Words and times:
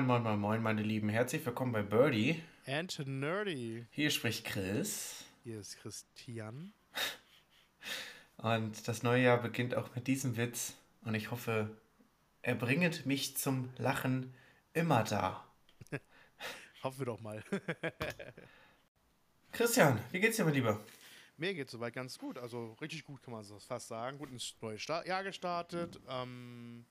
Moin, 0.00 0.06
moin, 0.06 0.22
moin, 0.22 0.40
moin, 0.40 0.62
meine 0.62 0.82
Lieben. 0.82 1.10
Herzlich 1.10 1.44
willkommen 1.44 1.72
bei 1.72 1.82
Birdie. 1.82 2.42
And 2.64 3.06
Nerdy. 3.06 3.84
Hier 3.90 4.08
spricht 4.08 4.46
Chris. 4.46 5.26
Hier 5.44 5.60
ist 5.60 5.76
Christian. 5.76 6.72
Und 8.38 8.88
das 8.88 9.02
neue 9.02 9.24
Jahr 9.24 9.42
beginnt 9.42 9.74
auch 9.74 9.94
mit 9.94 10.06
diesem 10.06 10.38
Witz. 10.38 10.74
Und 11.04 11.14
ich 11.14 11.30
hoffe, 11.30 11.76
er 12.40 12.54
bringet 12.54 13.04
mich 13.04 13.36
zum 13.36 13.68
Lachen 13.76 14.32
immer 14.72 15.04
da. 15.04 15.44
Hoffen 16.82 17.00
wir 17.00 17.06
doch 17.06 17.20
mal. 17.20 17.44
Christian, 19.52 20.00
wie 20.12 20.20
geht's 20.20 20.38
dir, 20.38 20.46
mein 20.46 20.54
Lieber? 20.54 20.80
Mir 21.36 21.52
geht's 21.52 21.72
soweit 21.72 21.92
ganz 21.92 22.18
gut. 22.18 22.38
Also 22.38 22.72
richtig 22.80 23.04
gut 23.04 23.22
kann 23.22 23.34
man 23.34 23.46
das 23.46 23.64
fast 23.64 23.88
sagen. 23.88 24.16
Gut 24.16 24.30
ins 24.30 24.54
neue 24.62 24.78
Jahr 25.06 25.24
gestartet. 25.24 26.00
Ähm, 26.08 26.86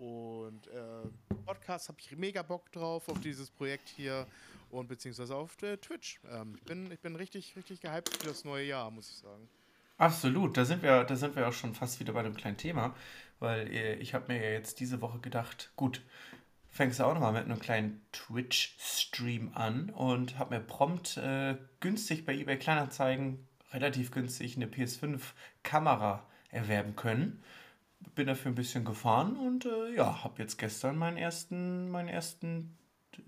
und 0.00 0.66
äh, 0.68 1.36
Podcast 1.44 1.88
habe 1.88 1.98
ich 2.00 2.16
mega 2.16 2.42
Bock 2.42 2.72
drauf, 2.72 3.08
auf 3.08 3.20
dieses 3.20 3.50
Projekt 3.50 3.88
hier 3.88 4.26
und 4.70 4.88
beziehungsweise 4.88 5.36
auf 5.36 5.62
äh, 5.62 5.76
Twitch. 5.76 6.20
Ähm, 6.30 6.54
ich, 6.56 6.64
bin, 6.64 6.90
ich 6.90 7.00
bin 7.00 7.16
richtig, 7.16 7.54
richtig 7.54 7.80
gehypt 7.82 8.08
für 8.16 8.28
das 8.28 8.44
neue 8.44 8.64
Jahr, 8.64 8.90
muss 8.90 9.10
ich 9.10 9.18
sagen. 9.18 9.46
Absolut, 9.98 10.56
da 10.56 10.64
sind 10.64 10.82
wir, 10.82 11.04
da 11.04 11.16
sind 11.16 11.36
wir 11.36 11.46
auch 11.46 11.52
schon 11.52 11.74
fast 11.74 12.00
wieder 12.00 12.14
bei 12.14 12.20
einem 12.20 12.34
kleinen 12.34 12.56
Thema, 12.56 12.94
weil 13.40 13.68
äh, 13.68 13.94
ich 13.96 14.14
habe 14.14 14.32
mir 14.32 14.42
ja 14.42 14.50
jetzt 14.50 14.80
diese 14.80 15.02
Woche 15.02 15.18
gedacht, 15.18 15.70
gut, 15.76 16.00
fängst 16.70 16.98
du 16.98 17.04
auch 17.04 17.12
nochmal 17.12 17.34
mit 17.34 17.44
einem 17.44 17.58
kleinen 17.58 18.00
Twitch-Stream 18.12 19.52
an 19.54 19.90
und 19.90 20.38
habe 20.38 20.54
mir 20.54 20.62
prompt 20.62 21.18
äh, 21.18 21.56
günstig 21.80 22.24
bei 22.24 22.34
eBay 22.34 22.58
Kleinanzeigen, 22.58 23.46
relativ 23.72 24.12
günstig, 24.12 24.56
eine 24.56 24.66
PS5-Kamera 24.66 26.26
erwerben 26.50 26.96
können 26.96 27.42
bin 28.14 28.26
dafür 28.26 28.50
ein 28.50 28.54
bisschen 28.54 28.84
gefahren 28.84 29.36
und 29.36 29.66
äh, 29.66 29.94
ja, 29.94 30.24
habe 30.24 30.42
jetzt 30.42 30.58
gestern 30.58 30.96
meinen 30.96 31.16
ersten, 31.16 31.90
meinen 31.90 32.08
ersten 32.08 32.76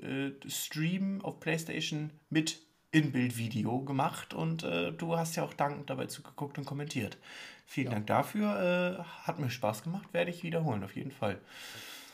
äh, 0.01 0.31
Stream 0.49 1.21
auf 1.23 1.41
PlayStation 1.41 2.11
mit 2.31 2.61
In-Bild-Video 2.91 3.81
gemacht 3.81 4.35
und 4.35 4.65
äh, 4.65 4.93
du 4.93 5.17
hast 5.17 5.37
ja 5.37 5.45
auch 5.45 5.55
dankend 5.55 5.89
dabei 5.91 6.07
zugeguckt 6.07 6.59
und 6.59 6.65
kommentiert. 6.65 7.19
Vielen 7.67 7.87
ja. 7.87 7.93
Dank 7.93 8.07
dafür. 8.07 8.99
Äh, 9.01 9.03
hat 9.27 9.39
mir 9.39 9.51
Spaß 9.51 9.83
gemacht, 9.83 10.13
werde 10.13 10.31
ich 10.31 10.43
wiederholen, 10.43 10.85
auf 10.85 10.95
jeden 10.95 11.13
Fall. 11.13 11.41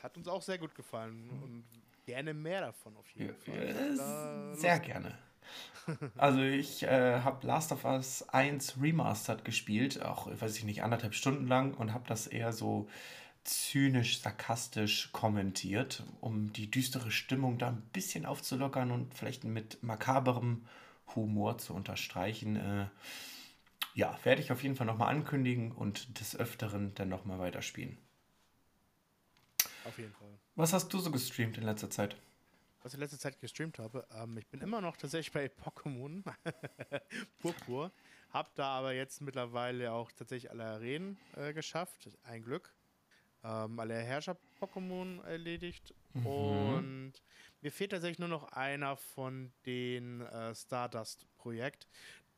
Hat 0.02 0.16
uns 0.16 0.28
auch 0.28 0.42
sehr 0.42 0.58
gut 0.58 0.74
gefallen 0.74 1.28
und 1.42 1.64
gerne 2.06 2.32
mehr 2.32 2.60
davon 2.60 2.96
auf 2.96 3.10
jeden 3.10 3.34
ja, 3.44 3.94
Fall. 3.94 4.54
sehr 4.54 4.78
gerne. 4.78 5.18
Also 6.16 6.40
ich 6.40 6.82
äh, 6.82 7.20
habe 7.20 7.46
Last 7.46 7.72
of 7.72 7.84
Us 7.84 8.28
1 8.28 8.80
Remastered 8.80 9.44
gespielt, 9.44 10.02
auch, 10.02 10.28
weiß 10.28 10.56
ich 10.56 10.64
nicht, 10.64 10.82
anderthalb 10.82 11.14
Stunden 11.14 11.46
lang 11.46 11.74
und 11.74 11.94
habe 11.94 12.04
das 12.06 12.26
eher 12.26 12.52
so 12.52 12.88
zynisch, 13.44 14.20
sarkastisch 14.20 15.10
kommentiert, 15.12 16.02
um 16.20 16.52
die 16.52 16.70
düstere 16.70 17.10
Stimmung 17.10 17.58
da 17.58 17.68
ein 17.68 17.82
bisschen 17.92 18.26
aufzulockern 18.26 18.90
und 18.90 19.14
vielleicht 19.14 19.44
mit 19.44 19.82
makaberem 19.82 20.66
Humor 21.14 21.58
zu 21.58 21.74
unterstreichen. 21.74 22.56
Äh, 22.56 22.86
ja, 23.94 24.18
werde 24.24 24.42
ich 24.42 24.52
auf 24.52 24.62
jeden 24.62 24.76
Fall 24.76 24.86
nochmal 24.86 25.08
ankündigen 25.08 25.72
und 25.72 26.20
des 26.20 26.36
Öfteren 26.36 26.94
dann 26.94 27.08
nochmal 27.08 27.38
weiterspielen. 27.38 27.96
Auf 29.84 29.98
jeden 29.98 30.12
Fall. 30.12 30.38
Was 30.56 30.72
hast 30.72 30.92
du 30.92 30.98
so 30.98 31.10
gestreamt 31.10 31.56
in 31.56 31.64
letzter 31.64 31.90
Zeit? 31.90 32.16
Was 32.88 32.94
ich 32.94 32.98
in 32.98 33.00
letzter 33.02 33.18
Zeit 33.18 33.38
gestreamt 33.38 33.78
habe. 33.78 34.06
Ähm, 34.14 34.38
ich 34.38 34.46
bin 34.46 34.62
immer 34.62 34.80
noch 34.80 34.96
tatsächlich 34.96 35.30
bei 35.30 35.50
Pokémon 35.62 36.22
Purpur. 37.38 37.92
Hab 38.30 38.54
da 38.54 38.78
aber 38.78 38.94
jetzt 38.94 39.20
mittlerweile 39.20 39.92
auch 39.92 40.10
tatsächlich 40.10 40.50
alle 40.50 40.64
Arenen 40.64 41.18
äh, 41.36 41.52
geschafft. 41.52 42.08
Ein 42.22 42.42
Glück. 42.42 42.74
Ähm, 43.44 43.78
alle 43.78 43.94
Herrscher-Pokémon 43.94 45.22
erledigt. 45.24 45.94
Mhm. 46.14 46.26
Und 46.26 47.12
mir 47.60 47.70
fehlt 47.70 47.90
tatsächlich 47.90 48.20
nur 48.20 48.28
noch 48.28 48.52
einer 48.52 48.96
von 48.96 49.52
den 49.66 50.22
äh, 50.22 50.54
Stardust-Projekt. 50.54 51.88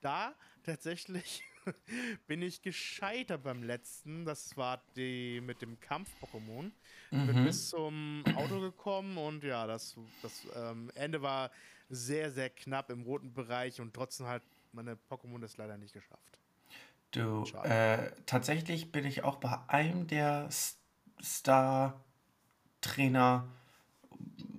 Da 0.00 0.34
tatsächlich 0.64 1.44
bin 2.26 2.42
ich 2.42 2.62
gescheitert 2.62 3.42
beim 3.42 3.62
letzten. 3.62 4.24
Das 4.24 4.56
war 4.56 4.80
die 4.96 5.40
mit 5.40 5.62
dem 5.62 5.78
Kampf-Pokémon. 5.80 6.70
Mhm. 7.10 7.26
Bin 7.26 7.44
bis 7.44 7.70
zum 7.70 8.24
Auto 8.34 8.60
gekommen 8.60 9.16
und 9.18 9.44
ja, 9.44 9.66
das, 9.66 9.96
das 10.22 10.46
ähm, 10.54 10.90
Ende 10.94 11.22
war 11.22 11.50
sehr, 11.88 12.30
sehr 12.30 12.50
knapp 12.50 12.90
im 12.90 13.02
roten 13.02 13.32
Bereich 13.32 13.80
und 13.80 13.94
trotzdem 13.94 14.26
hat 14.26 14.42
meine 14.72 14.96
Pokémon 15.10 15.40
das 15.40 15.56
leider 15.56 15.76
nicht 15.76 15.92
geschafft. 15.92 16.38
Du, 17.10 17.44
äh, 17.64 18.12
tatsächlich 18.26 18.92
bin 18.92 19.04
ich 19.04 19.24
auch 19.24 19.36
bei 19.36 19.58
einem 19.66 20.06
der 20.06 20.48
Star-Trainer 21.20 21.98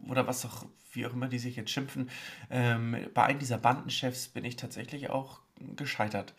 oder 0.10 0.28
was 0.28 0.46
auch, 0.46 0.66
wie 0.92 1.06
auch 1.06 1.14
immer 1.14 1.30
die 1.30 1.40
sich 1.40 1.56
jetzt 1.56 1.72
schimpfen, 1.72 2.10
ähm, 2.50 3.10
bei 3.14 3.24
einem 3.24 3.40
dieser 3.40 3.58
Bandenchefs 3.58 4.28
bin 4.28 4.44
ich 4.44 4.58
tatsächlich 4.58 5.10
auch 5.10 5.40
gescheitert 5.78 6.34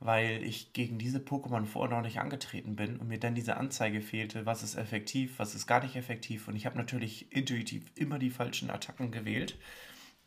weil 0.00 0.42
ich 0.44 0.72
gegen 0.72 0.98
diese 0.98 1.18
Pokémon 1.18 1.64
vorher 1.64 1.96
noch 1.96 2.04
nicht 2.04 2.20
angetreten 2.20 2.76
bin 2.76 2.98
und 2.98 3.08
mir 3.08 3.18
dann 3.18 3.34
diese 3.34 3.56
Anzeige 3.56 4.00
fehlte, 4.00 4.46
was 4.46 4.62
ist 4.62 4.76
effektiv, 4.76 5.38
was 5.38 5.54
ist 5.54 5.66
gar 5.66 5.82
nicht 5.82 5.96
effektiv. 5.96 6.48
Und 6.48 6.56
ich 6.56 6.66
habe 6.66 6.78
natürlich 6.78 7.32
intuitiv 7.32 7.90
immer 7.96 8.18
die 8.18 8.30
falschen 8.30 8.70
Attacken 8.70 9.10
gewählt, 9.10 9.58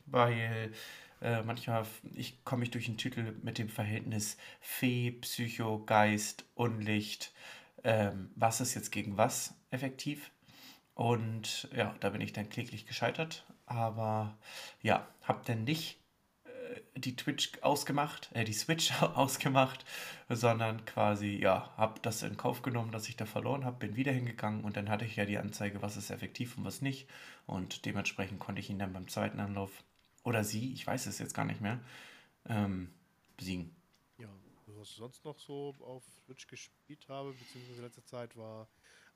weil 0.06 0.74
äh, 1.22 1.42
manchmal 1.44 1.86
ich 2.16 2.44
komme 2.44 2.64
ich 2.64 2.72
durch 2.72 2.86
den 2.86 2.98
Titel 2.98 3.36
mit 3.44 3.58
dem 3.58 3.70
Verhältnis 3.70 4.38
Fee, 4.60 5.12
Psycho, 5.12 5.84
Geist, 5.86 6.46
Unlicht. 6.56 7.34
Ähm, 7.84 8.32
was 8.36 8.62
ist 8.62 8.76
jetzt 8.76 8.92
gegen 8.92 9.18
was 9.18 9.56
effektiv? 9.72 10.32
Und 10.94 11.70
ja, 11.76 11.96
da 12.00 12.10
bin 12.10 12.22
ich 12.22 12.34
dann 12.34 12.50
kläglich 12.50 12.86
gescheitert. 12.86 13.46
Aber 13.66 14.38
ja, 14.82 15.08
habe 15.24 15.42
dann 15.46 15.64
nicht 15.64 16.01
die 16.96 17.16
Twitch 17.16 17.52
ausgemacht, 17.62 18.30
äh, 18.34 18.44
die 18.44 18.54
Switch 18.54 18.92
ausgemacht, 19.02 19.86
sondern 20.30 20.86
quasi, 20.86 21.38
ja, 21.42 21.74
habe 21.78 22.00
das 22.02 22.24
in 22.24 22.38
Kauf 22.38 22.62
genommen, 22.62 22.92
dass 22.92 23.08
ich 23.08 23.16
da 23.16 23.26
verloren 23.26 23.66
habe, 23.66 23.78
bin 23.78 23.96
wieder 23.96 24.12
hingegangen 24.12 24.64
und 24.64 24.78
dann 24.78 24.90
hatte 24.90 25.06
ich 25.06 25.16
ja 25.16 25.26
die 25.26 25.38
Anzeige, 25.38 25.82
was 25.82 25.98
ist 25.98 26.10
effektiv 26.10 26.58
und 26.58 26.66
was 26.66 26.82
nicht. 26.82 27.10
Und 27.46 27.86
dementsprechend 27.86 28.40
konnte 28.40 28.60
ich 28.60 28.70
ihn 28.70 28.80
dann 28.80 28.94
beim 28.94 29.08
zweiten 29.08 29.40
Anlauf, 29.40 29.84
oder 30.24 30.44
sie, 30.44 30.74
ich 30.74 30.86
weiß 30.86 31.06
es 31.06 31.20
jetzt 31.20 31.34
gar 31.34 31.46
nicht 31.46 31.62
mehr, 31.62 31.80
ähm, 32.48 32.92
besiegen. 33.38 33.76
Ja, 34.18 34.30
was 34.78 34.90
ich 34.90 34.96
sonst 34.96 35.24
noch 35.26 35.40
so 35.40 35.76
auf 35.80 36.04
Twitch 36.26 36.48
gespielt 36.48 37.08
habe, 37.08 37.34
beziehungsweise 37.34 37.78
in 37.78 37.84
letzter 37.84 38.06
Zeit 38.06 38.36
war 38.36 38.68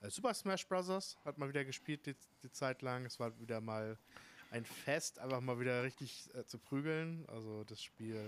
äh, 0.02 0.10
Super 0.10 0.34
Smash 0.34 0.68
Bros. 0.68 1.18
hat 1.26 1.38
mal 1.38 1.50
wieder 1.50 1.66
gespielt 1.66 2.06
die, 2.06 2.16
die 2.44 2.52
Zeit 2.52 2.82
lang. 2.82 3.06
Es 3.06 3.20
war 3.20 3.38
wieder 3.40 3.62
mal 3.62 3.98
ein 4.56 4.66
Fest, 4.66 5.20
einfach 5.20 5.42
mal 5.42 5.60
wieder 5.60 5.84
richtig 5.84 6.30
äh, 6.34 6.46
zu 6.46 6.58
prügeln. 6.58 7.26
Also 7.28 7.64
das 7.66 7.82
Spiel 7.84 8.22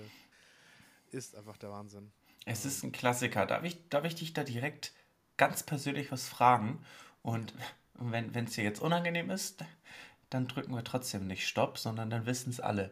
ist 1.11 1.35
einfach 1.35 1.57
der 1.57 1.71
Wahnsinn. 1.71 2.11
Es 2.45 2.65
ist 2.65 2.83
ein 2.83 2.91
Klassiker. 2.91 3.45
Darf 3.45 3.63
ich, 3.63 3.89
darf 3.89 4.03
ich 4.05 4.15
dich 4.15 4.33
da 4.33 4.43
direkt 4.43 4.93
ganz 5.37 5.63
persönlich 5.63 6.11
was 6.11 6.27
fragen? 6.27 6.83
Und 7.21 7.53
wenn 7.93 8.45
es 8.45 8.53
dir 8.53 8.63
jetzt 8.63 8.81
unangenehm 8.81 9.29
ist, 9.29 9.63
dann 10.29 10.47
drücken 10.47 10.73
wir 10.73 10.83
trotzdem 10.83 11.27
nicht 11.27 11.47
Stopp, 11.47 11.77
sondern 11.77 12.09
dann 12.09 12.25
wissen 12.25 12.49
es 12.49 12.59
alle 12.59 12.91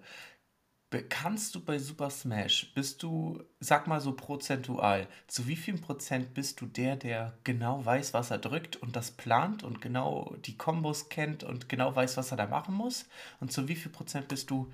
kannst 1.04 1.56
du 1.56 1.60
bei 1.60 1.80
Super 1.80 2.10
Smash, 2.10 2.72
bist 2.74 3.02
du, 3.04 3.44
sag 3.60 3.88
mal 3.88 4.02
so 4.02 4.14
prozentual, 4.14 5.08
zu 5.28 5.48
wie 5.48 5.56
viel 5.56 5.78
Prozent 5.78 6.34
bist 6.34 6.62
du 6.62 6.66
der, 6.66 6.96
der 6.96 7.38
genau 7.44 7.86
weiß, 7.86 8.14
was 8.14 8.32
er 8.32 8.38
drückt 8.38 8.76
und 8.78 8.96
das 8.96 9.12
plant 9.12 9.64
und 9.64 9.82
genau 9.82 10.36
die 10.46 10.58
Kombos 10.58 11.10
kennt 11.10 11.44
und 11.44 11.70
genau 11.70 11.96
weiß, 11.96 12.18
was 12.18 12.32
er 12.32 12.38
da 12.38 12.48
machen 12.48 12.76
muss? 12.76 13.08
Und 13.40 13.52
zu 13.52 13.68
wie 13.68 13.76
viel 13.76 13.92
Prozent 13.92 14.28
bist 14.28 14.50
du, 14.50 14.72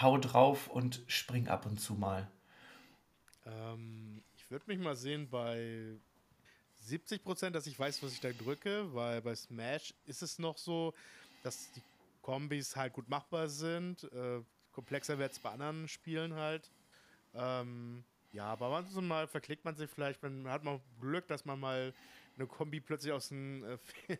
hau 0.00 0.18
drauf 0.18 0.68
und 0.68 1.02
spring 1.06 1.48
ab 1.48 1.66
und 1.66 1.80
zu 1.80 1.94
mal? 1.94 2.30
Ähm, 3.46 4.22
ich 4.36 4.50
würde 4.50 4.64
mich 4.66 4.78
mal 4.78 4.96
sehen 4.96 5.28
bei 5.28 5.96
70 6.82 7.22
Prozent, 7.22 7.56
dass 7.56 7.66
ich 7.66 7.78
weiß, 7.78 8.02
was 8.02 8.12
ich 8.12 8.20
da 8.20 8.30
drücke, 8.30 8.92
weil 8.94 9.20
bei 9.22 9.34
Smash 9.34 9.94
ist 10.06 10.22
es 10.22 10.38
noch 10.38 10.58
so, 10.58 10.94
dass 11.42 11.70
die 11.72 11.82
Kombis 12.22 12.76
halt 12.76 12.92
gut 12.92 13.08
machbar 13.08 13.48
sind. 13.48 14.04
Äh, 14.12 14.40
komplexer 14.80 15.18
wird 15.18 15.32
es 15.32 15.38
bei 15.38 15.50
anderen 15.50 15.88
Spielen 15.88 16.34
halt. 16.36 16.70
Ähm, 17.34 18.02
ja, 18.32 18.46
aber 18.46 18.70
manchmal 18.70 19.02
mal 19.04 19.28
verklickt 19.28 19.62
man 19.62 19.76
sich 19.76 19.90
vielleicht, 19.90 20.22
man 20.22 20.48
hat 20.48 20.64
mal 20.64 20.80
Glück, 21.02 21.28
dass 21.28 21.44
man 21.44 21.60
mal 21.60 21.92
eine 22.34 22.46
Kombi 22.46 22.80
plötzlich 22.80 23.12
aus 23.12 23.30
einem 23.30 23.78
äh, 24.08 24.16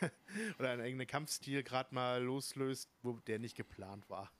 oder 0.58 0.70
einen 0.70 1.06
Kampfstil 1.06 1.62
gerade 1.62 1.94
mal 1.94 2.20
loslöst, 2.20 2.90
wo 3.02 3.12
der 3.28 3.38
nicht 3.38 3.56
geplant 3.56 4.10
war. 4.10 4.32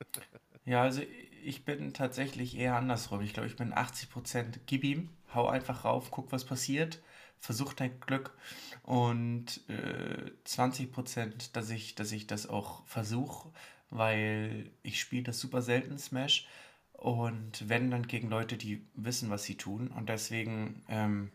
ja, 0.64 0.80
also 0.80 1.02
ich 1.44 1.66
bin 1.66 1.92
tatsächlich 1.92 2.56
eher 2.56 2.76
andersrum. 2.76 3.20
Ich 3.20 3.34
glaube, 3.34 3.48
ich 3.48 3.56
bin 3.56 3.74
80% 3.74 4.60
gib 4.64 4.82
ihm, 4.82 5.10
hau 5.34 5.46
einfach 5.46 5.84
rauf, 5.84 6.10
guck, 6.10 6.32
was 6.32 6.46
passiert, 6.46 7.02
versuch 7.38 7.74
dein 7.74 8.00
Glück 8.00 8.32
und 8.82 9.60
äh, 9.68 10.30
20%, 10.46 11.52
dass 11.52 11.68
ich, 11.68 11.94
dass 11.96 12.12
ich 12.12 12.26
das 12.26 12.46
auch 12.48 12.86
versuche 12.86 13.52
weil 13.90 14.70
ich 14.82 15.00
spiele 15.00 15.24
das 15.24 15.40
super 15.40 15.62
selten 15.62 15.98
Smash 15.98 16.46
und 16.92 17.68
wenn 17.68 17.90
dann 17.90 18.06
gegen 18.06 18.28
Leute, 18.30 18.56
die 18.56 18.84
wissen, 18.94 19.30
was 19.30 19.44
sie 19.44 19.56
tun 19.56 19.88
und 19.88 20.08
deswegen, 20.08 20.82
ähm, 20.88 21.30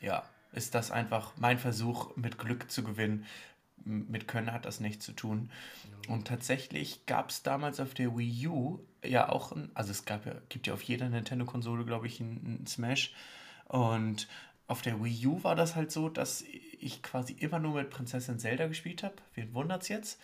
ja, 0.00 0.28
ist 0.52 0.74
das 0.74 0.90
einfach 0.90 1.32
mein 1.36 1.58
Versuch, 1.58 2.14
mit 2.16 2.38
Glück 2.38 2.70
zu 2.70 2.84
gewinnen. 2.84 3.26
mit 3.84 4.28
Können 4.28 4.52
hat 4.52 4.64
das 4.64 4.80
nichts 4.80 5.04
zu 5.04 5.12
tun. 5.12 5.50
Und 6.08 6.26
tatsächlich 6.26 7.06
gab 7.06 7.30
es 7.30 7.42
damals 7.42 7.80
auf 7.80 7.92
der 7.92 8.16
Wii 8.16 8.48
U 8.48 8.80
ja 9.04 9.28
auch, 9.28 9.52
ein, 9.52 9.70
also 9.74 9.90
es 9.90 10.04
gab 10.04 10.26
ja, 10.26 10.34
gibt 10.48 10.66
ja 10.66 10.74
auf 10.74 10.82
jeder 10.82 11.08
Nintendo-Konsole, 11.08 11.84
glaube 11.84 12.06
ich, 12.06 12.20
einen 12.20 12.66
Smash. 12.66 13.12
Und 13.66 14.28
auf 14.66 14.82
der 14.82 15.02
Wii 15.02 15.26
U 15.26 15.44
war 15.44 15.56
das 15.56 15.76
halt 15.76 15.92
so, 15.92 16.08
dass 16.08 16.42
ich 16.42 17.02
quasi 17.02 17.34
immer 17.34 17.58
nur 17.58 17.74
mit 17.74 17.90
Prinzessin 17.90 18.38
Zelda 18.38 18.66
gespielt 18.66 19.02
habe. 19.02 19.16
Wen 19.34 19.52
wundert's 19.54 19.88
jetzt? 19.88 20.20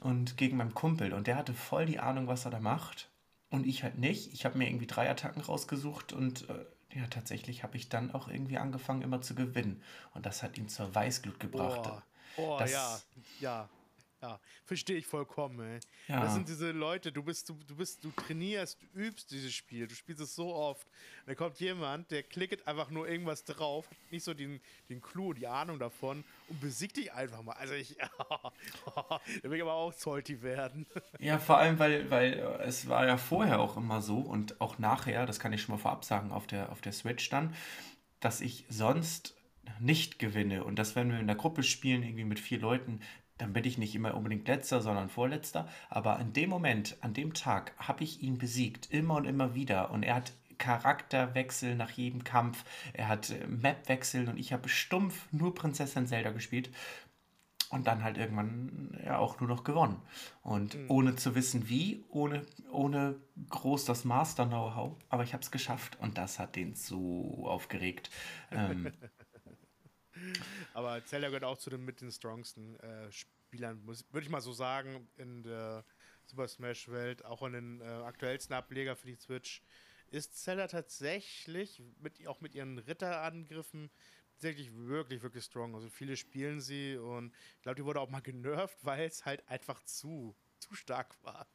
Und 0.00 0.36
gegen 0.36 0.56
meinen 0.56 0.74
Kumpel. 0.74 1.12
Und 1.12 1.26
der 1.26 1.36
hatte 1.36 1.54
voll 1.54 1.86
die 1.86 1.98
Ahnung, 1.98 2.26
was 2.26 2.44
er 2.44 2.50
da 2.50 2.60
macht. 2.60 3.10
Und 3.50 3.66
ich 3.66 3.82
halt 3.82 3.98
nicht. 3.98 4.32
Ich 4.32 4.44
habe 4.44 4.56
mir 4.56 4.66
irgendwie 4.66 4.86
drei 4.86 5.10
Attacken 5.10 5.42
rausgesucht 5.42 6.12
und 6.14 6.48
äh, 6.48 6.64
ja, 6.98 7.06
tatsächlich 7.06 7.62
habe 7.62 7.76
ich 7.76 7.88
dann 7.88 8.12
auch 8.12 8.28
irgendwie 8.28 8.58
angefangen, 8.58 9.02
immer 9.02 9.20
zu 9.20 9.34
gewinnen. 9.34 9.82
Und 10.14 10.26
das 10.26 10.42
hat 10.42 10.56
ihn 10.56 10.68
zur 10.68 10.94
Weißglut 10.94 11.38
gebracht. 11.38 12.02
Oh, 12.36 12.58
oh 12.58 12.64
ja, 12.64 13.00
ja. 13.40 13.68
Ja, 14.22 14.38
verstehe 14.64 14.98
ich 14.98 15.06
vollkommen, 15.06 15.58
ey. 15.58 15.80
Ja. 16.06 16.20
Das 16.20 16.34
sind 16.34 16.48
diese 16.48 16.70
Leute, 16.70 17.10
du 17.10 17.24
bist, 17.24 17.48
du, 17.48 17.54
du 17.66 17.74
bist, 17.74 18.04
du 18.04 18.12
trainierst, 18.12 18.80
du 18.80 19.00
übst 19.00 19.32
dieses 19.32 19.52
Spiel, 19.52 19.88
du 19.88 19.96
spielst 19.96 20.22
es 20.22 20.36
so 20.36 20.54
oft. 20.54 20.86
Und 20.86 21.26
dann 21.26 21.36
kommt 21.36 21.58
jemand, 21.58 22.08
der 22.12 22.22
klickt 22.22 22.68
einfach 22.68 22.90
nur 22.90 23.08
irgendwas 23.08 23.42
drauf, 23.42 23.90
hat 23.90 23.96
nicht 24.12 24.22
so 24.22 24.32
den, 24.32 24.60
den 24.88 25.00
Clou, 25.00 25.32
die 25.32 25.48
Ahnung 25.48 25.80
davon 25.80 26.22
und 26.48 26.60
besiegt 26.60 26.98
dich 26.98 27.12
einfach 27.12 27.42
mal. 27.42 27.54
Also 27.54 27.74
ich, 27.74 27.96
da 28.94 29.20
will 29.42 29.54
ich 29.54 29.62
aber 29.62 29.72
auch 29.74 29.92
salty 29.92 30.40
werden. 30.42 30.86
Ja, 31.18 31.38
vor 31.38 31.58
allem, 31.58 31.78
weil, 31.78 32.10
weil 32.10 32.34
es 32.64 32.88
war 32.88 33.06
ja 33.06 33.16
vorher 33.16 33.60
auch 33.60 33.76
immer 33.76 34.02
so 34.02 34.18
und 34.18 34.60
auch 34.60 34.78
nachher, 34.78 35.24
das 35.26 35.38
kann 35.38 35.52
ich 35.52 35.62
schon 35.62 35.74
mal 35.74 35.80
vorab 35.80 36.04
sagen, 36.04 36.32
auf 36.32 36.46
der, 36.46 36.72
auf 36.72 36.80
der 36.80 36.92
Switch 36.92 37.28
dann, 37.28 37.54
dass 38.18 38.40
ich 38.40 38.64
sonst 38.68 39.36
nicht 39.78 40.18
gewinne 40.18 40.64
und 40.64 40.76
dass 40.78 40.96
wenn 40.96 41.10
wir 41.10 41.20
in 41.20 41.26
der 41.26 41.36
Gruppe 41.36 41.62
spielen, 41.62 42.02
irgendwie 42.02 42.24
mit 42.24 42.40
vier 42.40 42.58
Leuten, 42.58 43.00
dann 43.38 43.52
bin 43.52 43.64
ich 43.64 43.78
nicht 43.78 43.94
immer 43.94 44.14
unbedingt 44.14 44.46
letzter, 44.46 44.80
sondern 44.80 45.08
vorletzter. 45.08 45.68
Aber 45.88 46.18
in 46.20 46.32
dem 46.32 46.50
Moment, 46.50 46.96
an 47.00 47.14
dem 47.14 47.34
Tag, 47.34 47.72
habe 47.76 48.04
ich 48.04 48.22
ihn 48.22 48.38
besiegt, 48.38 48.90
immer 48.90 49.16
und 49.16 49.24
immer 49.24 49.54
wieder. 49.54 49.90
Und 49.90 50.02
er 50.02 50.16
hat 50.16 50.32
Charakterwechsel 50.58 51.74
nach 51.74 51.90
jedem 51.90 52.22
Kampf, 52.22 52.64
er 52.92 53.08
hat 53.08 53.30
äh, 53.30 53.46
Mapwechsel 53.48 54.28
und 54.28 54.38
ich 54.38 54.52
habe 54.52 54.68
stumpf 54.68 55.26
nur 55.32 55.54
Prinzessin 55.54 56.06
Zelda 56.06 56.30
gespielt. 56.30 56.70
Und 57.70 57.86
dann 57.86 58.04
halt 58.04 58.18
irgendwann 58.18 59.00
ja 59.02 59.16
auch 59.16 59.40
nur 59.40 59.48
noch 59.48 59.64
gewonnen. 59.64 59.96
Und 60.42 60.74
mhm. 60.74 60.90
ohne 60.90 61.16
zu 61.16 61.34
wissen 61.34 61.70
wie, 61.70 62.04
ohne, 62.10 62.44
ohne 62.70 63.16
groß 63.48 63.86
das 63.86 64.04
Master-Know-how, 64.04 64.94
aber 65.08 65.22
ich 65.22 65.32
habe 65.32 65.42
es 65.42 65.50
geschafft 65.50 65.98
und 65.98 66.18
das 66.18 66.38
hat 66.38 66.54
den 66.54 66.74
so 66.74 67.46
aufgeregt. 67.46 68.10
ähm, 68.50 68.92
aber 70.74 71.04
Zelda 71.04 71.28
gehört 71.28 71.44
auch 71.44 71.58
zu 71.58 71.70
den 71.70 71.84
mit 71.84 72.00
den 72.00 72.10
strongsten 72.10 72.78
äh, 72.80 73.10
Spielern, 73.12 73.86
würde 73.86 74.24
ich 74.24 74.30
mal 74.30 74.40
so 74.40 74.52
sagen, 74.52 75.08
in 75.16 75.42
der 75.42 75.84
Super 76.26 76.48
Smash-Welt, 76.48 77.24
auch 77.24 77.42
in 77.42 77.52
den 77.52 77.80
äh, 77.80 77.84
aktuellsten 77.84 78.54
Ableger 78.54 78.96
für 78.96 79.08
die 79.08 79.16
Switch. 79.16 79.62
Ist 80.10 80.42
Zelda 80.42 80.66
tatsächlich, 80.66 81.82
mit, 82.00 82.26
auch 82.26 82.40
mit 82.40 82.54
ihren 82.54 82.78
Ritterangriffen, 82.78 83.90
tatsächlich 84.42 84.74
wirklich, 84.74 85.22
wirklich 85.22 85.44
strong. 85.44 85.74
Also 85.74 85.88
viele 85.88 86.16
spielen 86.16 86.60
sie 86.60 86.96
und 86.96 87.32
ich 87.56 87.62
glaube, 87.62 87.76
die 87.76 87.84
wurde 87.84 88.00
auch 88.00 88.10
mal 88.10 88.20
genervt, 88.20 88.76
weil 88.82 89.06
es 89.06 89.24
halt 89.24 89.48
einfach 89.48 89.82
zu, 89.84 90.34
zu 90.58 90.74
stark 90.74 91.16
war. 91.22 91.46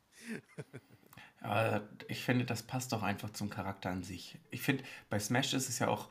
ja, 1.41 1.87
ich 2.07 2.23
finde, 2.23 2.45
das 2.45 2.63
passt 2.63 2.93
doch 2.93 3.03
einfach 3.03 3.31
zum 3.31 3.49
Charakter 3.49 3.89
an 3.89 4.03
sich. 4.03 4.37
Ich 4.51 4.61
finde, 4.61 4.83
bei 5.09 5.19
Smash 5.19 5.53
ist 5.53 5.69
es 5.69 5.79
ja 5.79 5.87
auch 5.87 6.09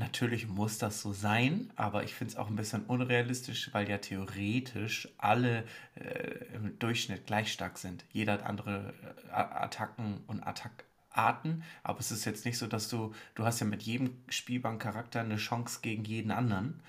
Natürlich 0.00 0.48
muss 0.48 0.78
das 0.78 1.02
so 1.02 1.12
sein, 1.12 1.70
aber 1.76 2.04
ich 2.04 2.14
finde 2.14 2.32
es 2.32 2.38
auch 2.38 2.48
ein 2.48 2.56
bisschen 2.56 2.86
unrealistisch, 2.86 3.68
weil 3.74 3.86
ja 3.86 3.98
theoretisch 3.98 5.06
alle 5.18 5.64
äh, 5.94 6.54
im 6.54 6.78
Durchschnitt 6.78 7.26
gleich 7.26 7.52
stark 7.52 7.76
sind. 7.76 8.06
Jeder 8.10 8.32
hat 8.32 8.42
andere 8.44 8.94
äh, 9.28 9.32
Attacken 9.32 10.24
und 10.26 10.42
Attackarten, 10.42 11.64
aber 11.82 12.00
es 12.00 12.10
ist 12.12 12.24
jetzt 12.24 12.46
nicht 12.46 12.56
so, 12.56 12.66
dass 12.66 12.88
du, 12.88 13.14
du 13.34 13.44
hast 13.44 13.60
ja 13.60 13.66
mit 13.66 13.82
jedem 13.82 14.16
spielbaren 14.30 14.78
Charakter 14.78 15.20
eine 15.20 15.36
Chance 15.36 15.80
gegen 15.82 16.04
jeden 16.04 16.30
anderen. 16.30 16.82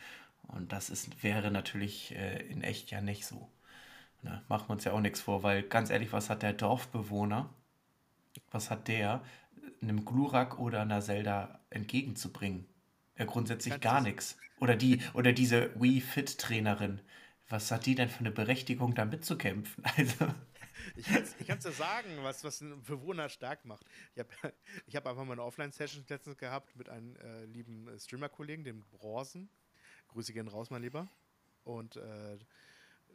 Und 0.44 0.72
das 0.72 0.90
ist, 0.90 1.22
wäre 1.22 1.52
natürlich 1.52 2.16
äh, 2.16 2.42
in 2.48 2.64
echt 2.64 2.92
ja 2.92 3.02
nicht 3.02 3.26
so. 3.26 3.50
Ne? 4.22 4.42
Machen 4.48 4.70
wir 4.70 4.74
uns 4.76 4.86
ja 4.86 4.94
auch 4.94 5.02
nichts 5.02 5.20
vor, 5.20 5.44
weil 5.44 5.64
ganz 5.64 5.90
ehrlich, 5.90 6.14
was 6.14 6.30
hat 6.30 6.44
der 6.44 6.54
Dorfbewohner, 6.54 7.50
was 8.52 8.70
hat 8.70 8.88
der 8.88 9.22
einem 9.82 10.06
Glurak 10.06 10.60
oder 10.60 10.82
einer 10.82 11.02
Zelda 11.02 11.60
entgegenzubringen? 11.72 12.71
Ja, 13.22 13.28
grundsätzlich 13.28 13.80
gar 13.80 14.02
nichts. 14.02 14.36
Oder 14.60 14.76
die, 14.76 15.00
oder 15.14 15.32
diese 15.32 15.80
Wii 15.80 16.02
Fit 16.02 16.40
Trainerin. 16.40 17.00
Was 17.50 17.70
hat 17.70 17.86
die 17.86 17.94
denn 17.94 18.10
für 18.10 18.22
eine 18.22 18.32
Berechtigung, 18.32 18.96
da 18.96 19.06
mitzukämpfen? 19.06 19.84
Also. 19.96 20.34
Ich 20.96 21.06
kann 21.06 21.58
es 21.60 21.64
dir 21.64 21.72
sagen, 21.72 22.10
was, 22.24 22.44
was 22.44 22.64
einen 22.64 22.82
Bewohner 22.82 23.30
stark 23.30 23.64
macht. 23.66 23.86
Ich 24.16 24.20
habe 24.20 24.30
ich 24.88 24.96
hab 24.96 25.06
einfach 25.06 25.24
mal 25.24 25.34
eine 25.34 25.44
Offline-Session 25.44 26.04
letztens 26.10 26.38
gehabt 26.38 26.76
mit 26.76 26.90
einem 26.90 27.16
äh, 27.18 27.46
lieben 27.46 27.88
Streamer-Kollegen, 28.00 28.64
dem 28.64 28.84
Bronzen. 28.90 29.48
Grüße 30.08 30.34
gehen 30.34 30.48
raus, 30.48 30.72
mein 30.72 30.82
Lieber. 30.82 31.08
Und, 31.64 31.98
äh, 31.98 32.34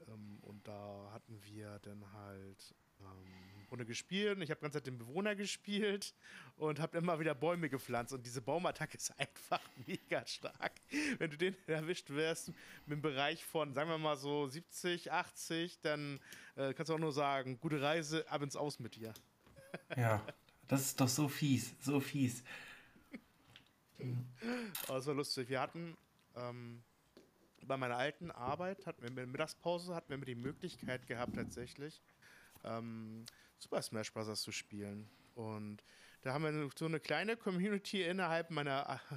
ähm, 0.07 0.39
und 0.43 0.69
da 0.69 1.11
hatten 1.13 1.43
wir 1.43 1.81
dann 1.81 2.13
halt 2.13 2.75
ähm, 3.01 3.46
Runde 3.71 3.85
gespielt 3.85 4.37
und 4.37 4.43
ich 4.43 4.51
habe 4.51 4.61
ganz 4.61 4.75
Zeit 4.75 4.87
den 4.87 4.99
Bewohner 4.99 5.35
gespielt 5.35 6.15
und 6.57 6.81
habe 6.81 6.99
immer 6.99 7.19
wieder 7.21 7.35
Bäume 7.35 7.69
gepflanzt 7.69 8.13
und 8.13 8.25
diese 8.25 8.41
Baumattacke 8.41 8.97
ist 8.97 9.11
einfach 9.19 9.61
mega 9.87 10.27
stark. 10.27 10.73
Wenn 11.19 11.31
du 11.31 11.37
den 11.37 11.57
erwischt 11.67 12.11
wirst 12.11 12.53
im 12.87 13.01
Bereich 13.01 13.45
von, 13.45 13.75
sagen 13.75 13.91
wir 13.91 13.99
mal 13.99 14.17
so 14.17 14.47
70, 14.47 15.13
80, 15.13 15.81
dann 15.81 16.21
äh, 16.57 16.75
kannst 16.75 16.91
du 16.91 16.95
auch 16.95 16.99
nur 16.99 17.13
sagen, 17.13 17.59
gute 17.61 17.81
Reise, 17.81 18.29
ab 18.31 18.43
ins 18.43 18.57
Aus 18.57 18.79
mit 18.79 18.97
dir. 18.97 19.13
Ja, 19.95 20.25
das 20.69 20.81
ist 20.83 21.01
doch 21.01 21.09
so 21.09 21.29
fies, 21.29 21.75
so 21.81 22.01
fies. 22.01 22.43
Aber 24.87 24.97
das 24.97 25.07
war 25.07 25.15
lustig. 25.15 25.51
Wir 25.51 25.61
hatten 25.61 25.97
ähm, 26.35 26.83
bei 27.67 27.77
meiner 27.77 27.97
alten 27.97 28.31
Arbeit, 28.31 28.87
hatten 28.87 29.03
wir 29.03 29.09
in 29.09 29.17
der 29.17 29.27
Mittagspause, 29.27 29.95
hatten 29.95 30.11
wir 30.11 30.25
die 30.25 30.35
Möglichkeit 30.35 31.07
gehabt 31.07 31.35
tatsächlich, 31.35 32.01
ähm, 32.65 33.25
Super 33.59 33.83
Smash 33.83 34.13
Bros. 34.13 34.43
zu 34.43 34.53
spielen. 34.53 35.09
Und 35.35 35.83
da 36.23 36.33
haben 36.33 36.45
wir 36.45 36.71
so 36.77 36.87
eine 36.87 37.01
kleine 37.01 37.37
Community 37.37 38.03
innerhalb 38.03 38.51
meiner 38.51 39.01
äh, 39.11 39.17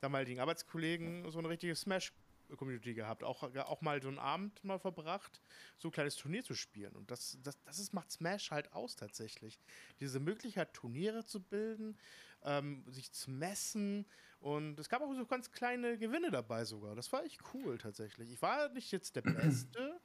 damaligen 0.00 0.40
Arbeitskollegen, 0.40 1.30
so 1.30 1.38
eine 1.38 1.48
richtige 1.48 1.74
Smash 1.74 2.12
Community 2.56 2.94
gehabt, 2.94 3.22
auch, 3.22 3.42
auch 3.42 3.80
mal 3.80 4.02
so 4.02 4.08
einen 4.08 4.18
Abend 4.18 4.62
mal 4.64 4.78
verbracht, 4.78 5.40
so 5.78 5.88
ein 5.88 5.92
kleines 5.92 6.16
Turnier 6.16 6.44
zu 6.44 6.54
spielen. 6.54 6.94
Und 6.96 7.10
das, 7.10 7.38
das, 7.42 7.62
das 7.64 7.78
ist, 7.78 7.92
macht 7.92 8.10
Smash 8.10 8.50
halt 8.50 8.72
aus 8.72 8.96
tatsächlich. 8.96 9.58
Diese 10.00 10.20
Möglichkeit, 10.20 10.74
Turniere 10.74 11.24
zu 11.24 11.40
bilden, 11.40 11.96
ähm, 12.42 12.84
sich 12.88 13.12
zu 13.12 13.30
messen. 13.30 14.06
Und 14.40 14.78
es 14.78 14.88
gab 14.88 15.02
auch 15.02 15.12
so 15.14 15.26
ganz 15.26 15.52
kleine 15.52 15.98
Gewinne 15.98 16.30
dabei 16.30 16.64
sogar. 16.64 16.94
Das 16.94 17.12
war 17.12 17.24
echt 17.24 17.40
cool 17.54 17.78
tatsächlich. 17.78 18.32
Ich 18.32 18.42
war 18.42 18.68
nicht 18.70 18.90
jetzt 18.90 19.16
der 19.16 19.22
Beste, 19.22 20.00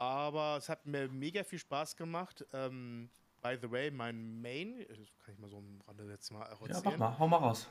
aber 0.00 0.56
es 0.56 0.68
hat 0.70 0.86
mir 0.86 1.08
mega 1.08 1.44
viel 1.44 1.58
Spaß 1.58 1.94
gemacht. 1.94 2.44
Ähm, 2.54 3.10
by 3.42 3.58
the 3.60 3.70
way, 3.70 3.90
mein 3.90 4.40
Main, 4.40 4.78
das 4.88 4.96
kann 5.24 5.34
ich 5.34 5.38
mal 5.38 5.50
so 5.50 5.58
am 5.58 5.80
Rande 5.86 6.10
jetzt 6.10 6.30
mal 6.32 6.42
erzählen. 6.46 6.70
Ja, 6.70 6.80
mach 6.84 6.96
mal, 6.96 7.18
hau 7.18 7.28
mal 7.28 7.36
raus. 7.36 7.68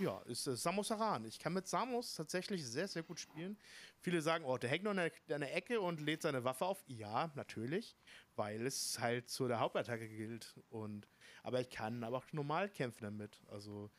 Ja, 0.00 0.20
ist 0.26 0.46
äh, 0.48 0.56
Samus 0.56 0.90
Aran. 0.90 1.24
Ich 1.24 1.38
kann 1.38 1.52
mit 1.52 1.68
Samus 1.68 2.14
tatsächlich 2.14 2.66
sehr, 2.66 2.88
sehr 2.88 3.04
gut 3.04 3.20
spielen. 3.20 3.56
Viele 4.00 4.20
sagen, 4.22 4.44
oh, 4.44 4.58
der 4.58 4.70
hängt 4.70 4.84
noch 4.84 4.90
in 4.90 4.96
der, 4.96 5.12
in 5.28 5.40
der 5.40 5.54
Ecke 5.54 5.80
und 5.80 6.00
lädt 6.00 6.22
seine 6.22 6.42
Waffe 6.42 6.66
auf. 6.66 6.82
Ja, 6.86 7.30
natürlich, 7.36 7.96
weil 8.34 8.66
es 8.66 8.98
halt 8.98 9.28
zu 9.30 9.46
der 9.46 9.60
Hauptattacke 9.60 10.08
gilt. 10.08 10.58
Und, 10.70 11.08
aber 11.44 11.60
ich 11.60 11.70
kann 11.70 12.02
aber 12.02 12.18
auch 12.18 12.32
normal 12.32 12.68
kämpfen 12.68 13.04
damit. 13.04 13.40
Also 13.48 13.90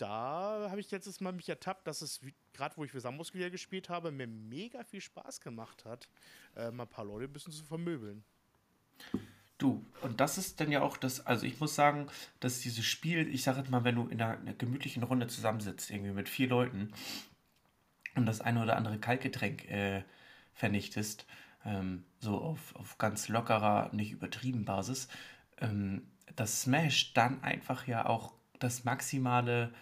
da 0.00 0.68
habe 0.70 0.80
ich 0.80 0.90
letztes 0.90 1.20
Mal 1.20 1.32
mich 1.32 1.48
ertappt, 1.48 1.86
dass 1.86 2.00
es, 2.00 2.20
gerade 2.52 2.76
wo 2.76 2.84
ich 2.84 2.90
für 2.90 3.02
wieder 3.02 3.50
gespielt 3.50 3.88
habe, 3.88 4.10
mir 4.10 4.26
mega 4.26 4.82
viel 4.84 5.00
Spaß 5.00 5.40
gemacht 5.40 5.84
hat, 5.84 6.08
äh, 6.56 6.70
mal 6.70 6.84
ein 6.84 6.88
paar 6.88 7.04
Leute 7.04 7.26
ein 7.26 7.32
bisschen 7.32 7.52
zu 7.52 7.64
vermöbeln. 7.64 8.24
Du, 9.58 9.84
und 10.00 10.20
das 10.20 10.38
ist 10.38 10.58
dann 10.58 10.72
ja 10.72 10.80
auch 10.80 10.96
das, 10.96 11.26
also 11.26 11.44
ich 11.44 11.60
muss 11.60 11.74
sagen, 11.74 12.06
dass 12.40 12.60
dieses 12.60 12.86
Spiel, 12.86 13.28
ich 13.28 13.42
sage 13.42 13.58
jetzt 13.58 13.70
mal, 13.70 13.84
wenn 13.84 13.96
du 13.96 14.08
in 14.08 14.22
einer, 14.22 14.38
einer, 14.38 14.54
gemütlichen 14.54 15.02
Runde 15.02 15.26
zusammensitzt, 15.26 15.90
irgendwie 15.90 16.12
mit 16.12 16.30
vier 16.30 16.48
Leuten 16.48 16.92
und 18.14 18.24
das 18.24 18.40
eine 18.40 18.62
oder 18.62 18.76
andere 18.76 18.98
Kaltgetränk 18.98 19.68
äh, 19.68 20.02
vernichtest, 20.54 21.26
ähm, 21.66 22.04
so 22.20 22.38
auf, 22.38 22.74
auf 22.74 22.96
ganz 22.96 23.28
lockerer, 23.28 23.90
nicht 23.92 24.12
übertrieben 24.12 24.64
Basis, 24.64 25.08
ähm, 25.58 26.06
das 26.36 26.62
Smash 26.62 27.12
dann 27.12 27.42
einfach 27.44 27.86
ja 27.86 28.06
auch 28.06 28.32
das 28.60 28.84
maximale 28.84 29.74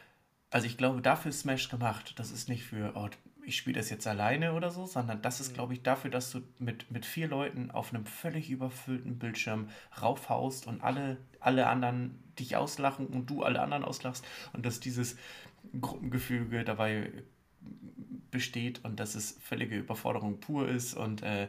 also 0.50 0.67
ich 0.67 0.76
glaube, 0.76 1.02
dafür 1.02 1.31
ist 1.31 1.40
Smash 1.40 1.69
gemacht. 1.69 2.14
Das 2.17 2.31
ist 2.31 2.49
nicht 2.49 2.64
für, 2.64 2.93
oh, 2.95 3.09
ich 3.49 3.57
spiele 3.57 3.78
das 3.78 3.90
jetzt 3.90 4.07
alleine 4.07 4.52
oder 4.52 4.71
so, 4.71 4.87
sondern 4.87 5.23
das 5.23 5.40
ist, 5.40 5.50
mhm. 5.50 5.55
glaube 5.55 5.73
ich, 5.75 5.83
dafür, 5.83 6.11
dass 6.11 6.31
du 6.31 6.43
mit, 6.59 6.90
mit 6.90 7.07
vier 7.07 7.28
Leuten 7.28 7.71
auf 7.71 7.93
einem 7.93 8.07
völlig 8.07 8.50
überfüllten 8.50 9.19
Bildschirm 9.19 9.69
raufhaust 10.00 10.67
und 10.67 10.83
alle, 10.83 11.19
alle 11.40 11.67
anderen 11.67 12.23
dich 12.38 12.57
auslachen 12.57 13.07
und 13.07 13.28
du 13.28 13.43
alle 13.43 13.61
anderen 13.61 13.85
auslachst 13.85 14.25
und 14.52 14.64
dass 14.64 14.81
dieses 14.81 15.17
Gruppengefüge 15.81 16.64
dabei 16.64 17.11
besteht 18.31 18.85
und 18.85 19.00
dass 19.00 19.14
es 19.14 19.38
völlige 19.40 19.76
Überforderung 19.76 20.40
pur 20.40 20.69
ist. 20.69 20.95
Und 20.95 21.23
äh, 21.23 21.49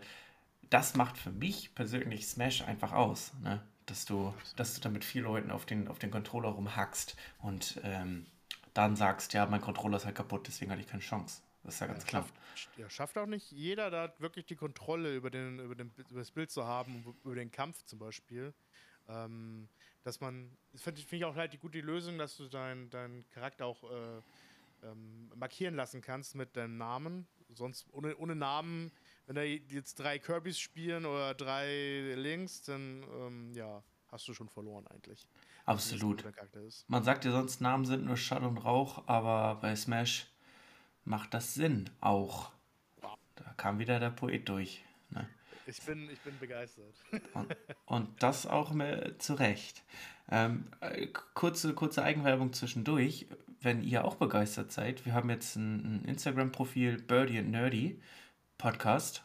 das 0.70 0.96
macht 0.96 1.18
für 1.18 1.32
mich 1.32 1.76
persönlich 1.76 2.28
Smash 2.28 2.62
einfach 2.62 2.94
aus. 2.94 3.34
Ne? 3.44 3.62
Dass, 3.86 4.06
du, 4.06 4.34
dass 4.56 4.76
du 4.76 4.82
da 4.82 4.90
mit 4.90 5.04
vier 5.04 5.24
Leuten 5.24 5.52
auf 5.52 5.66
den, 5.66 5.88
auf 5.88 6.00
den 6.00 6.12
Controller 6.12 6.50
rumhackst 6.50 7.16
und 7.40 7.80
ähm, 7.84 8.26
dann 8.74 8.96
sagst, 8.96 9.34
ja, 9.34 9.46
mein 9.46 9.62
Controller 9.62 9.98
ist 9.98 10.06
halt 10.06 10.16
kaputt, 10.16 10.48
deswegen 10.48 10.72
hatte 10.72 10.82
ich 10.82 10.88
keine 10.88 11.02
Chance. 11.02 11.42
Das 11.64 11.76
ist 11.76 11.82
ja 11.82 11.88
ganz 11.88 12.04
ja, 12.04 12.10
klar. 12.10 12.26
Schafft, 12.56 12.78
ja, 12.78 12.90
schafft 12.90 13.18
auch 13.18 13.26
nicht 13.26 13.52
jeder 13.52 13.92
da 13.92 14.14
wirklich 14.20 14.46
die 14.46 14.56
Kontrolle 14.56 15.16
über, 15.16 15.30
den, 15.30 15.60
über, 15.60 15.76
den, 15.76 15.92
über 16.10 16.20
das 16.20 16.32
Bild 16.32 16.52
zu 16.52 16.66
haben, 16.66 17.04
über 17.24 17.36
den 17.36 17.52
Kampf 17.52 17.84
zum 17.84 18.00
Beispiel. 18.00 18.54
Ähm, 19.08 19.68
dass 20.04 20.22
man, 20.22 20.50
das 20.72 20.82
finde 20.82 21.02
find 21.02 21.22
ich 21.22 21.26
auch 21.26 21.36
halt 21.36 21.54
die 21.54 21.58
gute 21.58 21.80
Lösung, 21.82 22.18
dass 22.18 22.38
du 22.38 22.48
deinen 22.48 22.90
dein 22.90 23.26
Charakter 23.32 23.66
auch 23.66 23.84
äh, 23.84 24.22
ähm, 24.84 25.32
markieren 25.36 25.76
lassen 25.76 26.02
kannst 26.02 26.36
mit 26.36 26.56
deinem 26.56 26.78
Namen. 26.78 27.28
Sonst 27.54 27.88
ohne, 27.92 28.16
ohne 28.18 28.36
Namen, 28.36 28.92
wenn 29.26 29.36
da 29.36 29.42
jetzt 29.42 30.00
drei 30.00 30.20
Kirbys 30.20 30.60
spielen 30.60 31.06
oder 31.06 31.34
drei 31.34 32.14
Links, 32.16 32.62
dann 32.62 33.04
ähm, 33.12 33.54
ja, 33.54 33.84
hast 34.08 34.28
du 34.28 34.34
schon 34.34 34.50
verloren 34.50 34.86
eigentlich. 34.88 35.28
Absolut. 35.70 36.26
Man 36.88 37.04
sagt 37.04 37.26
ja 37.26 37.32
sonst, 37.32 37.62
Namen 37.62 37.86
sind 37.86 38.04
nur 38.04 38.18
Schall 38.18 38.44
und 38.44 38.58
Rauch, 38.58 39.08
aber 39.08 39.60
bei 39.62 39.76
Smash 39.76 40.26
macht 41.06 41.36
das 41.36 41.54
Sinn 41.54 41.92
auch. 42.02 42.52
Da 43.36 43.54
kam 43.56 43.78
wieder 43.78 44.00
der 44.00 44.10
Poet 44.10 44.50
durch. 44.50 44.84
Ne? 45.12 45.30
Ich 45.68 45.80
bin, 45.84 46.10
ich 46.10 46.20
bin 46.22 46.38
begeistert. 46.40 46.96
Und, 47.36 47.56
und 47.86 48.24
das 48.24 48.48
auch 48.48 48.74
zu 49.20 49.36
Recht. 49.36 49.84
Ähm, 50.32 50.66
äh, 50.82 51.08
kurze, 51.36 51.76
kurze 51.76 52.02
Eigenwerbung 52.02 52.52
zwischendurch, 52.52 53.28
wenn 53.62 53.84
ihr 53.84 54.06
auch 54.06 54.16
begeistert 54.16 54.72
seid. 54.72 55.06
Wir 55.06 55.14
haben 55.14 55.30
jetzt 55.30 55.56
ein, 55.56 56.02
ein 56.02 56.06
Instagram-Profil 56.06 57.00
Birdie 57.04 57.38
and 57.38 57.52
Nerdy 57.52 58.02
Podcast. 58.58 59.24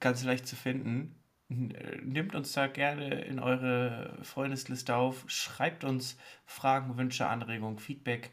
Ganz 0.00 0.24
leicht 0.24 0.48
zu 0.48 0.56
finden. 0.56 1.17
Nehmt 1.48 2.34
uns 2.34 2.52
da 2.52 2.66
gerne 2.66 3.22
in 3.22 3.38
eure 3.38 4.18
Freundesliste 4.22 4.94
auf. 4.94 5.24
Schreibt 5.28 5.82
uns 5.82 6.18
Fragen, 6.44 6.98
Wünsche, 6.98 7.26
Anregungen, 7.26 7.78
Feedback, 7.78 8.30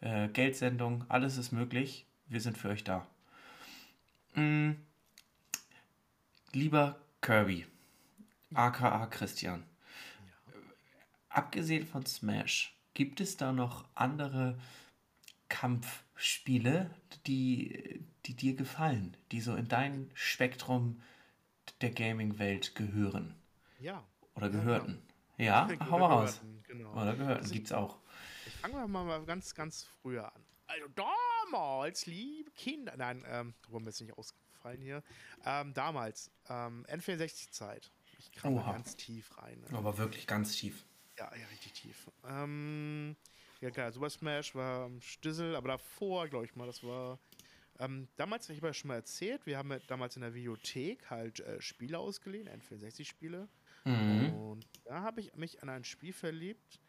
äh, 0.00 0.28
Geldsendung. 0.28 1.04
Alles 1.08 1.38
ist 1.38 1.50
möglich. 1.50 2.06
Wir 2.26 2.40
sind 2.40 2.56
für 2.56 2.68
euch 2.68 2.84
da. 2.84 3.06
Mhm. 4.34 4.76
Lieber 6.52 7.00
Kirby, 7.20 7.66
aka 8.52 9.06
Christian, 9.06 9.64
ja. 9.64 10.58
abgesehen 11.30 11.86
von 11.86 12.04
Smash, 12.04 12.76
gibt 12.94 13.20
es 13.20 13.38
da 13.38 13.52
noch 13.52 13.86
andere 13.94 14.58
Kampfspiele, 15.48 16.90
die, 17.26 18.04
die 18.26 18.34
dir 18.34 18.54
gefallen, 18.54 19.16
die 19.30 19.40
so 19.40 19.54
in 19.54 19.68
dein 19.68 20.10
Spektrum 20.14 21.00
der 21.82 21.90
Gaming-Welt 21.90 22.74
gehören? 22.74 23.34
Ja. 23.80 24.04
Oder 24.34 24.50
gehörten? 24.50 25.02
Ja, 25.36 25.68
ja? 25.68 25.90
hau 25.90 25.98
mal 25.98 26.06
raus. 26.06 26.40
Genau. 26.66 26.92
Oder 26.92 27.14
gehörten, 27.14 27.42
also 27.42 27.52
gibt's 27.52 27.72
auch. 27.72 27.98
Ich 28.46 28.54
fange 28.54 28.86
mal 28.88 29.24
ganz, 29.24 29.54
ganz 29.54 29.84
früher 29.84 30.34
an. 30.34 30.42
Also 30.66 30.86
damals, 30.94 32.06
liebe 32.06 32.50
Kinder. 32.52 32.94
Nein, 32.96 33.24
ähm, 33.28 33.54
jetzt 33.84 34.00
nicht 34.00 34.16
ausgefallen 34.16 34.80
hier. 34.80 35.02
Ähm, 35.44 35.74
damals, 35.74 36.30
ähm, 36.48 36.86
N64-Zeit. 36.88 37.90
Ich 38.18 38.32
kam 38.32 38.56
ganz 38.56 38.96
tief 38.96 39.36
rein. 39.38 39.60
Ne? 39.60 39.76
Aber 39.76 39.98
wirklich 39.98 40.26
ganz 40.26 40.56
tief. 40.56 40.84
Ja, 41.18 41.30
ja, 41.36 41.46
richtig 41.48 41.72
tief. 41.72 42.08
Ähm, 42.26 43.16
ja, 43.60 43.70
klar, 43.70 43.92
Super 43.92 44.10
Smash 44.10 44.54
war 44.54 44.90
Stissel, 45.00 45.56
aber 45.56 45.68
davor, 45.68 46.28
glaube 46.28 46.44
ich 46.44 46.56
mal, 46.56 46.66
das 46.66 46.82
war. 46.82 47.18
Ähm, 47.78 48.08
damals, 48.16 48.48
ich 48.48 48.58
habe 48.58 48.68
ja 48.68 48.74
schon 48.74 48.88
mal 48.88 48.96
erzählt, 48.96 49.46
wir 49.46 49.58
haben 49.58 49.74
damals 49.86 50.16
in 50.16 50.22
der 50.22 50.34
Videothek 50.34 51.10
halt 51.10 51.40
äh, 51.40 51.60
Spiele 51.60 51.98
ausgeliehen, 51.98 52.48
N64-Spiele. 52.48 53.48
Mhm. 53.84 54.34
Und 54.34 54.66
da 54.84 55.02
habe 55.02 55.20
ich 55.20 55.34
mich 55.34 55.62
an 55.62 55.68
ein 55.68 55.84
Spiel 55.84 56.12
verliebt, 56.12 56.80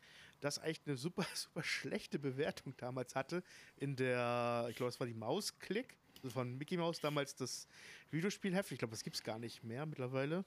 das 0.41 0.59
eigentlich 0.59 0.81
eine 0.85 0.97
super, 0.97 1.25
super 1.33 1.63
schlechte 1.63 2.19
Bewertung 2.19 2.75
damals 2.77 3.15
hatte. 3.15 3.43
In 3.77 3.95
der, 3.95 4.67
ich 4.69 4.75
glaube, 4.75 4.89
es 4.89 4.99
war 4.99 5.07
die 5.07 5.13
Mausklick 5.13 5.97
von 6.29 6.57
Mickey 6.57 6.77
Mouse, 6.77 6.99
damals 6.99 7.35
das 7.35 7.67
Videospielheft. 8.11 8.71
Ich 8.71 8.79
glaube, 8.79 8.91
das 8.91 9.03
gibt 9.03 9.15
es 9.15 9.23
gar 9.23 9.39
nicht 9.39 9.63
mehr 9.63 9.85
mittlerweile. 9.85 10.45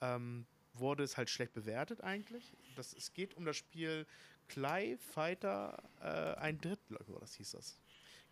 Ähm, 0.00 0.46
wurde 0.74 1.02
es 1.02 1.16
halt 1.16 1.30
schlecht 1.30 1.52
bewertet 1.52 2.00
eigentlich. 2.02 2.52
Das, 2.76 2.92
es 2.94 3.12
geht 3.12 3.34
um 3.34 3.44
das 3.44 3.56
Spiel 3.56 4.06
Clay 4.48 4.96
Fighter 4.96 5.82
äh, 6.00 6.38
ein 6.40 6.60
Drittel, 6.60 6.96
oder 6.96 7.20
das 7.20 7.34
hieß 7.34 7.52
das. 7.52 7.78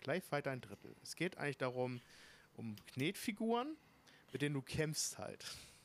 Clay 0.01 0.21
Fighter 0.21 0.51
ein 0.51 0.61
Drittel. 0.61 0.95
Es 1.03 1.17
geht 1.17 1.39
eigentlich 1.39 1.59
darum, 1.59 2.01
um 2.57 2.77
Knetfiguren, 2.93 3.77
mit 4.33 4.43
denen 4.43 4.55
du 4.55 4.63
kämpfst 4.63 5.19
halt. 5.19 5.45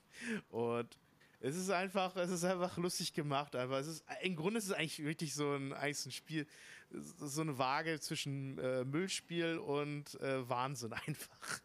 Und 0.49 0.97
es 1.41 1.55
ist 1.55 1.69
einfach, 1.69 2.15
es 2.15 2.31
ist 2.31 2.43
einfach 2.43 2.77
lustig 2.77 3.13
gemacht. 3.13 3.55
Einfach. 3.55 3.77
Es 3.77 3.87
ist, 3.87 4.05
Im 4.21 4.35
Grunde 4.35 4.57
ist 4.57 4.65
es 4.65 4.71
eigentlich 4.71 5.03
wirklich 5.03 5.33
so 5.33 5.53
ein, 5.53 5.73
eigentlich 5.73 6.05
ein 6.05 6.11
Spiel, 6.11 6.47
so 6.91 7.41
eine 7.41 7.57
Waage 7.57 7.99
zwischen 7.99 8.57
äh, 8.57 8.83
Müllspiel 8.85 9.57
und 9.57 10.19
äh, 10.21 10.47
Wahnsinn 10.49 10.93
einfach. 11.07 11.61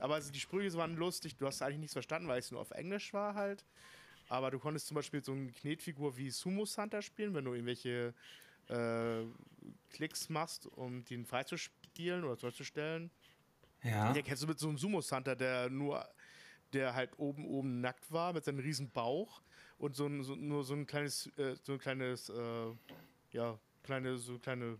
Aber 0.00 0.14
also 0.16 0.32
die 0.32 0.40
Sprüche 0.40 0.76
waren 0.76 0.96
lustig. 0.96 1.36
Du 1.36 1.46
hast 1.46 1.62
eigentlich 1.62 1.78
nichts 1.78 1.92
verstanden, 1.92 2.28
weil 2.28 2.40
es 2.40 2.50
nur 2.50 2.60
auf 2.60 2.72
Englisch 2.72 3.12
war 3.12 3.34
halt. 3.34 3.64
Aber 4.28 4.50
du 4.50 4.58
konntest 4.58 4.86
zum 4.86 4.94
Beispiel 4.96 5.22
so 5.22 5.32
eine 5.32 5.50
Knetfigur 5.52 6.16
wie 6.16 6.30
Sumo 6.30 6.64
Santa 6.64 7.02
spielen, 7.02 7.34
wenn 7.34 7.44
du 7.44 7.52
irgendwelche 7.52 8.14
äh, 8.68 9.24
Klicks 9.90 10.28
machst, 10.28 10.66
um 10.66 11.04
den 11.04 11.24
freizuspielen 11.24 12.24
oder 12.24 12.38
zurückzustellen. 12.38 13.10
Ja. 13.82 14.12
Den 14.12 14.24
kennst 14.24 14.42
du 14.42 14.46
mit 14.46 14.58
so 14.58 14.68
einem 14.68 14.78
Sumo 14.78 15.00
Santa, 15.00 15.34
der 15.34 15.68
nur 15.68 16.06
der 16.72 16.94
halt 16.94 17.18
oben, 17.18 17.46
oben 17.46 17.80
nackt 17.80 18.10
war 18.10 18.32
mit 18.32 18.44
seinem 18.44 18.60
riesen 18.60 18.90
Bauch 18.90 19.42
und 19.78 19.94
so, 19.94 20.06
ein, 20.06 20.22
so 20.22 20.34
nur 20.34 20.64
so 20.64 20.74
ein 20.74 20.86
kleines, 20.86 21.26
äh, 21.38 21.56
so 21.62 21.72
ein 21.72 21.78
kleines, 21.78 22.28
äh, 22.28 22.74
ja, 23.32 23.58
kleine, 23.82 24.16
so 24.16 24.38
kleine, 24.38 24.78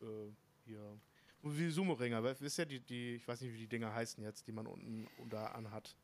äh, 0.00 0.30
hier, 0.64 0.98
wie 1.42 1.70
Sumo-Ringer, 1.70 2.22
wisst 2.40 2.58
ihr, 2.58 2.66
die, 2.66 2.80
die, 2.80 3.16
ich 3.16 3.26
weiß 3.26 3.40
nicht, 3.40 3.52
wie 3.52 3.58
die 3.58 3.66
Dinger 3.66 3.92
heißen 3.92 4.22
jetzt, 4.22 4.46
die 4.46 4.52
man 4.52 4.66
unten 4.66 5.08
da 5.28 5.46
anhat. 5.46 5.96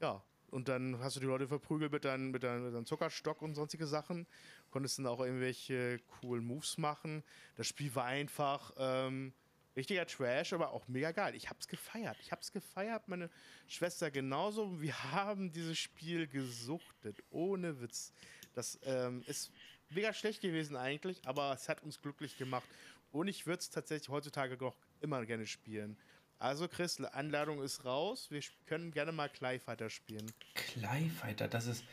Ja, 0.00 0.22
und 0.50 0.68
dann 0.68 0.98
hast 1.00 1.16
du 1.16 1.20
die 1.20 1.26
Leute 1.26 1.48
verprügelt 1.48 1.92
mit 1.92 2.04
deinem 2.04 2.30
mit 2.30 2.42
dein, 2.42 2.64
mit 2.64 2.74
dein 2.74 2.86
Zuckerstock 2.86 3.42
und 3.42 3.54
sonstige 3.54 3.86
Sachen. 3.86 4.26
Konntest 4.70 4.98
dann 4.98 5.06
auch 5.06 5.20
irgendwelche 5.20 5.98
coolen 6.20 6.44
Moves 6.44 6.78
machen. 6.78 7.22
Das 7.56 7.66
Spiel 7.66 7.94
war 7.94 8.04
einfach, 8.04 8.72
ähm, 8.78 9.32
richtiger 9.78 10.06
Trash, 10.06 10.52
aber 10.52 10.72
auch 10.72 10.88
mega 10.88 11.12
geil. 11.12 11.34
Ich 11.34 11.48
hab's 11.48 11.68
gefeiert. 11.68 12.16
Ich 12.20 12.32
hab's 12.32 12.52
gefeiert, 12.52 13.08
meine 13.08 13.30
Schwester 13.68 14.10
genauso. 14.10 14.80
Wir 14.80 15.12
haben 15.12 15.52
dieses 15.52 15.78
Spiel 15.78 16.26
gesuchtet, 16.26 17.22
ohne 17.30 17.80
Witz. 17.80 18.12
Das 18.54 18.78
ähm, 18.82 19.22
ist 19.26 19.52
mega 19.90 20.12
schlecht 20.12 20.40
gewesen 20.40 20.76
eigentlich, 20.76 21.20
aber 21.26 21.52
es 21.52 21.68
hat 21.68 21.82
uns 21.84 22.00
glücklich 22.00 22.36
gemacht. 22.36 22.68
Und 23.12 23.28
ich 23.28 23.46
würde 23.46 23.60
es 23.60 23.70
tatsächlich 23.70 24.08
heutzutage 24.08 24.56
noch 24.56 24.76
immer 25.00 25.24
gerne 25.24 25.46
spielen. 25.46 25.96
Also 26.38 26.68
Chris, 26.68 27.00
Anladung 27.00 27.62
ist 27.62 27.84
raus. 27.84 28.30
Wir 28.30 28.40
können 28.66 28.92
gerne 28.92 29.12
mal 29.12 29.28
Clyfighter 29.28 29.90
spielen. 29.90 30.30
Clyfighter, 30.54 31.48
das 31.48 31.66
ist... 31.66 31.84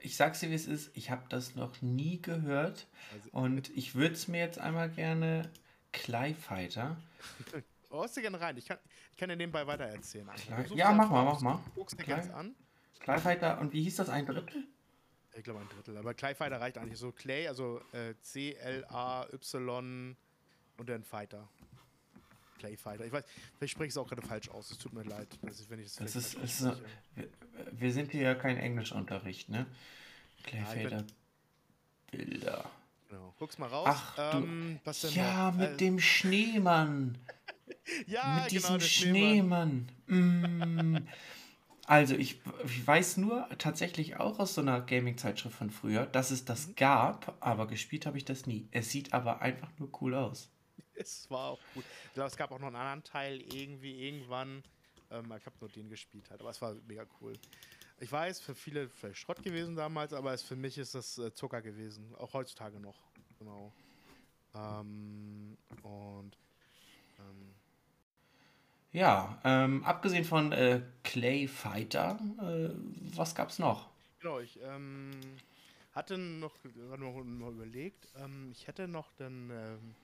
Ich 0.00 0.16
sag's 0.16 0.40
dir, 0.40 0.50
wie 0.50 0.54
es 0.54 0.66
ist. 0.66 0.90
Ich 0.96 1.10
habe 1.10 1.22
das 1.28 1.54
noch 1.54 1.80
nie 1.80 2.20
gehört. 2.20 2.88
Also, 3.12 3.30
und 3.30 3.70
ich 3.70 3.94
würde 3.94 4.14
es 4.14 4.26
mir 4.26 4.40
jetzt 4.40 4.58
einmal 4.58 4.90
gerne 4.90 5.48
Clyfighter. 5.92 6.96
Hörst 7.88 8.16
du 8.16 8.20
gerne 8.20 8.40
rein? 8.40 8.56
Ich 8.56 8.66
kann, 8.66 8.78
ich 9.12 9.16
kann 9.16 9.28
dir 9.28 9.36
nebenbei 9.36 9.64
weiter 9.64 9.84
erzählen. 9.84 10.28
Ja, 10.74 10.90
mach 10.90 11.08
mal, 11.08 11.24
mach 11.24 11.40
mal. 11.40 11.60
Guckst 11.76 11.96
dir 11.96 12.04
ganz 12.04 12.28
an. 12.30 12.56
Clyfighter, 12.98 13.60
und 13.60 13.72
wie 13.72 13.82
hieß 13.84 13.96
das? 13.96 14.08
Ein 14.08 14.26
Drittel? 14.26 14.64
Ich 15.34 15.44
glaube 15.44 15.60
ein 15.60 15.68
Drittel, 15.68 15.96
aber 15.96 16.12
Clyfighter 16.14 16.60
reicht 16.60 16.78
eigentlich 16.78 16.98
so. 16.98 17.12
Clay, 17.12 17.46
also 17.46 17.80
äh, 17.92 18.14
C-L-A-Y 18.20 20.16
und 20.78 20.88
dann 20.88 21.04
Fighter. 21.04 21.48
Clayfighter. 22.62 23.04
Ich 23.04 23.12
weiß, 23.12 23.24
vielleicht 23.58 23.72
spreche 23.72 23.88
ich 23.88 23.92
es 23.92 23.96
auch 23.96 24.08
gerade 24.08 24.22
falsch 24.22 24.48
aus. 24.50 24.70
Es 24.70 24.78
tut 24.78 24.92
mir 24.92 25.02
leid, 25.02 25.28
wenn 25.68 25.80
ich 25.80 25.94
das, 25.94 26.12
das 26.12 26.16
ist, 26.16 26.34
ist 26.34 26.58
so, 26.58 26.72
wir, 27.16 27.28
wir, 27.72 27.92
sind 27.92 28.12
hier 28.12 28.22
ja 28.22 28.34
kein 28.34 28.56
Englischunterricht, 28.56 29.48
ne? 29.48 29.66
Clayfighter 30.44 31.04
Bilder. 32.10 32.70
Genau. 33.08 33.34
Guck's 33.38 33.58
mal 33.58 33.66
raus. 33.66 33.88
Ach, 33.90 34.34
ähm, 34.34 34.80
du, 34.84 35.08
ja, 35.08 35.50
noch? 35.50 35.58
mit 35.58 35.70
äh, 35.70 35.76
dem 35.76 35.98
Schneemann. 35.98 37.18
ja, 38.06 38.42
mit 38.42 38.52
diesem 38.52 38.78
genau, 38.78 38.80
Schneemann. 38.80 39.88
Schneemann. 40.06 40.92
Mm. 40.94 41.08
Also, 41.86 42.14
ich, 42.14 42.40
ich, 42.64 42.86
weiß 42.86 43.16
nur 43.16 43.48
tatsächlich 43.58 44.16
auch 44.16 44.38
aus 44.38 44.54
so 44.54 44.60
einer 44.60 44.80
Gaming-Zeitschrift 44.80 45.56
von 45.56 45.70
früher, 45.70 46.06
dass 46.06 46.30
es 46.30 46.44
das 46.44 46.68
mhm. 46.68 46.74
gab, 46.76 47.36
aber 47.40 47.66
gespielt 47.66 48.06
habe 48.06 48.16
ich 48.16 48.24
das 48.24 48.46
nie. 48.46 48.68
Es 48.70 48.90
sieht 48.90 49.12
aber 49.12 49.42
einfach 49.42 49.68
nur 49.78 49.90
cool 50.00 50.14
aus. 50.14 50.48
Es 50.94 51.30
war 51.30 51.50
auch 51.50 51.60
gut. 51.74 51.84
Ich 52.08 52.14
glaube, 52.14 52.28
es 52.28 52.36
gab 52.36 52.50
auch 52.52 52.58
noch 52.58 52.68
einen 52.68 52.76
anderen 52.76 53.04
Teil 53.04 53.40
irgendwie 53.40 54.06
irgendwann. 54.06 54.62
Ähm, 55.10 55.32
ich 55.38 55.46
habe 55.46 55.56
nur 55.60 55.70
den 55.70 55.88
gespielt 55.88 56.30
halt, 56.30 56.40
aber 56.40 56.50
es 56.50 56.60
war 56.62 56.74
mega 56.86 57.06
cool. 57.20 57.32
Ich 58.00 58.10
weiß, 58.10 58.40
für 58.40 58.54
viele 58.54 58.88
vielleicht 58.88 59.18
Schrott 59.18 59.42
gewesen 59.42 59.76
damals, 59.76 60.12
aber 60.12 60.32
es, 60.32 60.42
für 60.42 60.56
mich 60.56 60.78
ist 60.78 60.94
das 60.94 61.18
äh, 61.18 61.32
Zucker 61.32 61.62
gewesen. 61.62 62.14
Auch 62.16 62.32
heutzutage 62.34 62.80
noch. 62.80 62.96
Genau. 63.38 63.72
Ähm, 64.54 65.56
und 65.82 66.36
ähm, 67.18 67.54
Ja, 68.92 69.40
ähm, 69.44 69.84
abgesehen 69.84 70.24
von 70.24 70.52
äh, 70.52 70.82
Clay 71.02 71.48
Fighter, 71.48 72.18
äh, 72.40 72.70
was 73.16 73.34
gab's 73.34 73.58
noch? 73.58 73.88
Genau, 74.20 74.38
ich 74.40 74.58
ähm, 74.62 75.40
hatte 75.92 76.16
noch, 76.18 76.54
noch, 76.96 77.24
noch 77.24 77.50
überlegt, 77.50 78.08
ähm, 78.16 78.50
ich 78.52 78.66
hätte 78.66 78.88
noch 78.88 79.12
dann 79.14 79.50
ähm, 79.50 79.94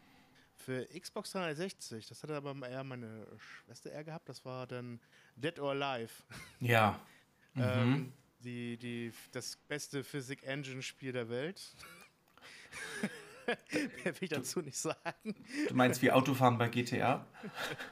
für 0.59 0.87
Xbox 0.87 1.33
360, 1.33 2.07
das 2.07 2.23
hatte 2.23 2.35
aber 2.35 2.55
eher 2.69 2.85
meine 2.85 3.27
Schwester 3.39 3.91
eher 3.91 4.05
gehabt, 4.05 4.29
das 4.29 4.45
war 4.45 4.67
dann 4.67 5.01
Dead 5.37 5.59
or 5.59 5.71
Alive. 5.71 6.13
Ja. 6.61 7.01
Mhm. 7.55 7.65
Ähm, 7.65 8.13
die, 8.41 8.77
die, 8.77 9.13
das 9.33 9.57
beste 9.57 10.05
Physik 10.05 10.45
Engine 10.45 10.83
Spiel 10.83 11.11
der 11.13 11.29
Welt. 11.29 11.75
Mehr 13.73 14.05
will 14.05 14.15
ich 14.21 14.31
dazu 14.31 14.61
nicht 14.61 14.77
sagen. 14.77 15.35
Du 15.69 15.75
meinst 15.75 16.03
wie 16.03 16.13
Autofahren 16.13 16.59
bei 16.59 16.69
GTA? 16.69 17.27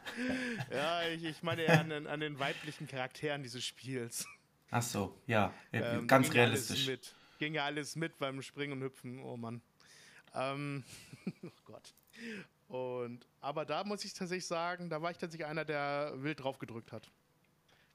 ja, 0.71 1.09
ich, 1.09 1.25
ich 1.25 1.43
meine 1.43 1.63
eher 1.63 1.81
an, 1.81 1.89
den, 1.89 2.07
an 2.07 2.21
den 2.21 2.39
weiblichen 2.39 2.87
Charakteren 2.87 3.43
dieses 3.43 3.65
Spiels. 3.65 4.27
Ach 4.71 4.83
so, 4.83 5.19
ja, 5.27 5.55
ähm, 5.73 6.07
ganz 6.07 6.27
ging 6.27 6.35
realistisch. 6.35 6.87
Alles 6.87 6.89
mit, 6.89 7.15
ging 7.39 7.55
ja 7.55 7.65
alles 7.65 7.97
mit 7.97 8.19
beim 8.19 8.43
Springen 8.43 8.75
und 8.75 8.83
Hüpfen, 8.83 9.21
oh 9.21 9.37
Mann. 9.37 9.63
Ähm, 10.35 10.85
oh 11.43 11.49
Gott. 11.65 11.95
Und, 12.69 13.27
aber 13.41 13.65
da 13.65 13.85
muss 13.85 14.05
ich 14.05 14.13
tatsächlich 14.13 14.47
sagen, 14.47 14.91
da 14.91 15.01
war 15.01 15.11
ich 15.11 15.19
tatsächlich 15.19 15.47
einer, 15.47 15.65
der 15.65 16.15
wild 16.17 16.41
drauf 16.41 16.59
gedrückt 16.59 16.93
hat. 16.93 17.11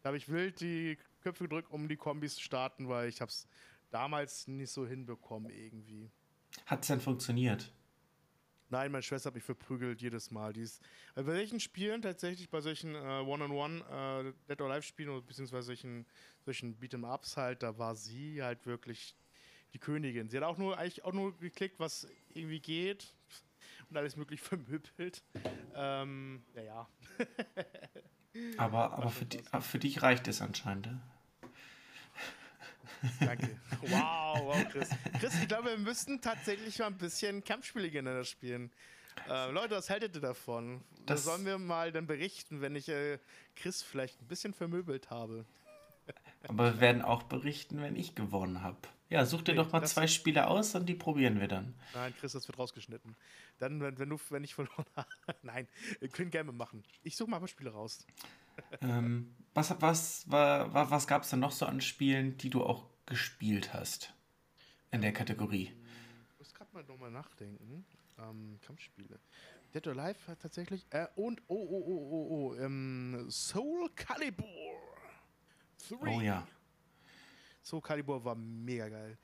Da 0.02 0.08
habe 0.08 0.18
ich 0.18 0.30
wild 0.30 0.62
die 0.62 0.98
Köpfe 1.22 1.44
gedrückt, 1.44 1.70
um 1.72 1.88
die 1.88 1.98
Kombis 1.98 2.36
zu 2.36 2.42
starten, 2.42 2.88
weil 2.88 3.10
ich 3.10 3.22
habe 3.22 3.30
es 3.30 3.48
damals 3.92 4.48
nicht 4.48 4.72
so 4.72 4.88
hinbekommen 4.88 5.52
irgendwie. 5.52 6.10
Hat 6.66 6.82
es 6.82 6.88
denn 6.88 7.02
funktioniert? 7.02 7.72
Nein, 8.70 8.94
meine 8.94 9.04
Schwester 9.04 9.28
hat 9.28 9.36
mich 9.36 9.44
verprügelt 9.44 10.02
jedes 10.02 10.32
Mal. 10.32 10.54
Die 10.54 10.62
ist, 10.62 10.82
bei 11.14 11.26
welchen 11.26 11.60
Spielen 11.60 12.02
tatsächlich, 12.02 12.50
bei 12.50 12.62
solchen 12.62 12.96
äh, 12.96 13.00
One-on-One 13.00 13.84
äh, 14.30 14.48
Dead 14.48 14.62
or 14.62 14.70
Live 14.70 14.86
Spielen 14.86 15.10
oder 15.10 15.22
beziehungsweise 15.22 15.68
solchen, 15.68 16.06
solchen 16.46 16.80
Beat'em-Ups 16.80 17.36
halt, 17.36 17.64
da 17.64 17.78
war 17.78 17.96
sie 17.96 18.42
halt 18.42 18.66
wirklich 18.66 19.14
die 19.74 19.80
Königin. 19.80 20.30
Sie 20.30 20.38
hat 20.38 20.46
auch 20.46 20.58
nur 20.58 20.78
eigentlich 20.78 21.04
auch 21.04 21.12
nur 21.12 21.38
geklickt, 21.38 21.80
was 21.80 22.08
irgendwie 22.30 22.62
geht 22.62 23.14
und 23.92 23.98
alles 23.98 24.16
möglich 24.16 24.42
vermöbelt. 24.42 25.24
Ähm, 25.76 26.44
ja, 26.56 26.62
ja. 26.64 26.88
aber 28.58 28.94
aber 28.94 29.10
für, 29.10 29.26
die, 29.26 29.42
für 29.60 29.80
dich 29.80 30.02
reicht 30.02 30.28
es 30.28 30.42
anscheinend. 30.42 30.90
Danke. 33.20 33.60
Wow, 33.82 34.42
wow, 34.44 34.70
Chris. 34.70 34.90
Chris, 35.20 35.34
ich 35.42 35.48
glaube, 35.48 35.70
wir 35.70 35.78
müssten 35.78 36.22
tatsächlich 36.22 36.78
mal 36.80 36.88
ein 36.88 36.98
bisschen 36.98 37.44
Kampfspiele 37.44 37.90
gegeneinander 37.90 38.26
spielen. 38.26 38.72
Äh, 39.28 39.52
Leute, 39.52 39.76
was 39.76 39.90
haltet 39.90 40.16
ihr 40.16 40.22
davon? 40.22 40.84
Das 41.06 41.24
sollen 41.24 41.46
wir 41.46 41.58
mal 41.58 41.92
dann 41.92 42.08
berichten, 42.08 42.62
wenn 42.62 42.76
ich 42.76 42.90
äh, 42.90 43.18
Chris 43.56 43.82
vielleicht 43.82 44.22
ein 44.22 44.28
bisschen 44.28 44.54
vermöbelt 44.54 45.10
habe? 45.10 45.46
Aber 46.48 46.76
wir 46.76 46.80
werden 46.80 47.02
auch 47.02 47.24
berichten, 47.24 47.82
wenn 47.82 47.96
ich 47.96 48.16
gewonnen 48.16 48.62
habe. 48.62 48.78
Ja, 49.12 49.26
such 49.26 49.42
dir 49.42 49.52
nee, 49.52 49.58
doch 49.58 49.74
mal 49.74 49.86
zwei 49.86 50.08
Spiele 50.08 50.48
aus 50.48 50.74
und 50.74 50.88
die 50.88 50.96
probieren 50.96 51.42
wir 51.42 51.50
dann. 51.50 51.76
Nein, 51.94 52.14
Chris, 52.18 52.32
das 52.32 52.48
wird 52.48 52.58
rausgeschnitten. 52.58 53.18
Dann, 53.58 53.82
wenn, 53.82 54.00
wenn 54.00 54.08
du, 54.08 54.18
wenn 54.30 54.46
ich 54.46 54.56
verloren 54.56 54.86
habe. 54.96 55.10
Nein, 55.44 55.68
wir 56.00 56.08
können 56.08 56.32
gerne 56.32 56.54
machen. 56.54 56.82
Ich 57.04 57.18
suche 57.18 57.30
mal 57.30 57.36
ein 57.36 57.42
paar 57.42 57.50
Spiele 57.50 57.72
raus. 57.72 58.08
ähm, 58.80 59.36
was 59.54 59.76
was, 59.82 60.24
was, 60.28 60.90
was 60.92 61.08
gab 61.08 61.24
es 61.24 61.30
denn 61.30 61.42
noch 61.42 61.52
so 61.52 61.66
an 61.66 61.82
Spielen, 61.82 62.38
die 62.38 62.50
du 62.50 62.64
auch 62.64 62.86
gespielt 63.06 63.74
hast? 63.74 64.14
In 64.92 65.02
der 65.02 65.12
Kategorie. 65.12 65.74
Ich 66.32 66.40
muss 66.40 66.54
gerade 66.54 66.72
mal 66.74 66.84
nochmal 66.86 67.12
nachdenken. 67.12 67.86
Ähm, 68.18 68.60
Kampfspiele. 68.62 69.20
Dead 69.74 69.88
or 69.88 69.98
Alive 69.98 70.20
hat 70.28 70.40
tatsächlich. 70.42 70.86
Äh, 70.90 71.08
und, 71.18 71.42
oh, 71.50 71.56
oh, 71.56 71.84
oh, 71.86 72.08
oh, 72.12 72.28
oh, 72.30 72.56
ähm, 72.56 73.26
Soul 73.30 73.90
Calibur 73.94 74.48
3. 75.90 75.98
Oh 76.08 76.22
ja. 76.22 76.48
Soul 77.64 77.82
Calibur 77.82 78.24
war 78.24 78.36
mega 78.36 78.90
geil. 78.90 79.18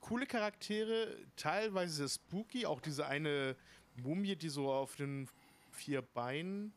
Coole 0.00 0.26
Charaktere, 0.26 1.16
teilweise 1.36 2.08
spooky, 2.08 2.66
auch 2.66 2.80
diese 2.80 3.06
eine 3.06 3.56
Mumie, 3.96 4.36
die 4.36 4.48
so 4.48 4.70
auf 4.70 4.96
den 4.96 5.28
vier 5.70 6.02
Beinen 6.02 6.72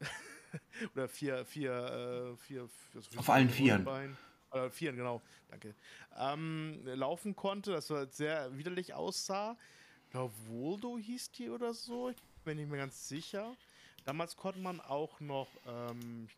oder 0.94 1.08
vier, 1.08 1.44
vier, 1.44 1.72
äh, 1.72 2.36
vier, 2.36 2.68
also 2.94 3.18
auf 3.18 3.30
allen 3.30 3.48
Vieren. 3.48 3.84
Beinen, 3.84 4.16
äh, 4.52 4.68
Vieren, 4.70 4.96
genau, 4.96 5.22
danke. 5.48 5.74
Ähm, 6.16 6.80
laufen 6.84 7.34
konnte, 7.36 7.72
das 7.72 7.90
war 7.90 8.06
sehr 8.06 8.56
widerlich 8.56 8.94
aussah. 8.94 9.56
Ich 10.04 10.10
glaube, 10.10 10.32
Voldo 10.48 10.98
hieß 10.98 11.32
die 11.32 11.50
oder 11.50 11.74
so, 11.74 12.10
ich 12.10 12.16
bin 12.44 12.56
nicht 12.56 12.68
mehr 12.70 12.80
ganz 12.80 13.08
sicher. 13.08 13.56
Damals 14.04 14.36
konnte 14.36 14.58
man 14.60 14.80
auch 14.80 15.20
noch, 15.20 15.48
ähm, 15.66 16.28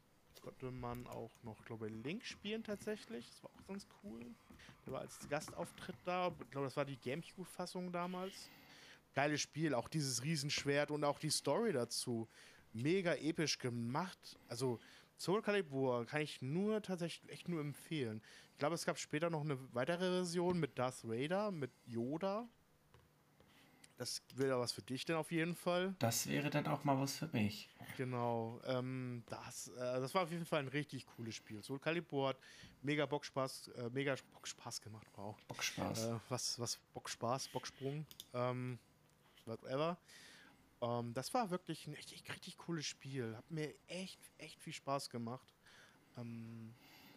konnte 0.40 0.70
man 0.70 1.06
auch 1.06 1.30
noch, 1.42 1.64
glaube 1.64 1.88
ich, 1.88 1.94
Link 2.04 2.24
spielen 2.24 2.62
tatsächlich. 2.62 3.28
Das 3.28 3.42
war 3.42 3.50
auch 3.50 3.66
ganz 3.68 3.86
cool. 4.02 4.20
Der 4.86 4.92
war 4.92 5.00
als 5.00 5.18
Gastauftritt 5.28 5.96
da. 6.04 6.28
Ich 6.40 6.50
glaube, 6.50 6.66
das 6.66 6.76
war 6.76 6.84
die 6.84 6.96
Gamecube-Fassung 6.96 7.92
damals. 7.92 8.50
Geiles 9.14 9.40
Spiel, 9.40 9.74
auch 9.74 9.88
dieses 9.88 10.22
Riesenschwert 10.22 10.90
und 10.90 11.04
auch 11.04 11.18
die 11.18 11.30
Story 11.30 11.72
dazu. 11.72 12.28
Mega 12.72 13.14
episch 13.14 13.58
gemacht. 13.58 14.38
Also, 14.48 14.78
Soul 15.18 15.42
Calibur 15.42 16.06
kann 16.06 16.22
ich 16.22 16.40
nur 16.40 16.80
tatsächlich 16.80 17.30
echt 17.30 17.48
nur 17.48 17.60
empfehlen. 17.60 18.22
Ich 18.52 18.58
glaube, 18.58 18.74
es 18.74 18.86
gab 18.86 18.98
später 18.98 19.28
noch 19.28 19.42
eine 19.42 19.58
weitere 19.74 20.08
Version 20.08 20.58
mit 20.58 20.78
Darth 20.78 21.06
Vader, 21.06 21.50
mit 21.50 21.72
Yoda. 21.86 22.48
Das 24.00 24.22
wäre 24.34 24.58
was 24.58 24.72
für 24.72 24.80
dich 24.80 25.04
denn 25.04 25.16
auf 25.16 25.30
jeden 25.30 25.54
Fall. 25.54 25.94
Das 25.98 26.26
wäre 26.26 26.48
dann 26.48 26.66
auch 26.68 26.84
mal 26.84 26.98
was 26.98 27.18
für 27.18 27.28
mich. 27.34 27.68
Genau. 27.98 28.58
Ähm, 28.64 29.22
das, 29.26 29.68
äh, 29.68 30.00
das 30.00 30.14
war 30.14 30.22
auf 30.22 30.30
jeden 30.30 30.46
Fall 30.46 30.60
ein 30.60 30.68
richtig 30.68 31.04
cooles 31.04 31.34
Spiel. 31.34 31.62
Soul 31.62 31.78
Calibur 31.78 32.30
hat 32.30 32.38
mega 32.80 33.04
Bockspaß, 33.04 33.68
äh, 33.68 33.90
mega 33.90 34.14
Bockspaß 34.32 34.80
gemacht. 34.80 35.06
Wow. 35.16 35.36
Bockspaß. 35.48 36.06
Äh, 36.06 36.14
was, 36.30 36.58
was 36.58 36.78
Bockspaß, 36.94 37.48
Bocksprung, 37.48 38.06
ähm, 38.32 38.78
whatever. 39.44 39.98
Ähm, 40.80 41.12
das 41.12 41.34
war 41.34 41.50
wirklich 41.50 41.86
ein 41.86 41.92
richtig, 41.92 42.24
richtig 42.32 42.56
cooles 42.56 42.86
Spiel. 42.86 43.36
Hat 43.36 43.50
mir 43.50 43.74
echt, 43.86 44.18
echt 44.38 44.62
viel 44.62 44.72
Spaß 44.72 45.10
gemacht. 45.10 45.52
Ähm, 46.16 46.72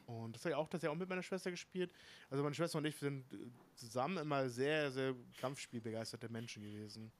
und 0.05 0.35
das 0.35 0.43
habe 0.43 0.51
ich 0.51 0.55
auch 0.55 0.67
tatsächlich 0.67 0.95
auch 0.95 0.99
mit 0.99 1.09
meiner 1.09 1.23
Schwester 1.23 1.51
gespielt. 1.51 1.91
Also 2.29 2.43
meine 2.43 2.55
Schwester 2.55 2.77
und 2.77 2.85
ich 2.85 2.95
sind 2.97 3.31
äh, 3.33 3.37
zusammen 3.75 4.17
immer 4.17 4.49
sehr, 4.49 4.91
sehr 4.91 5.15
Kampfspielbegeisterte 5.39 6.29
Menschen 6.29 6.63
gewesen. 6.63 7.11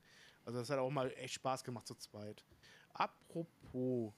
Also 0.46 0.60
das 0.60 0.70
hat 0.70 0.80
auch 0.80 0.90
mal 0.90 1.12
echt 1.18 1.36
Spaß 1.36 1.64
gemacht 1.64 1.88
zu 1.88 1.96
zweit. 1.96 2.44
Apropos, 2.94 4.14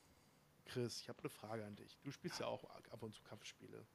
Chris, 0.66 1.02
ich 1.02 1.10
habe 1.10 1.20
eine 1.20 1.30
Frage 1.30 1.66
an 1.66 1.76
dich. 1.76 1.98
Du 2.04 2.12
spielst 2.12 2.40
ja 2.40 2.48
auch 2.48 2.64
ab 2.64 3.04
und 3.04 3.14
zu 3.14 3.22
Kampfspiele. 3.24 3.86